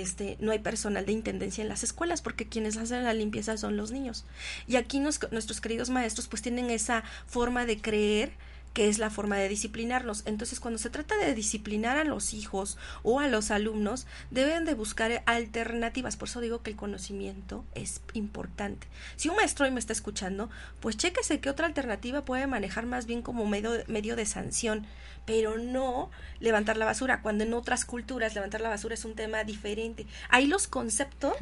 este, 0.00 0.36
no 0.40 0.52
hay 0.52 0.58
personal 0.58 1.06
de 1.06 1.12
intendencia 1.12 1.62
en 1.62 1.68
las 1.68 1.82
escuelas 1.82 2.22
porque 2.22 2.48
quienes 2.48 2.76
hacen 2.76 3.04
la 3.04 3.14
limpieza 3.14 3.56
son 3.56 3.76
los 3.76 3.92
niños. 3.92 4.24
Y 4.66 4.76
aquí 4.76 5.00
nuestros 5.00 5.60
queridos 5.60 5.90
maestros 5.90 6.28
pues 6.28 6.42
tienen 6.42 6.70
esa 6.70 7.04
forma 7.26 7.66
de 7.66 7.80
creer 7.80 8.32
que 8.72 8.88
es 8.88 8.98
la 8.98 9.10
forma 9.10 9.36
de 9.36 9.48
disciplinarlos. 9.48 10.22
Entonces, 10.26 10.60
cuando 10.60 10.78
se 10.78 10.90
trata 10.90 11.16
de 11.16 11.34
disciplinar 11.34 11.98
a 11.98 12.04
los 12.04 12.32
hijos 12.32 12.78
o 13.02 13.20
a 13.20 13.28
los 13.28 13.50
alumnos, 13.50 14.06
deben 14.30 14.64
de 14.64 14.74
buscar 14.74 15.22
alternativas. 15.26 16.16
Por 16.16 16.28
eso 16.28 16.40
digo 16.40 16.62
que 16.62 16.70
el 16.70 16.76
conocimiento 16.76 17.64
es 17.74 18.00
importante. 18.14 18.86
Si 19.16 19.28
un 19.28 19.36
maestro 19.36 19.66
hoy 19.66 19.72
me 19.72 19.80
está 19.80 19.92
escuchando, 19.92 20.48
pues 20.80 20.96
chéquese 20.96 21.40
qué 21.40 21.50
otra 21.50 21.66
alternativa 21.66 22.24
puede 22.24 22.46
manejar 22.46 22.86
más 22.86 23.06
bien 23.06 23.22
como 23.22 23.46
medio, 23.46 23.72
medio 23.88 24.16
de 24.16 24.26
sanción 24.26 24.86
pero 25.24 25.58
no 25.58 26.10
levantar 26.40 26.76
la 26.76 26.84
basura, 26.84 27.22
cuando 27.22 27.44
en 27.44 27.54
otras 27.54 27.84
culturas 27.84 28.34
levantar 28.34 28.60
la 28.60 28.68
basura 28.68 28.94
es 28.94 29.04
un 29.04 29.14
tema 29.14 29.44
diferente. 29.44 30.06
Ahí 30.28 30.46
los 30.46 30.66
conceptos 30.66 31.34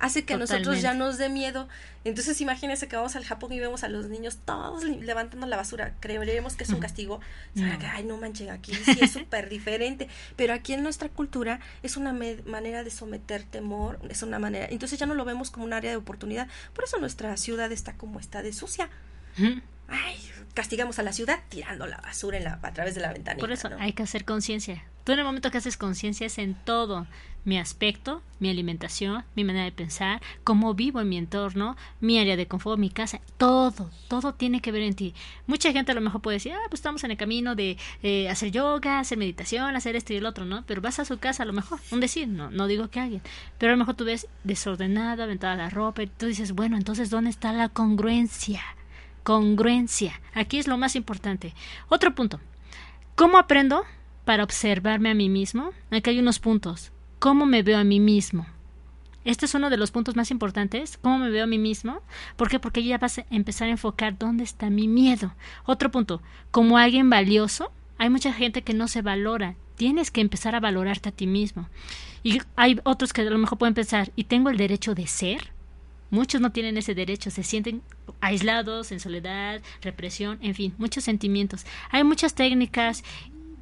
hace 0.00 0.24
que 0.24 0.36
nosotros 0.36 0.82
ya 0.82 0.94
nos 0.94 1.18
dé 1.18 1.28
miedo. 1.28 1.68
Entonces 2.04 2.40
imagínense 2.40 2.88
que 2.88 2.96
vamos 2.96 3.14
al 3.14 3.24
Japón 3.24 3.52
y 3.52 3.60
vemos 3.60 3.84
a 3.84 3.88
los 3.88 4.08
niños 4.08 4.38
todos 4.44 4.84
levantando 4.84 5.46
la 5.46 5.56
basura. 5.56 5.94
Creeremos 6.00 6.56
que 6.56 6.64
es 6.64 6.70
un 6.70 6.80
castigo. 6.80 7.20
Ay, 7.92 8.04
no 8.04 8.16
manchen, 8.16 8.50
aquí 8.50 8.74
sí 8.74 8.98
es 9.00 9.12
súper 9.12 9.48
diferente. 9.48 10.08
Pero 10.36 10.52
aquí 10.52 10.72
en 10.72 10.82
nuestra 10.82 11.08
cultura 11.08 11.60
es 11.82 11.96
una 11.96 12.12
manera 12.12 12.82
de 12.82 12.90
someter 12.90 13.44
temor, 13.44 14.00
es 14.08 14.22
una 14.22 14.38
manera. 14.38 14.66
Entonces 14.70 14.98
ya 14.98 15.06
no 15.06 15.14
lo 15.14 15.24
vemos 15.24 15.50
como 15.50 15.64
un 15.64 15.72
área 15.72 15.90
de 15.90 15.96
oportunidad. 15.96 16.48
Por 16.74 16.84
eso 16.84 16.98
nuestra 16.98 17.36
ciudad 17.36 17.70
está 17.70 17.94
como 17.94 18.18
está 18.18 18.42
de 18.42 18.52
sucia. 18.52 18.88
Ay, 19.90 20.16
castigamos 20.54 20.98
a 20.98 21.02
la 21.02 21.12
ciudad 21.12 21.40
tirando 21.48 21.86
la 21.86 21.98
basura 21.98 22.38
en 22.38 22.44
la, 22.44 22.58
a 22.62 22.72
través 22.72 22.94
de 22.94 23.00
la 23.00 23.12
ventana. 23.12 23.38
Por 23.38 23.52
eso 23.52 23.68
hay 23.78 23.92
que 23.92 24.02
hacer 24.02 24.24
conciencia. 24.24 24.84
Tú 25.04 25.12
en 25.12 25.18
el 25.18 25.24
momento 25.24 25.50
que 25.50 25.58
haces 25.58 25.76
conciencia 25.76 26.26
es 26.26 26.38
en 26.38 26.54
todo 26.54 27.06
mi 27.44 27.58
aspecto, 27.58 28.22
mi 28.38 28.50
alimentación, 28.50 29.24
mi 29.34 29.44
manera 29.44 29.64
de 29.64 29.72
pensar, 29.72 30.20
cómo 30.44 30.74
vivo 30.74 31.00
en 31.00 31.08
mi 31.08 31.16
entorno, 31.16 31.76
mi 32.00 32.18
área 32.18 32.36
de 32.36 32.46
confort, 32.46 32.78
mi 32.78 32.90
casa, 32.90 33.20
todo, 33.38 33.90
todo 34.08 34.34
tiene 34.34 34.60
que 34.60 34.72
ver 34.72 34.82
en 34.82 34.94
ti. 34.94 35.14
Mucha 35.46 35.72
gente 35.72 35.92
a 35.92 35.94
lo 35.94 36.00
mejor 36.00 36.20
puede 36.20 36.36
decir, 36.36 36.52
ah, 36.52 36.66
pues 36.68 36.80
estamos 36.80 37.02
en 37.04 37.12
el 37.12 37.16
camino 37.16 37.54
de 37.54 37.78
eh, 38.02 38.28
hacer 38.28 38.50
yoga, 38.50 39.00
hacer 39.00 39.16
meditación, 39.16 39.74
hacer 39.74 39.96
esto 39.96 40.12
y 40.12 40.16
el 40.16 40.26
otro, 40.26 40.44
¿no? 40.44 40.64
Pero 40.66 40.82
vas 40.82 40.98
a 40.98 41.04
su 41.04 41.18
casa 41.18 41.44
a 41.44 41.46
lo 41.46 41.52
mejor, 41.52 41.80
un 41.90 42.00
decir, 42.00 42.28
no, 42.28 42.50
no 42.50 42.66
digo 42.66 42.88
que 42.88 43.00
alguien, 43.00 43.22
pero 43.58 43.72
a 43.72 43.76
lo 43.76 43.78
mejor 43.78 43.94
tú 43.94 44.04
ves 44.04 44.26
desordenada, 44.44 45.24
aventada 45.24 45.56
la 45.56 45.70
ropa 45.70 46.02
y 46.02 46.08
tú 46.08 46.26
dices, 46.26 46.52
bueno, 46.52 46.76
entonces, 46.76 47.08
¿dónde 47.08 47.30
está 47.30 47.52
la 47.52 47.70
congruencia? 47.70 48.62
Congruencia. 49.22 50.20
Aquí 50.34 50.58
es 50.58 50.66
lo 50.68 50.78
más 50.78 50.96
importante. 50.96 51.54
Otro 51.88 52.14
punto. 52.14 52.40
¿Cómo 53.14 53.38
aprendo 53.38 53.84
para 54.24 54.44
observarme 54.44 55.10
a 55.10 55.14
mí 55.14 55.28
mismo? 55.28 55.70
Aquí 55.90 56.10
hay 56.10 56.18
unos 56.18 56.38
puntos. 56.38 56.92
¿Cómo 57.18 57.46
me 57.46 57.62
veo 57.62 57.78
a 57.78 57.84
mí 57.84 58.00
mismo? 58.00 58.46
Este 59.24 59.44
es 59.44 59.54
uno 59.54 59.68
de 59.68 59.76
los 59.76 59.90
puntos 59.90 60.16
más 60.16 60.30
importantes. 60.30 60.98
¿Cómo 61.02 61.18
me 61.18 61.30
veo 61.30 61.44
a 61.44 61.46
mí 61.46 61.58
mismo? 61.58 62.00
¿Por 62.36 62.48
qué? 62.48 62.58
Porque 62.58 62.82
ya 62.82 62.96
vas 62.96 63.18
a 63.18 63.26
empezar 63.30 63.68
a 63.68 63.72
enfocar 63.72 64.16
dónde 64.16 64.44
está 64.44 64.70
mi 64.70 64.88
miedo. 64.88 65.34
Otro 65.66 65.90
punto. 65.90 66.22
Como 66.50 66.78
alguien 66.78 67.10
valioso, 67.10 67.72
hay 67.98 68.08
mucha 68.08 68.32
gente 68.32 68.62
que 68.62 68.72
no 68.72 68.88
se 68.88 69.02
valora. 69.02 69.56
Tienes 69.76 70.10
que 70.10 70.22
empezar 70.22 70.54
a 70.54 70.60
valorarte 70.60 71.10
a 71.10 71.12
ti 71.12 71.26
mismo. 71.26 71.68
Y 72.22 72.40
hay 72.56 72.80
otros 72.84 73.12
que 73.12 73.20
a 73.20 73.24
lo 73.24 73.38
mejor 73.38 73.58
pueden 73.58 73.74
pensar, 73.74 74.10
¿y 74.16 74.24
tengo 74.24 74.48
el 74.48 74.56
derecho 74.56 74.94
de 74.94 75.06
ser? 75.06 75.52
Muchos 76.10 76.40
no 76.40 76.52
tienen 76.52 76.76
ese 76.76 76.94
derecho, 76.94 77.30
se 77.30 77.42
sienten 77.42 77.82
aislados, 78.20 78.92
en 78.92 79.00
soledad, 79.00 79.62
represión, 79.82 80.38
en 80.42 80.54
fin, 80.54 80.74
muchos 80.78 81.04
sentimientos. 81.04 81.64
Hay 81.90 82.04
muchas 82.04 82.34
técnicas 82.34 83.02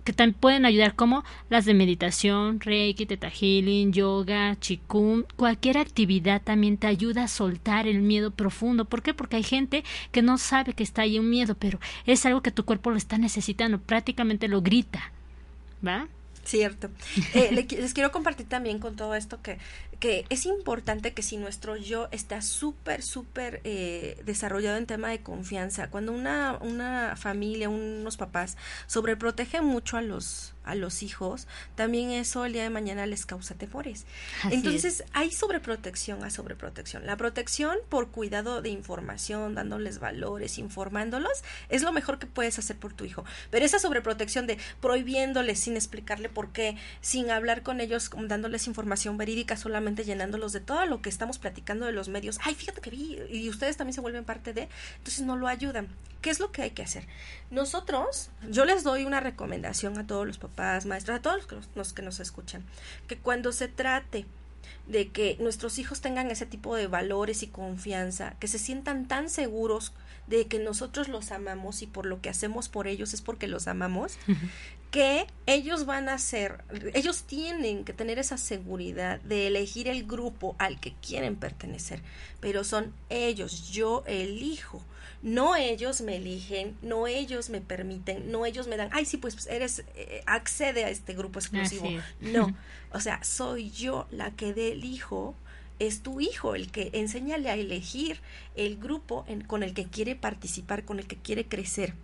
que 0.09 0.15
también 0.15 0.41
pueden 0.41 0.65
ayudar 0.65 0.95
como 0.95 1.23
las 1.51 1.67
de 1.67 1.75
meditación, 1.75 2.61
reiki, 2.61 3.05
teta 3.05 3.29
healing, 3.29 3.93
yoga, 3.93 4.57
chikung, 4.59 5.25
cualquier 5.37 5.77
actividad 5.77 6.41
también 6.41 6.79
te 6.79 6.87
ayuda 6.87 7.25
a 7.25 7.29
soltar 7.29 7.87
el 7.87 8.01
miedo 8.01 8.31
profundo. 8.31 8.87
¿Por 8.87 9.03
qué? 9.03 9.13
Porque 9.13 9.37
hay 9.37 9.43
gente 9.43 9.85
que 10.11 10.23
no 10.23 10.39
sabe 10.39 10.73
que 10.73 10.83
está 10.83 11.03
ahí 11.03 11.19
un 11.19 11.29
miedo, 11.29 11.57
pero 11.59 11.79
es 12.07 12.25
algo 12.25 12.41
que 12.41 12.51
tu 12.51 12.65
cuerpo 12.65 12.89
lo 12.89 12.97
está 12.97 13.19
necesitando, 13.19 13.79
prácticamente 13.83 14.49
lo 14.49 14.63
grita. 14.63 15.13
¿Va? 15.87 16.09
Cierto. 16.49 16.89
Eh, 17.35 17.53
les 17.53 17.93
quiero 17.93 18.11
compartir 18.11 18.49
también 18.49 18.79
con 18.79 18.97
todo 18.97 19.15
esto 19.15 19.43
que, 19.43 19.59
que 20.01 20.25
es 20.31 20.47
importante 20.47 21.13
que 21.13 21.23
si 21.23 21.37
nuestro 21.37 21.77
yo 21.77 22.09
está 22.11 22.41
súper, 22.41 23.03
súper 23.03 23.61
eh, 23.65 24.19
desarrollado 24.25 24.79
en 24.79 24.87
tema 24.87 25.11
de 25.11 25.21
confianza, 25.21 25.91
cuando 25.91 26.13
una, 26.13 26.57
una 26.63 27.17
familia, 27.17 27.69
unos 27.69 28.17
papás 28.17 28.57
sobreprotegen 28.87 29.63
mucho 29.63 29.99
a 29.99 30.01
los, 30.01 30.55
a 30.69 30.75
los 30.75 31.03
hijos, 31.03 31.47
también 31.75 32.11
eso 32.11 32.45
el 32.45 32.53
día 32.53 32.63
de 32.63 32.71
mañana 32.71 33.07
les 33.07 33.27
causa 33.27 33.55
temores. 33.55 34.05
Entonces 34.51 35.05
hay 35.13 35.33
sobreprotección 35.33 36.25
a 36.25 36.31
sobreprotección. 36.31 37.07
La 37.07 37.17
protección 37.17 37.79
por 37.89 38.11
cuidado 38.11 38.63
de 38.63 38.69
información, 38.69 39.55
dándoles 39.55 39.99
valores, 39.99 40.59
informándolos, 40.59 41.43
es 41.69 41.83
lo 41.83 41.93
mejor 41.93 42.19
que 42.19 42.27
puedes 42.27 42.59
hacer 42.59 42.77
por 42.77 42.93
tu 42.93 43.05
hijo. 43.05 43.25
Pero 43.51 43.65
esa 43.65 43.79
sobreprotección 43.79 44.47
de 44.47 44.59
prohibiéndoles 44.81 45.59
sin 45.59 45.77
explicarle 45.77 46.29
por 46.29 46.53
qué, 46.53 46.77
sin 47.01 47.31
hablar 47.31 47.63
con 47.63 47.81
ellos, 47.81 48.11
dándoles 48.17 48.67
información 48.67 49.17
verídica, 49.17 49.57
solamente 49.57 50.05
llenándolos 50.05 50.53
de 50.53 50.61
todo 50.61 50.85
lo 50.87 51.01
que 51.01 51.09
estamos 51.09 51.39
platicando 51.39 51.87
de 51.87 51.93
los 51.93 52.09
medios. 52.09 52.39
Ay, 52.43 52.55
fíjate 52.55 52.81
que 52.81 52.91
vi, 52.91 53.19
y 53.31 53.49
ustedes 53.49 53.77
también 53.77 53.95
se 53.95 54.01
vuelven 54.01 54.25
parte 54.25 54.53
de, 54.53 54.69
entonces 54.99 55.25
no 55.25 55.37
lo 55.37 55.49
ayudan. 55.49 55.89
¿Qué 56.21 56.31
es 56.31 56.41
lo 56.41 56.51
que 56.51 56.63
hay 56.63 56.71
que 56.73 56.83
hacer? 56.83 57.07
Nosotros, 57.51 58.31
yo 58.51 58.65
les 58.65 58.83
doy 58.83 59.05
una 59.05 59.21
recomendación 59.21 59.99
a 59.99 60.07
todos 60.07 60.27
los 60.27 60.37
papás, 60.37 60.58
maestros, 60.87 61.19
a 61.19 61.23
todos 61.23 61.47
los 61.75 61.93
que 61.93 62.03
nos 62.03 62.21
escuchan, 62.21 62.65
que 63.07 63.17
cuando 63.17 63.53
se 63.53 63.69
trate 63.69 64.27
de 64.87 65.09
que 65.09 65.37
nuestros 65.41 65.79
hijos 65.79 66.01
tengan 66.01 66.31
ese 66.31 66.47
tipo 66.47 66.75
de 66.75 66.87
valores 66.87 67.43
y 67.43 67.49
confianza, 67.49 68.37
que 68.41 68.49
se 68.49 68.59
sientan 68.59 69.07
tan 69.07 69.29
seguros 69.29 69.93
de 70.27 70.47
que 70.47 70.59
nosotros 70.59 71.09
los 71.09 71.31
amamos 71.31 71.83
y 71.83 71.87
por 71.87 72.07
lo 72.07 72.21
que 72.21 72.29
hacemos 72.29 72.69
por 72.69 72.87
ellos 72.87 73.15
es 73.15 73.23
porque 73.23 73.49
los 73.49 73.69
amamos, 73.69 74.19
que 74.91 75.27
ellos 75.47 75.87
van 75.87 76.09
a 76.09 76.19
ser, 76.19 76.65
ellos 76.95 77.23
tienen 77.25 77.85
que 77.85 77.93
tener 77.93 78.19
esa 78.19 78.39
seguridad 78.39 79.21
de 79.21 79.47
elegir 79.47 79.89
el 79.89 80.07
grupo 80.07 80.57
al 80.59 80.81
que 80.81 80.95
quieren 80.95 81.37
pertenecer, 81.37 82.01
pero 82.41 82.65
son 82.65 82.93
ellos, 83.11 83.71
yo 83.71 84.05
elijo. 84.07 84.83
No 85.23 85.57
ellos 85.57 86.01
me 86.01 86.17
eligen, 86.17 86.77
no 86.83 87.07
ellos 87.07 87.51
me 87.51 87.61
permiten, 87.61 88.31
no 88.31 88.47
ellos 88.47 88.69
me 88.69 88.77
dan, 88.77 88.89
ay, 88.93 89.05
sí, 89.05 89.17
pues 89.17 89.47
eres, 89.49 89.85
eh, 89.97 90.23
accede 90.27 90.85
a 90.85 90.91
este 90.91 91.15
grupo 91.15 91.39
exclusivo. 91.39 91.89
No, 92.21 92.55
o 92.93 93.01
sea, 93.01 93.23
soy 93.25 93.71
yo 93.71 94.07
la 94.11 94.31
que 94.33 94.51
elijo 94.51 95.35
es 95.79 96.03
tu 96.03 96.21
hijo 96.21 96.55
el 96.55 96.71
que 96.71 96.91
enséñale 96.93 97.51
a 97.51 97.55
elegir 97.55 98.21
el 98.57 98.79
grupo 98.79 99.25
en, 99.29 99.43
con 99.43 99.63
el 99.63 99.75
que 99.75 99.87
quiere 99.87 100.17
participar, 100.17 100.85
con 100.85 100.99
el 100.99 101.07
que 101.07 101.17
quiere 101.17 101.47
crecer 101.47 101.95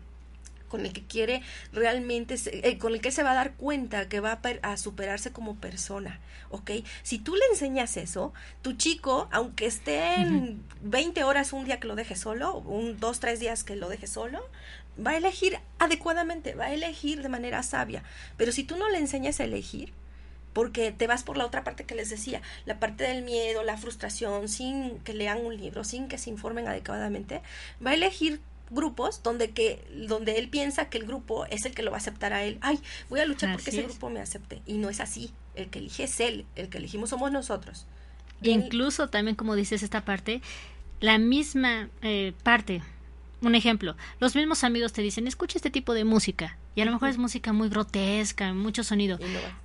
con 0.75 0.85
el 0.87 0.93
que 0.93 1.05
quiere 1.05 1.41
realmente, 1.72 2.35
eh, 2.47 2.79
con 2.79 2.95
el 2.95 3.01
que 3.01 3.12
se 3.12 3.22
va 3.22 3.31
a 3.31 3.35
dar 3.35 3.53
cuenta 3.55 4.09
que 4.09 4.18
va 4.18 4.41
a, 4.62 4.77
superarse 4.77 5.31
como 5.31 5.55
persona, 5.55 6.18
¿ok? 6.51 6.68
Si 7.05 7.20
tú 7.20 7.37
le 7.37 7.43
enseñas 7.53 7.97
eso, 7.97 8.35
tu 8.61 8.72
chico, 8.72 9.29
aunque 9.31 9.66
esté 9.66 10.14
en 10.16 10.64
20 10.83 11.22
horas 11.22 11.53
un 11.53 11.64
día 11.64 11.79
que 11.79 11.87
lo 11.87 11.95
deje 11.95 12.16
solo, 12.16 12.57
un 12.57 12.99
dos, 12.99 13.20
tres 13.20 13.39
días 13.39 13.62
que 13.62 13.77
lo 13.77 13.89
deje 13.89 14.09
solo, 14.09 14.41
va 14.99 15.12
a 15.12 15.16
elegir 15.16 15.61
adecuadamente, 15.79 16.57
va 16.57 16.64
a 16.64 16.75
elegir 16.75 17.22
de 17.22 17.29
manera 17.29 17.62
sabia. 17.62 18.03
Pero 18.37 18.51
si 18.51 18.64
tú 18.64 18.77
no 18.77 18.91
le 18.91 18.99
enseñas 18.99 19.39
a 19.39 19.45
elegir, 19.45 19.93
porque 20.55 20.91
te 20.91 21.07
vas 21.07 21.22
por 21.22 21.37
la 21.37 21.47
otra 21.47 21.62
parte 21.62 21.85
que 21.85 21.95
les 21.95 22.11
decía, 22.11 22.43
la 22.66 22.81
parte 22.81 23.05
del 23.05 23.22
miedo, 23.22 23.62
la 23.62 23.77
frustración, 23.77 24.49
sin 24.49 24.99
que 25.05 25.14
lean 25.14 25.47
un 25.47 25.57
libro, 25.57 25.85
sin 25.85 26.09
que 26.09 26.18
se 26.18 26.31
informen 26.31 26.66
adecuadamente, 26.66 27.43
va 27.85 27.93
a 27.93 27.95
elegir 27.95 28.41
grupos 28.75 29.22
donde 29.22 29.51
que 29.51 29.85
donde 30.09 30.39
él 30.39 30.49
piensa 30.49 30.89
que 30.89 30.99
el 30.99 31.07
grupo 31.07 31.47
es 31.47 31.64
el 31.64 31.75
que 31.75 31.83
lo 31.83 31.91
va 31.91 31.97
a 31.97 32.01
aceptar 32.01 32.33
a 32.33 32.45
él. 32.45 32.59
Ay, 32.61 32.79
voy 33.09 33.20
a 33.20 33.27
luchar 33.27 33.53
porque 33.53 33.70
ese 33.70 33.83
grupo 33.83 34.11
me 34.11 34.20
acepte 34.20 34.62
y 34.66 34.75
no 34.75 34.91
es 34.91 35.01
así. 35.01 35.31
El 35.55 35.68
que 35.70 35.79
elige 35.79 36.05
es 36.05 36.20
él, 36.20 36.47
el 36.57 36.68
que 36.68 36.79
elegimos 36.79 37.11
somos 37.11 37.31
nosotros. 37.31 37.87
incluso 38.43 39.09
también 39.09 39.37
como 39.37 39.55
dices 39.55 39.83
esta 39.83 40.05
parte, 40.05 40.43
la 41.01 41.18
misma 41.18 41.89
eh, 42.03 42.33
parte 42.43 42.83
un 43.47 43.55
ejemplo, 43.55 43.97
los 44.20 44.35
mismos 44.35 44.64
amigos 44.64 44.93
te 44.93 45.03
dicen, 45.03 45.27
escucha 45.27 45.59
este 45.59 45.70
tipo 45.70 45.95
de 45.95 46.05
música, 46.05 46.57
y 46.75 46.81
a 46.81 46.85
lo 46.85 46.93
mejor 46.93 47.11
es 47.11 47.18
música 47.18 47.53
muy 47.53 47.68
grotesca, 47.68 48.53
mucho 48.53 48.83
sonido. 48.83 49.18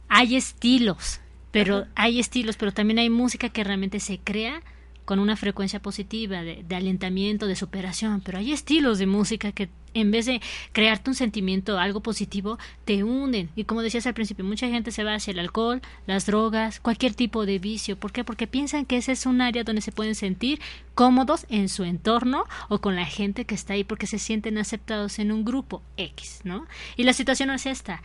Hay 0.10 0.36
estilos, 0.36 1.22
pero 1.52 1.88
hay 1.96 2.20
estilos, 2.20 2.58
pero 2.58 2.72
también 2.72 3.00
hay 3.00 3.10
música 3.10 3.50
que 3.50 3.64
realmente 3.64 4.00
se 4.00 4.20
crea 4.20 4.62
con 5.10 5.18
una 5.18 5.36
frecuencia 5.36 5.82
positiva, 5.82 6.44
de, 6.44 6.76
alentamiento, 6.76 7.48
de 7.48 7.56
superación, 7.56 8.22
pero 8.24 8.38
hay 8.38 8.52
estilos 8.52 9.00
de 9.00 9.08
música 9.08 9.52
que 9.52 9.68
en 9.96 10.12
vez 10.12 10.28
de 10.28 10.40
crearte 10.72 11.10
un 11.10 11.16
sentimiento, 11.16 11.80
algo 11.80 12.02
positivo, 12.02 12.60
te 12.86 13.04
hunden. 13.04 13.50
Y 13.56 13.64
como 13.64 13.82
decías 13.82 14.06
al 14.06 14.14
principio, 14.14 14.46
mucha 14.46 14.68
gente 14.68 14.92
se 14.92 15.04
va 15.04 15.16
hacia 15.16 15.32
el 15.32 15.40
alcohol, 15.40 15.82
las 16.06 16.28
drogas, 16.28 16.80
cualquier 16.80 17.16
tipo 17.16 17.48
de 17.48 17.58
vicio. 17.58 17.98
¿Por 17.98 18.12
qué? 18.12 18.24
Porque 18.24 18.46
piensan 18.46 18.86
que 18.86 18.98
ese 18.98 19.14
es 19.14 19.26
un 19.26 19.42
área 19.42 19.64
donde 19.64 19.82
se 19.82 19.92
pueden 19.92 20.14
sentir 20.14 20.62
cómodos 20.94 21.48
en 21.50 21.70
su 21.70 21.86
entorno 21.86 22.44
o 22.68 22.78
con 22.78 22.96
la 22.96 23.08
gente 23.08 23.46
que 23.46 23.56
está 23.56 23.74
ahí 23.74 23.84
porque 23.84 24.06
se 24.06 24.20
sienten 24.20 24.60
aceptados 24.60 25.18
en 25.18 25.32
un 25.32 25.44
grupo 25.44 25.82
X, 25.98 26.42
¿no? 26.44 26.68
Y 26.98 27.04
la 27.04 27.14
situación 27.14 27.48
no 27.48 27.56
es 27.56 27.66
esta. 27.66 28.04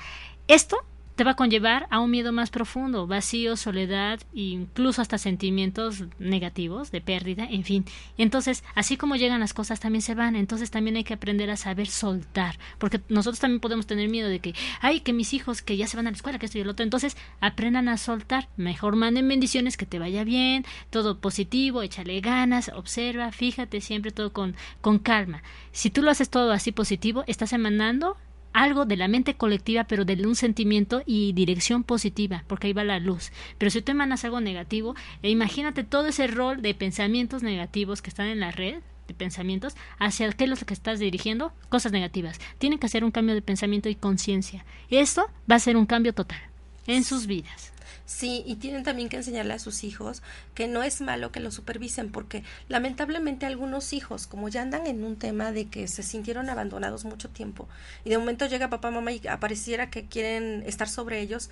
Esto 0.48 0.78
te 1.14 1.24
va 1.24 1.32
a 1.32 1.36
conllevar 1.36 1.86
a 1.90 2.00
un 2.00 2.10
miedo 2.10 2.32
más 2.32 2.50
profundo, 2.50 3.06
vacío, 3.06 3.56
soledad 3.56 4.20
incluso 4.32 5.00
hasta 5.00 5.18
sentimientos 5.18 6.04
negativos 6.18 6.90
de 6.90 7.00
pérdida, 7.00 7.46
en 7.48 7.64
fin. 7.64 7.84
Entonces, 8.18 8.64
así 8.74 8.96
como 8.96 9.16
llegan 9.16 9.40
las 9.40 9.54
cosas, 9.54 9.80
también 9.80 10.02
se 10.02 10.14
van. 10.14 10.36
Entonces, 10.36 10.70
también 10.70 10.96
hay 10.96 11.04
que 11.04 11.14
aprender 11.14 11.50
a 11.50 11.56
saber 11.56 11.86
soltar, 11.86 12.58
porque 12.78 13.00
nosotros 13.08 13.40
también 13.40 13.60
podemos 13.60 13.86
tener 13.86 14.08
miedo 14.08 14.28
de 14.28 14.40
que, 14.40 14.54
ay, 14.80 15.00
que 15.00 15.12
mis 15.12 15.32
hijos 15.34 15.62
que 15.62 15.76
ya 15.76 15.86
se 15.86 15.96
van 15.96 16.06
a 16.06 16.10
la 16.10 16.16
escuela, 16.16 16.38
que 16.38 16.46
esto 16.46 16.58
y 16.58 16.62
el 16.62 16.68
otro. 16.68 16.84
Entonces, 16.84 17.16
aprendan 17.40 17.88
a 17.88 17.96
soltar. 17.96 18.48
Mejor 18.56 18.96
manden 18.96 19.28
bendiciones, 19.28 19.76
que 19.76 19.86
te 19.86 19.98
vaya 19.98 20.24
bien, 20.24 20.64
todo 20.90 21.18
positivo, 21.18 21.82
échale 21.82 22.20
ganas, 22.20 22.70
observa, 22.74 23.30
fíjate 23.32 23.80
siempre 23.80 24.10
todo 24.10 24.32
con, 24.32 24.56
con 24.80 24.98
calma. 24.98 25.42
Si 25.72 25.90
tú 25.90 26.02
lo 26.02 26.10
haces 26.10 26.30
todo 26.30 26.52
así 26.52 26.72
positivo, 26.72 27.24
estás 27.26 27.52
emanando 27.52 28.16
algo 28.54 28.86
de 28.86 28.96
la 28.96 29.08
mente 29.08 29.34
colectiva, 29.34 29.84
pero 29.84 30.06
de 30.06 30.14
un 30.26 30.36
sentimiento 30.36 31.02
y 31.04 31.34
dirección 31.34 31.82
positiva, 31.82 32.44
porque 32.46 32.68
ahí 32.68 32.72
va 32.72 32.84
la 32.84 33.00
luz. 33.00 33.32
Pero 33.58 33.70
si 33.70 33.82
tú 33.82 33.92
emanas 33.92 34.24
algo 34.24 34.40
negativo, 34.40 34.94
e 35.22 35.28
imagínate 35.28 35.84
todo 35.84 36.06
ese 36.06 36.28
rol 36.28 36.62
de 36.62 36.72
pensamientos 36.74 37.42
negativos 37.42 38.00
que 38.00 38.08
están 38.08 38.28
en 38.28 38.40
la 38.40 38.52
red 38.52 38.76
de 39.08 39.14
pensamientos 39.14 39.74
hacia 39.98 40.32
qué 40.32 40.44
es 40.44 40.50
lo 40.50 40.56
que 40.56 40.72
estás 40.72 40.98
dirigiendo, 40.98 41.52
cosas 41.68 41.92
negativas. 41.92 42.40
Tienen 42.56 42.78
que 42.78 42.86
hacer 42.86 43.04
un 43.04 43.10
cambio 43.10 43.34
de 43.34 43.42
pensamiento 43.42 43.90
y 43.90 43.96
conciencia. 43.96 44.64
Esto 44.88 45.28
va 45.50 45.56
a 45.56 45.60
ser 45.60 45.76
un 45.76 45.84
cambio 45.84 46.14
total 46.14 46.40
en 46.86 47.04
sus 47.04 47.26
vidas. 47.26 47.73
Sí, 48.06 48.42
y 48.46 48.56
tienen 48.56 48.82
también 48.82 49.08
que 49.08 49.16
enseñarle 49.16 49.54
a 49.54 49.58
sus 49.58 49.84
hijos 49.84 50.22
que 50.54 50.68
no 50.68 50.82
es 50.82 51.00
malo 51.00 51.32
que 51.32 51.40
lo 51.40 51.50
supervisen, 51.50 52.10
porque 52.10 52.42
lamentablemente 52.68 53.46
algunos 53.46 53.92
hijos, 53.92 54.26
como 54.26 54.48
ya 54.48 54.62
andan 54.62 54.86
en 54.86 55.04
un 55.04 55.16
tema 55.16 55.52
de 55.52 55.66
que 55.68 55.88
se 55.88 56.02
sintieron 56.02 56.50
abandonados 56.50 57.04
mucho 57.04 57.28
tiempo, 57.30 57.68
y 58.04 58.10
de 58.10 58.18
momento 58.18 58.46
llega 58.46 58.70
papá, 58.70 58.90
mamá 58.90 59.12
y 59.12 59.26
apareciera 59.26 59.90
que 59.90 60.06
quieren 60.06 60.62
estar 60.66 60.88
sobre 60.88 61.20
ellos, 61.20 61.50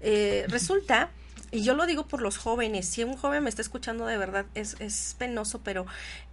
eh, 0.00 0.44
resulta 0.48 1.10
y 1.50 1.62
yo 1.62 1.74
lo 1.74 1.86
digo 1.86 2.06
por 2.06 2.20
los 2.20 2.36
jóvenes, 2.36 2.88
si 2.88 3.04
un 3.04 3.16
joven 3.16 3.44
me 3.44 3.48
está 3.48 3.62
escuchando 3.62 4.06
de 4.06 4.16
verdad 4.16 4.46
es, 4.54 4.76
es 4.80 5.14
penoso, 5.18 5.60
pero 5.62 5.86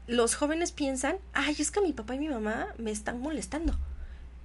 los 0.07 0.35
jóvenes 0.35 0.71
piensan, 0.71 1.17
ay, 1.33 1.55
es 1.59 1.69
que 1.69 1.81
mi 1.81 1.93
papá 1.93 2.15
y 2.15 2.19
mi 2.19 2.27
mamá 2.27 2.67
me 2.77 2.91
están 2.91 3.21
molestando. 3.21 3.77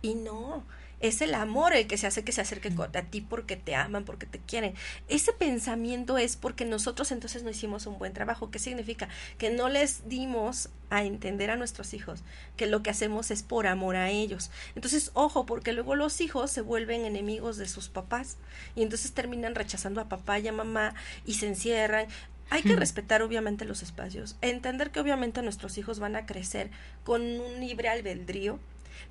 Y 0.03 0.15
no, 0.15 0.65
es 1.01 1.21
el 1.21 1.35
amor 1.35 1.75
el 1.75 1.87
que 1.87 1.99
se 1.99 2.07
hace 2.07 2.25
que 2.25 2.33
se 2.33 2.41
acerque 2.41 2.73
a 2.95 3.03
ti 3.03 3.21
porque 3.21 3.57
te 3.57 3.75
aman, 3.75 4.05
porque 4.05 4.27
te 4.27 4.39
quieren. 4.39 4.75
Ese 5.09 5.33
pensamiento 5.33 6.19
es 6.19 6.37
porque 6.37 6.65
nosotros 6.65 7.13
entonces 7.13 7.43
no 7.43 7.51
hicimos 7.51 7.87
un 7.87 7.99
buen 7.99 8.13
trabajo. 8.13 8.51
¿Qué 8.51 8.59
significa? 8.59 9.09
Que 9.39 9.51
no 9.51 9.69
les 9.69 10.09
dimos 10.09 10.71
a 10.89 11.05
entender 11.05 11.51
a 11.51 11.57
nuestros 11.57 11.95
hijos 11.95 12.23
que 12.57 12.67
lo 12.67 12.83
que 12.83 12.91
hacemos 12.91 13.31
es 13.31 13.43
por 13.43 13.67
amor 13.67 13.97
a 13.97 14.11
ellos. 14.11 14.51
Entonces, 14.75 15.11
ojo, 15.15 15.47
porque 15.47 15.73
luego 15.73 15.97
los 15.97 16.21
hijos 16.21 16.51
se 16.51 16.61
vuelven 16.61 17.05
enemigos 17.05 17.57
de 17.57 17.69
sus 17.69 17.89
papás 17.89 18.37
y 18.75 18.83
entonces 18.83 19.13
terminan 19.13 19.55
rechazando 19.55 20.01
a 20.01 20.09
papá 20.09 20.39
y 20.39 20.49
a 20.49 20.53
mamá 20.53 20.95
y 21.25 21.35
se 21.35 21.49
encierran. 21.49 22.07
Hay 22.49 22.63
que 22.63 22.77
respetar 22.77 23.23
obviamente 23.23 23.65
los 23.65 23.83
espacios, 23.83 24.37
entender 24.41 24.93
que 24.93 25.01
obviamente 25.01 25.43
nuestros 25.43 25.79
hijos 25.79 25.99
van 25.99 26.15
a 26.15 26.27
crecer 26.27 26.71
con 27.03 27.23
un 27.23 27.59
libre 27.59 27.89
albedrío, 27.89 28.61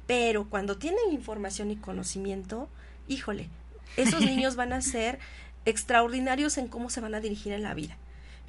pero 0.08 0.50
cuando 0.50 0.78
tienen 0.78 1.12
información 1.12 1.72
y 1.72 1.76
conocimiento, 1.76 2.70
híjole, 3.08 3.50
esos 3.98 4.22
niños 4.26 4.56
van 4.56 4.74
a 4.74 4.82
ser 4.82 5.20
extraordinarios 5.66 6.58
en 6.58 6.68
cómo 6.68 6.90
se 6.90 7.02
van 7.02 7.16
a 7.16 7.22
dirigir 7.22 7.54
en 7.54 7.64
la 7.64 7.74
vida. 7.74 7.98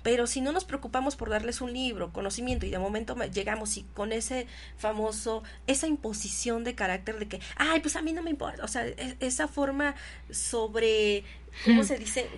Pero 0.07 0.29
si 0.29 0.41
no 0.41 0.53
nos 0.53 0.65
preocupamos 0.65 1.17
por 1.17 1.31
darles 1.31 1.61
un 1.61 1.73
libro, 1.73 2.13
conocimiento, 2.13 2.65
y 2.65 2.71
de 2.71 2.79
momento 2.79 3.17
llegamos 3.25 3.77
y 3.77 3.83
con 3.93 4.13
ese 4.13 4.47
famoso, 4.77 5.43
esa 5.67 5.89
imposición 5.89 6.63
de 6.63 6.77
carácter 6.77 7.19
de 7.19 7.27
que, 7.27 7.41
ay, 7.57 7.81
pues 7.81 7.97
a 7.97 8.03
mí 8.03 8.13
no 8.13 8.23
me 8.23 8.31
importa, 8.31 8.63
o 8.63 8.69
sea, 8.69 8.87
e-, 8.87 9.17
esa 9.19 9.49
forma 9.49 9.97
sobre 10.31 11.25
¿cómo 11.65 11.83
se 11.83 11.99
dice? 11.99 12.31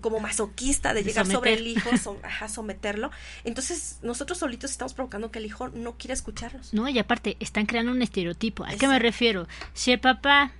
como 0.00 0.18
masoquista 0.18 0.94
de 0.94 1.04
llegar 1.04 1.28
sobre 1.28 1.54
el 1.54 1.68
hijo, 1.68 1.90
a 2.40 2.48
someterlo. 2.48 3.12
Entonces, 3.44 4.00
nosotros 4.02 4.38
solitos 4.38 4.72
estamos 4.72 4.92
provocando 4.92 5.30
que 5.30 5.38
el 5.38 5.46
hijo 5.46 5.68
no 5.68 5.96
quiera 5.96 6.12
escucharlos. 6.12 6.74
No, 6.74 6.88
y 6.88 6.98
aparte, 6.98 7.36
están 7.38 7.66
creando 7.66 7.92
un 7.92 8.02
estereotipo. 8.02 8.64
¿A 8.64 8.74
qué 8.74 8.88
me 8.88 8.98
refiero? 8.98 9.46
Si 9.74 9.92
el 9.92 10.00
papá, 10.00 10.50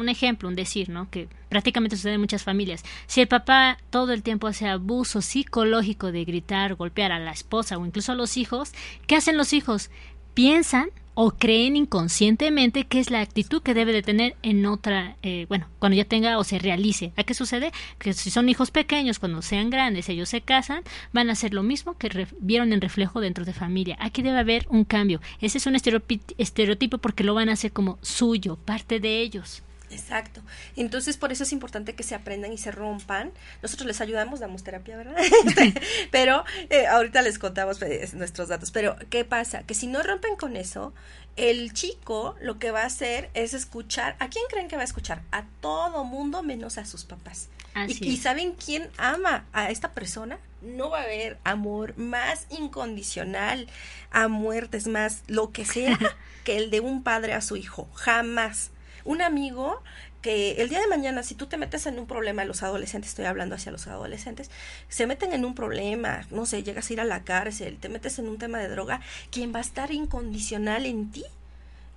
un 0.00 0.08
ejemplo, 0.08 0.48
un 0.48 0.54
decir, 0.54 0.88
¿no? 0.88 1.10
Que 1.10 1.28
prácticamente 1.48 1.96
sucede 1.96 2.14
en 2.14 2.20
muchas 2.20 2.44
familias. 2.44 2.84
Si 3.06 3.20
el 3.20 3.28
papá 3.28 3.78
todo 3.90 4.12
el 4.12 4.22
tiempo 4.22 4.46
hace 4.46 4.68
abuso 4.68 5.22
psicológico 5.22 6.12
de 6.12 6.24
gritar, 6.24 6.74
golpear 6.74 7.12
a 7.12 7.18
la 7.18 7.32
esposa 7.32 7.78
o 7.78 7.86
incluso 7.86 8.12
a 8.12 8.16
los 8.16 8.36
hijos, 8.36 8.72
¿qué 9.06 9.16
hacen 9.16 9.36
los 9.36 9.52
hijos? 9.52 9.90
Piensan 10.34 10.90
o 11.18 11.30
creen 11.30 11.76
inconscientemente 11.76 12.84
que 12.84 13.00
es 13.00 13.10
la 13.10 13.22
actitud 13.22 13.62
que 13.62 13.72
debe 13.72 13.94
de 13.94 14.02
tener 14.02 14.36
en 14.42 14.66
otra, 14.66 15.16
eh, 15.22 15.46
bueno, 15.48 15.66
cuando 15.78 15.96
ya 15.96 16.04
tenga 16.04 16.38
o 16.38 16.44
se 16.44 16.58
realice. 16.58 17.12
¿A 17.16 17.24
qué 17.24 17.32
sucede? 17.32 17.72
Que 17.98 18.12
si 18.12 18.30
son 18.30 18.50
hijos 18.50 18.70
pequeños, 18.70 19.18
cuando 19.18 19.40
sean 19.40 19.70
grandes, 19.70 20.10
ellos 20.10 20.28
se 20.28 20.42
casan, 20.42 20.82
van 21.14 21.30
a 21.30 21.32
hacer 21.32 21.54
lo 21.54 21.62
mismo 21.62 21.96
que 21.96 22.28
vieron 22.38 22.74
en 22.74 22.82
reflejo 22.82 23.20
dentro 23.20 23.46
de 23.46 23.54
familia. 23.54 23.96
Aquí 23.98 24.20
debe 24.20 24.38
haber 24.38 24.66
un 24.68 24.84
cambio. 24.84 25.22
Ese 25.40 25.56
es 25.56 25.66
un 25.66 25.74
estereotipo 25.74 26.98
porque 26.98 27.24
lo 27.24 27.32
van 27.32 27.48
a 27.48 27.54
hacer 27.54 27.72
como 27.72 27.98
suyo, 28.02 28.56
parte 28.56 29.00
de 29.00 29.22
ellos. 29.22 29.62
Exacto. 29.90 30.42
Entonces, 30.74 31.16
por 31.16 31.32
eso 31.32 31.44
es 31.44 31.52
importante 31.52 31.94
que 31.94 32.02
se 32.02 32.14
aprendan 32.14 32.52
y 32.52 32.58
se 32.58 32.70
rompan. 32.70 33.32
Nosotros 33.62 33.86
les 33.86 34.00
ayudamos, 34.00 34.40
damos 34.40 34.64
terapia, 34.64 34.96
¿verdad? 34.96 35.16
pero 36.10 36.44
eh, 36.70 36.86
ahorita 36.86 37.22
les 37.22 37.38
contamos 37.38 37.78
pues, 37.78 38.14
nuestros 38.14 38.48
datos. 38.48 38.70
Pero, 38.70 38.96
¿qué 39.10 39.24
pasa? 39.24 39.62
Que 39.62 39.74
si 39.74 39.86
no 39.86 40.02
rompen 40.02 40.36
con 40.36 40.56
eso, 40.56 40.92
el 41.36 41.72
chico 41.72 42.34
lo 42.40 42.58
que 42.58 42.70
va 42.70 42.82
a 42.82 42.86
hacer 42.86 43.30
es 43.34 43.54
escuchar, 43.54 44.16
¿a 44.18 44.28
quién 44.28 44.44
creen 44.48 44.68
que 44.68 44.76
va 44.76 44.82
a 44.82 44.86
escuchar? 44.86 45.22
A 45.30 45.44
todo 45.60 46.04
mundo 46.04 46.42
menos 46.42 46.78
a 46.78 46.84
sus 46.84 47.04
papás. 47.04 47.48
Y, 47.88 48.08
y, 48.08 48.16
saben 48.16 48.52
quién 48.52 48.88
ama 48.96 49.44
a 49.52 49.70
esta 49.70 49.92
persona? 49.92 50.38
No 50.62 50.88
va 50.88 51.00
a 51.00 51.02
haber 51.02 51.38
amor 51.44 51.96
más 51.98 52.46
incondicional 52.48 53.68
a 54.10 54.28
muertes, 54.28 54.86
más 54.86 55.24
lo 55.26 55.52
que 55.52 55.66
sea, 55.66 55.98
que 56.44 56.56
el 56.56 56.70
de 56.70 56.80
un 56.80 57.02
padre 57.02 57.34
a 57.34 57.42
su 57.42 57.54
hijo. 57.54 57.86
Jamás. 57.92 58.70
Un 59.06 59.22
amigo 59.22 59.82
que 60.20 60.60
el 60.60 60.68
día 60.68 60.80
de 60.80 60.88
mañana, 60.88 61.22
si 61.22 61.36
tú 61.36 61.46
te 61.46 61.56
metes 61.56 61.86
en 61.86 61.98
un 62.00 62.06
problema, 62.06 62.44
los 62.44 62.64
adolescentes, 62.64 63.10
estoy 63.10 63.26
hablando 63.26 63.54
hacia 63.54 63.70
los 63.70 63.86
adolescentes, 63.86 64.50
se 64.88 65.06
meten 65.06 65.32
en 65.32 65.44
un 65.44 65.54
problema, 65.54 66.26
no 66.30 66.46
sé, 66.46 66.64
llegas 66.64 66.90
a 66.90 66.92
ir 66.92 67.00
a 67.00 67.04
la 67.04 67.22
cárcel, 67.22 67.78
te 67.78 67.88
metes 67.88 68.18
en 68.18 68.28
un 68.28 68.36
tema 68.36 68.58
de 68.58 68.68
droga, 68.68 69.00
quien 69.30 69.54
va 69.54 69.58
a 69.58 69.62
estar 69.62 69.92
incondicional 69.92 70.84
en 70.84 71.12
ti 71.12 71.24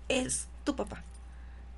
es 0.08 0.48
tu 0.64 0.76
papá. 0.76 1.04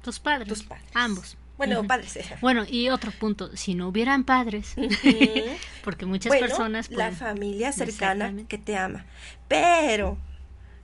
Tus 0.04 0.20
padres. 0.20 0.50
Tus 0.50 0.64
padres. 0.64 0.90
Ambos. 0.94 1.38
Bueno, 1.58 1.88
padres. 1.88 2.18
Bueno, 2.42 2.66
y 2.68 2.90
otro 2.90 3.12
punto, 3.12 3.56
si 3.56 3.76
no 3.76 3.88
hubieran 3.88 4.24
padres, 4.24 4.76
porque 5.84 6.06
muchas 6.06 6.36
personas... 6.36 6.90
La 6.90 7.12
familia 7.12 7.72
cercana 7.72 8.34
que 8.50 8.58
te 8.58 8.76
ama. 8.76 9.06
Pero 9.48 10.18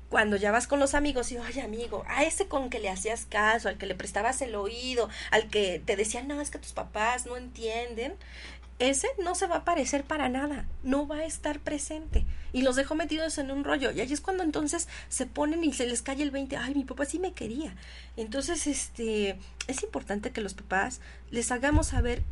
cuando 0.09 0.37
ya 0.37 0.51
vas 0.51 0.67
con 0.67 0.79
los 0.79 0.93
amigos 0.93 1.31
y, 1.31 1.37
oye 1.37 1.61
amigo, 1.61 2.03
a 2.07 2.23
ese 2.23 2.47
con 2.47 2.69
que 2.69 2.79
le 2.79 2.89
hacías 2.89 3.25
caso, 3.25 3.69
al 3.69 3.77
que 3.77 3.85
le 3.85 3.95
prestabas 3.95 4.41
el 4.41 4.55
oído, 4.55 5.09
al 5.31 5.49
que 5.49 5.81
te 5.85 5.95
decían, 5.95 6.27
no, 6.27 6.39
es 6.41 6.49
que 6.49 6.59
tus 6.59 6.71
papás 6.71 7.25
no 7.25 7.35
entienden, 7.35 8.15
ese 8.79 9.07
no 9.17 9.33
se 9.33 9.47
va 9.47 9.57
a 9.57 9.65
parecer 9.65 10.03
para 10.03 10.29
nada, 10.29 10.67
no 10.83 11.07
va 11.07 11.17
a 11.17 11.25
estar 11.25 11.59
presente. 11.59 12.25
Y 12.53 12.61
los 12.61 12.75
dejó 12.75 12.93
metidos 12.93 13.37
en 13.39 13.49
un 13.49 13.63
rollo. 13.63 13.91
Y 13.91 14.01
ahí 14.01 14.13
es 14.13 14.21
cuando 14.21 14.43
entonces 14.43 14.87
se 15.09 15.25
ponen 15.25 15.63
y 15.63 15.73
se 15.73 15.87
les 15.87 16.03
cae 16.03 16.21
el 16.21 16.31
20, 16.31 16.57
ay, 16.57 16.75
mi 16.75 16.83
papá 16.83 17.05
sí 17.05 17.17
me 17.17 17.33
quería. 17.33 17.75
Entonces, 18.17 18.67
este, 18.67 19.39
es 19.67 19.81
importante 19.81 20.31
que 20.31 20.41
los 20.41 20.53
papás 20.53 21.01
les 21.31 21.51
hagamos 21.51 21.87
saber 21.87 22.23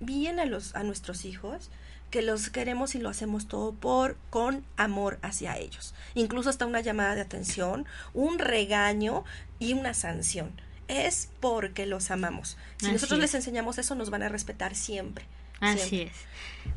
bien 0.00 0.40
a, 0.40 0.44
los, 0.44 0.74
a 0.74 0.82
nuestros 0.82 1.24
hijos 1.24 1.70
que 2.12 2.22
los 2.22 2.50
queremos 2.50 2.94
y 2.94 2.98
lo 2.98 3.08
hacemos 3.08 3.48
todo 3.48 3.72
por 3.72 4.16
con 4.30 4.64
amor 4.76 5.18
hacia 5.22 5.56
ellos. 5.56 5.94
Incluso 6.14 6.50
hasta 6.50 6.66
una 6.66 6.82
llamada 6.82 7.16
de 7.16 7.22
atención, 7.22 7.86
un 8.12 8.38
regaño 8.38 9.24
y 9.58 9.72
una 9.72 9.94
sanción. 9.94 10.52
Es 10.88 11.30
porque 11.40 11.86
los 11.86 12.10
amamos. 12.10 12.58
Si 12.76 12.92
nosotros 12.92 13.18
les 13.18 13.34
enseñamos 13.34 13.78
eso, 13.78 13.94
nos 13.94 14.10
van 14.10 14.22
a 14.22 14.28
respetar 14.28 14.74
siempre. 14.74 15.24
Así 15.58 16.02
es. 16.02 16.12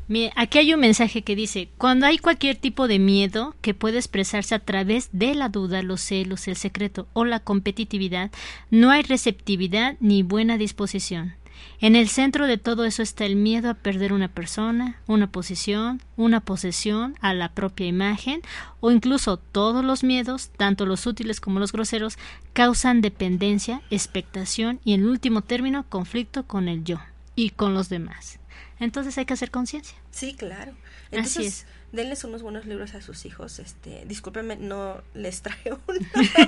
Mire, 0.08 0.32
aquí 0.36 0.58
hay 0.58 0.72
un 0.72 0.80
mensaje 0.80 1.22
que 1.22 1.36
dice, 1.36 1.68
cuando 1.76 2.06
hay 2.06 2.18
cualquier 2.18 2.56
tipo 2.56 2.88
de 2.88 2.98
miedo 2.98 3.54
que 3.60 3.74
puede 3.74 3.98
expresarse 3.98 4.54
a 4.54 4.60
través 4.60 5.10
de 5.12 5.34
la 5.34 5.50
duda, 5.50 5.82
los 5.82 6.00
celos, 6.00 6.48
el 6.48 6.56
secreto 6.56 7.08
o 7.12 7.26
la 7.26 7.40
competitividad, 7.40 8.30
no 8.70 8.90
hay 8.90 9.02
receptividad 9.02 9.96
ni 10.00 10.22
buena 10.22 10.56
disposición. 10.56 11.34
En 11.80 11.94
el 11.94 12.08
centro 12.08 12.46
de 12.46 12.58
todo 12.58 12.84
eso 12.84 13.02
está 13.02 13.24
el 13.26 13.36
miedo 13.36 13.70
a 13.70 13.74
perder 13.74 14.12
una 14.12 14.28
persona, 14.28 15.00
una 15.06 15.30
posición, 15.30 16.00
una 16.16 16.40
posesión, 16.40 17.16
a 17.20 17.34
la 17.34 17.52
propia 17.52 17.86
imagen, 17.86 18.40
o 18.80 18.90
incluso 18.90 19.36
todos 19.36 19.84
los 19.84 20.02
miedos, 20.02 20.50
tanto 20.56 20.86
los 20.86 21.06
útiles 21.06 21.40
como 21.40 21.60
los 21.60 21.72
groseros, 21.72 22.18
causan 22.52 23.00
dependencia, 23.00 23.82
expectación 23.90 24.80
y 24.84 24.94
en 24.94 25.06
último 25.06 25.42
término 25.42 25.84
conflicto 25.88 26.46
con 26.46 26.68
el 26.68 26.84
yo 26.84 26.98
y 27.34 27.50
con 27.50 27.74
los 27.74 27.88
demás. 27.88 28.38
Entonces 28.80 29.16
hay 29.18 29.26
que 29.26 29.34
hacer 29.34 29.50
conciencia. 29.50 29.96
Sí, 30.10 30.34
claro. 30.34 30.72
Entonces, 31.10 31.36
Así 31.36 31.46
es. 31.46 31.66
Denles 31.92 32.24
unos 32.24 32.42
buenos 32.42 32.66
libros 32.66 32.94
a 32.94 33.00
sus 33.00 33.24
hijos. 33.24 33.58
Este, 33.58 34.04
discúlpenme, 34.06 34.56
no 34.56 35.02
les 35.14 35.42
traigo 35.42 35.78
una 35.88 35.98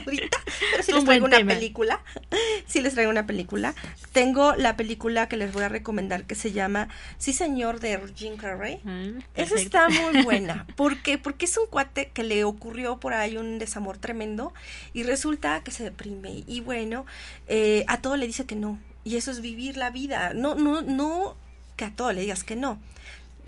ahorita, 0.05 0.39
pero 0.71 0.83
sí 0.83 0.93
les 0.95 1.05
traigo 1.05 1.27
una 1.27 1.45
película. 1.45 2.01
Sí 2.67 2.83
les 2.83 2.93
traigo 2.93 3.11
una 3.11 3.27
película. 3.27 3.75
Tengo 4.13 4.55
la 4.55 4.77
película 4.77 5.27
que 5.27 5.39
les 5.39 5.53
voy 5.55 5.63
a 5.63 5.71
recomendar 5.71 6.27
que 6.27 6.35
se 6.35 6.53
llama 6.53 6.89
Sí, 7.17 7.33
señor, 7.33 7.81
de 7.81 7.99
Jim 8.15 8.37
Carrey. 8.37 8.81
Ah, 8.85 9.07
Esa 9.35 9.55
está 9.55 9.89
muy 9.89 10.23
buena. 10.23 10.67
¿Por 10.77 11.01
qué? 11.01 11.17
Porque 11.17 11.47
es 11.47 11.57
un 11.57 11.67
cuate 11.67 12.11
que 12.13 12.25
le 12.25 12.45
ocurrió 12.45 13.01
por 13.01 13.15
ahí 13.15 13.39
un 13.39 13.59
desamor 13.59 13.97
tremendo 13.97 14.53
y 14.93 15.03
resulta 15.03 15.63
que 15.65 15.71
se 15.71 15.83
deprime. 15.83 16.45
Y 16.47 16.61
bueno, 16.61 17.07
eh, 17.47 17.85
a 17.89 18.03
todo 18.03 18.17
le 18.19 18.27
dice 18.27 18.45
que 18.45 18.55
no. 18.55 18.79
Y 19.03 19.17
eso 19.17 19.31
es 19.31 19.41
vivir 19.41 19.79
la 19.79 19.89
vida. 19.89 20.35
No, 20.35 20.55
no, 20.55 20.83
no 20.83 21.37
que 21.77 21.87
a 21.87 21.91
todo 21.97 22.13
le 22.13 22.21
digas 22.21 22.45
que 22.45 22.57
no. 22.57 22.79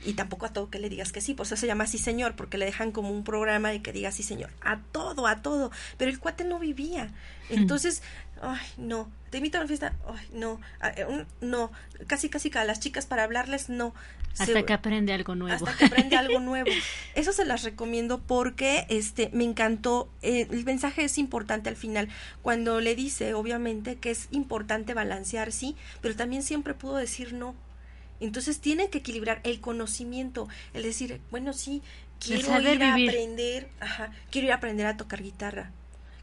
Y 0.04 0.14
tampoco 0.14 0.46
a 0.46 0.52
todo 0.52 0.70
que 0.70 0.78
le 0.78 0.88
digas 0.88 1.12
que 1.12 1.20
sí, 1.20 1.34
por 1.34 1.46
eso 1.46 1.56
se 1.56 1.66
llama 1.66 1.86
sí 1.86 1.98
señor, 1.98 2.34
porque 2.34 2.58
le 2.58 2.64
dejan 2.64 2.92
como 2.92 3.10
un 3.10 3.24
programa 3.24 3.74
y 3.74 3.80
que 3.80 3.92
diga 3.92 4.12
sí 4.12 4.22
señor, 4.22 4.50
a 4.62 4.78
todo, 4.92 5.26
a 5.26 5.42
todo. 5.42 5.70
Pero 5.98 6.10
el 6.10 6.18
cuate 6.18 6.44
no 6.44 6.58
vivía. 6.58 7.10
Entonces, 7.50 8.02
ay, 8.40 8.66
no, 8.78 9.10
te 9.30 9.38
invito 9.38 9.58
a 9.58 9.60
una 9.60 9.68
fiesta, 9.68 9.94
ay, 10.06 10.26
no, 10.32 10.60
eh, 10.96 11.24
no, 11.40 11.70
casi, 12.06 12.28
casi 12.28 12.50
a 12.54 12.64
las 12.64 12.80
chicas 12.80 13.06
para 13.06 13.24
hablarles, 13.24 13.68
no. 13.68 13.94
Hasta 14.38 14.64
que 14.64 14.72
aprende 14.72 15.12
algo 15.12 15.34
nuevo. 15.34 15.54
Hasta 15.54 15.76
que 15.76 15.86
aprende 15.86 16.16
algo 16.16 16.40
nuevo. 16.40 16.70
Eso 17.14 17.32
se 17.32 17.44
las 17.44 17.62
recomiendo 17.62 18.20
porque 18.20 18.86
este 18.88 19.28
me 19.32 19.44
encantó. 19.44 20.08
Eh, 20.22 20.46
el 20.50 20.64
mensaje 20.64 21.04
es 21.04 21.18
importante 21.18 21.68
al 21.68 21.76
final. 21.76 22.08
Cuando 22.40 22.80
le 22.80 22.94
dice, 22.94 23.34
obviamente, 23.34 23.96
que 23.96 24.10
es 24.10 24.28
importante 24.30 24.94
balancear, 24.94 25.52
sí, 25.52 25.76
pero 26.00 26.14
también 26.14 26.42
siempre 26.42 26.74
pudo 26.74 26.96
decir 26.96 27.32
no 27.32 27.54
entonces 28.20 28.60
tiene 28.60 28.90
que 28.90 28.98
equilibrar 28.98 29.40
el 29.44 29.60
conocimiento, 29.60 30.48
el 30.74 30.82
decir, 30.82 31.20
bueno, 31.30 31.52
sí, 31.52 31.82
quiero 32.20 32.60
ir 32.60 32.82
a 32.82 32.94
aprender, 32.94 33.68
ajá, 33.80 34.12
quiero 34.30 34.48
ir 34.48 34.52
a 34.52 34.56
aprender 34.56 34.86
a 34.86 34.96
tocar 34.96 35.22
guitarra. 35.22 35.70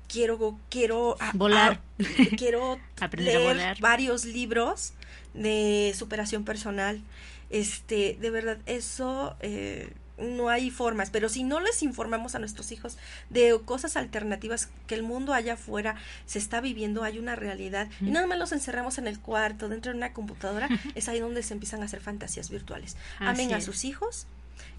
Quiero 0.08 0.58
quiero 0.70 1.18
volar. 1.34 1.82
quiero 2.38 2.80
leer 3.18 3.78
varios 3.82 4.24
libros 4.24 4.94
de 5.34 5.94
superación 5.98 6.46
personal. 6.46 7.02
Este, 7.50 8.18
de 8.20 8.30
verdad, 8.30 8.58
eso 8.66 9.36
eh, 9.42 9.92
no 10.18 10.50
hay 10.50 10.72
formas, 10.72 11.10
pero 11.10 11.30
si 11.30 11.44
no 11.44 11.60
les 11.60 11.84
informamos 11.84 12.36
a 12.36 12.40
nuestros 12.40 12.72
hijos 12.72 12.98
de 13.30 13.60
cosas 13.66 13.98
alternativas 13.98 14.70
que 14.88 14.96
el 14.96 15.04
mundo 15.04 15.34
allá 15.34 15.54
afuera 15.54 15.96
se 16.26 16.40
está 16.40 16.62
viviendo, 16.62 17.04
hay 17.04 17.20
una 17.20 17.36
realidad, 17.36 17.88
y 18.02 18.06
nada 18.06 18.28
más 18.28 18.38
los 18.38 18.52
encerramos 18.52 18.98
en 18.98 19.08
el 19.08 19.20
cuarto, 19.20 19.70
dentro 19.70 19.92
de 19.92 19.98
una 19.98 20.14
computadora, 20.14 20.70
es 20.96 21.08
ahí 21.08 21.20
donde 21.20 21.44
se 21.44 21.54
empiezan 21.54 21.82
a 21.82 21.86
hacer 21.86 22.02
fantasías 22.02 22.50
virtuales. 22.50 22.98
Amen 23.20 23.54
a 23.54 23.62
sus 23.62 23.86
hijos. 23.86 24.28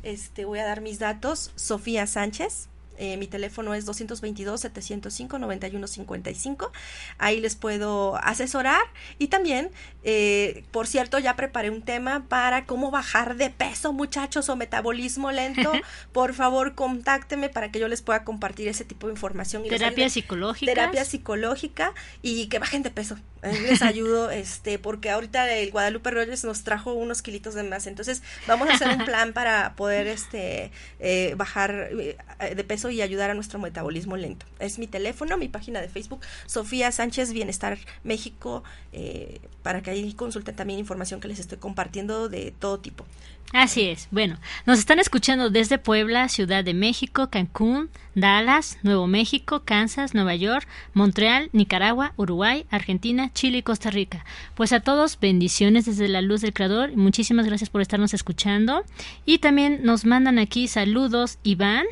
Este, 0.03 0.45
voy 0.45 0.59
a 0.59 0.65
dar 0.65 0.81
mis 0.81 0.99
datos. 0.99 1.53
Sofía 1.57 2.07
Sánchez, 2.07 2.69
eh, 2.99 3.17
mi 3.17 3.29
teléfono 3.29 3.75
es 3.75 3.87
222-705-9155. 3.87 6.73
Ahí 7.19 7.41
les 7.41 7.55
puedo 7.55 8.17
asesorar. 8.17 8.83
Y 9.19 9.29
también, 9.29 9.71
eh, 10.03 10.65
por 10.73 10.89
cierto, 10.89 11.21
ya 11.21 11.37
preparé 11.37 11.71
un 11.71 11.83
tema 11.83 12.25
para 12.29 12.67
cómo 12.67 12.91
bajar 12.91 13.37
de 13.37 13.51
peso, 13.51 13.93
muchachos, 13.93 14.49
o 14.49 14.57
metabolismo 14.57 15.31
lento. 15.31 15.71
por 16.13 16.35
favor, 16.35 16.75
contácteme 16.75 17.49
para 17.49 17.71
que 17.71 17.79
yo 17.79 17.87
les 17.87 18.03
pueda 18.03 18.25
compartir 18.25 18.67
ese 18.67 18.85
tipo 18.85 19.07
de 19.07 19.13
información. 19.13 19.65
Y 19.65 19.69
terapia 19.69 20.11
psicológica. 20.11 20.73
Terapia 20.73 21.05
psicológica 21.05 21.95
y 22.21 22.49
que 22.49 22.59
bajen 22.59 22.83
de 22.83 22.91
peso. 22.91 23.17
les 23.43 23.83
ayudo, 23.83 24.31
este, 24.33 24.81
porque 24.81 25.11
ahorita 25.11 25.49
el 25.55 25.71
Guadalupe 25.71 26.11
Reyes 26.11 26.43
nos 26.43 26.65
trajo 26.65 26.95
unos 26.95 27.23
kilitos 27.23 27.55
de 27.55 27.63
más. 27.63 27.87
Entonces, 27.87 28.25
vamos 28.49 28.69
a 28.69 28.73
hacer 28.73 28.89
un 28.89 28.99
plan 29.05 29.33
para 29.33 29.77
poder 29.77 30.09
este 30.09 30.73
eh, 30.99 31.35
bajar 31.37 31.91
de 31.91 32.65
peso 32.65 32.88
y 32.91 33.03
ayudar 33.03 33.31
a 33.31 33.35
nuestro 33.35 33.59
metabolismo 33.59 34.17
lento. 34.17 34.47
Es 34.59 34.79
mi 34.79 34.87
teléfono, 34.87 35.37
mi 35.37 35.49
página 35.49 35.81
de 35.81 35.89
Facebook, 35.89 36.21
Sofía 36.47 36.93
Sánchez 36.93 37.33
Bienestar 37.33 37.79
México, 38.05 38.63
eh, 38.93 39.41
para 39.63 39.83
que 39.83 39.91
ahí 39.91 40.13
consulten 40.15 40.57
también 40.57 40.79
información 40.79 41.21
que 41.21 41.29
les 41.29 41.39
estoy 41.39 41.59
compartiendo 41.59 42.29
de 42.29 42.53
todo 42.59 42.79
tipo. 42.79 43.05
Así 43.53 43.85
es. 43.85 44.09
Bueno, 44.11 44.39
nos 44.67 44.79
están 44.79 44.99
escuchando 44.99 45.49
desde 45.49 45.79
Puebla, 45.79 46.29
Ciudad 46.29 46.63
de 46.63 46.75
México, 46.75 47.31
Cancún, 47.31 47.89
Dallas, 48.15 48.77
Nuevo 48.83 49.07
México, 49.07 49.63
Kansas, 49.65 50.13
Nueva 50.13 50.35
York, 50.35 50.69
Montreal, 50.93 51.49
Nicaragua, 51.53 52.13
Uruguay, 52.17 52.67
Argentina, 52.71 53.31
Chile 53.33 53.59
y 53.59 53.63
Costa 53.63 53.91
Rica. 53.91 54.25
Pues 54.55 54.75
a 54.75 54.81
todos 54.81 55.19
bendiciones 55.19 55.87
desde 55.87 56.09
la 56.09 56.21
luz 56.21 56.43
del 56.43 56.53
Creador. 56.53 56.95
Muchísimas 56.95 57.47
gracias 57.47 57.71
por 57.71 57.81
estarnos 57.81 58.13
escuchando. 58.13 58.85
Y 59.25 59.39
también 59.39 59.81
nos 59.83 60.05
mandan 60.05 60.39
aquí 60.39 60.69
saludos 60.69 61.39
Iván, 61.43 61.87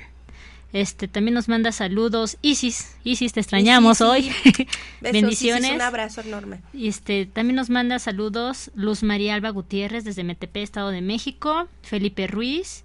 este 0.80 1.08
también 1.08 1.34
nos 1.34 1.48
manda 1.48 1.72
saludos 1.72 2.36
Isis, 2.42 2.96
Isis 3.04 3.32
te 3.32 3.40
extrañamos 3.40 4.00
hoy. 4.00 4.30
Bendiciones. 5.00 5.72
un 5.72 5.80
abrazo 5.80 6.20
enorme. 6.20 6.60
Y 6.72 6.88
este 6.88 7.26
también 7.26 7.56
nos 7.56 7.70
manda 7.70 7.98
saludos 7.98 8.70
Luz 8.74 9.02
María 9.02 9.34
Alba 9.34 9.50
Gutiérrez 9.50 10.04
desde 10.04 10.24
Metepé, 10.24 10.62
Estado 10.62 10.90
de 10.90 11.02
México, 11.02 11.68
Felipe 11.82 12.26
Ruiz, 12.26 12.84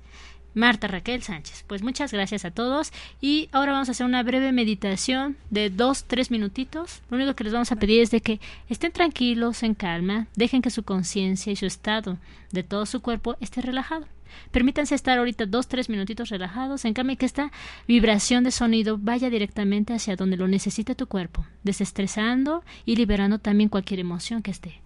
Marta 0.53 0.87
Raquel 0.87 1.23
Sánchez. 1.23 1.63
Pues 1.67 1.81
muchas 1.81 2.11
gracias 2.11 2.45
a 2.45 2.51
todos 2.51 2.91
y 3.21 3.49
ahora 3.51 3.71
vamos 3.71 3.89
a 3.89 3.91
hacer 3.91 4.05
una 4.05 4.23
breve 4.23 4.51
meditación 4.51 5.37
de 5.49 5.69
dos, 5.69 6.03
tres 6.05 6.31
minutitos. 6.31 7.01
Lo 7.09 7.17
único 7.17 7.35
que 7.35 7.43
les 7.43 7.53
vamos 7.53 7.71
a 7.71 7.77
pedir 7.77 8.01
es 8.01 8.11
de 8.11 8.21
que 8.21 8.39
estén 8.69 8.91
tranquilos, 8.91 9.63
en 9.63 9.75
calma, 9.75 10.27
dejen 10.35 10.61
que 10.61 10.69
su 10.69 10.83
conciencia 10.83 11.51
y 11.51 11.55
su 11.55 11.65
estado 11.65 12.17
de 12.51 12.63
todo 12.63 12.85
su 12.85 13.01
cuerpo 13.01 13.37
esté 13.39 13.61
relajado. 13.61 14.05
Permítanse 14.51 14.95
estar 14.95 15.17
ahorita 15.17 15.45
dos, 15.45 15.67
tres 15.67 15.89
minutitos 15.89 16.29
relajados, 16.29 16.85
en 16.85 16.93
cambio 16.93 17.17
que 17.17 17.25
esta 17.25 17.51
vibración 17.87 18.43
de 18.43 18.51
sonido 18.51 18.97
vaya 18.99 19.29
directamente 19.29 19.93
hacia 19.93 20.15
donde 20.15 20.37
lo 20.37 20.47
necesite 20.47 20.95
tu 20.95 21.07
cuerpo, 21.07 21.45
desestresando 21.63 22.63
y 22.85 22.95
liberando 22.95 23.39
también 23.39 23.69
cualquier 23.69 23.99
emoción 23.99 24.41
que 24.41 24.51
esté. 24.51 24.81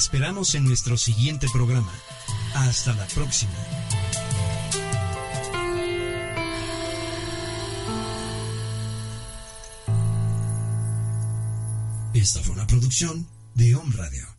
Esperamos 0.00 0.54
en 0.54 0.64
nuestro 0.64 0.96
siguiente 0.96 1.46
programa. 1.52 1.92
Hasta 2.54 2.94
la 2.94 3.06
próxima. 3.08 3.52
Esta 12.14 12.40
fue 12.40 12.54
una 12.54 12.66
producción 12.66 13.28
de 13.54 13.76
Om 13.76 13.92
Radio. 13.92 14.29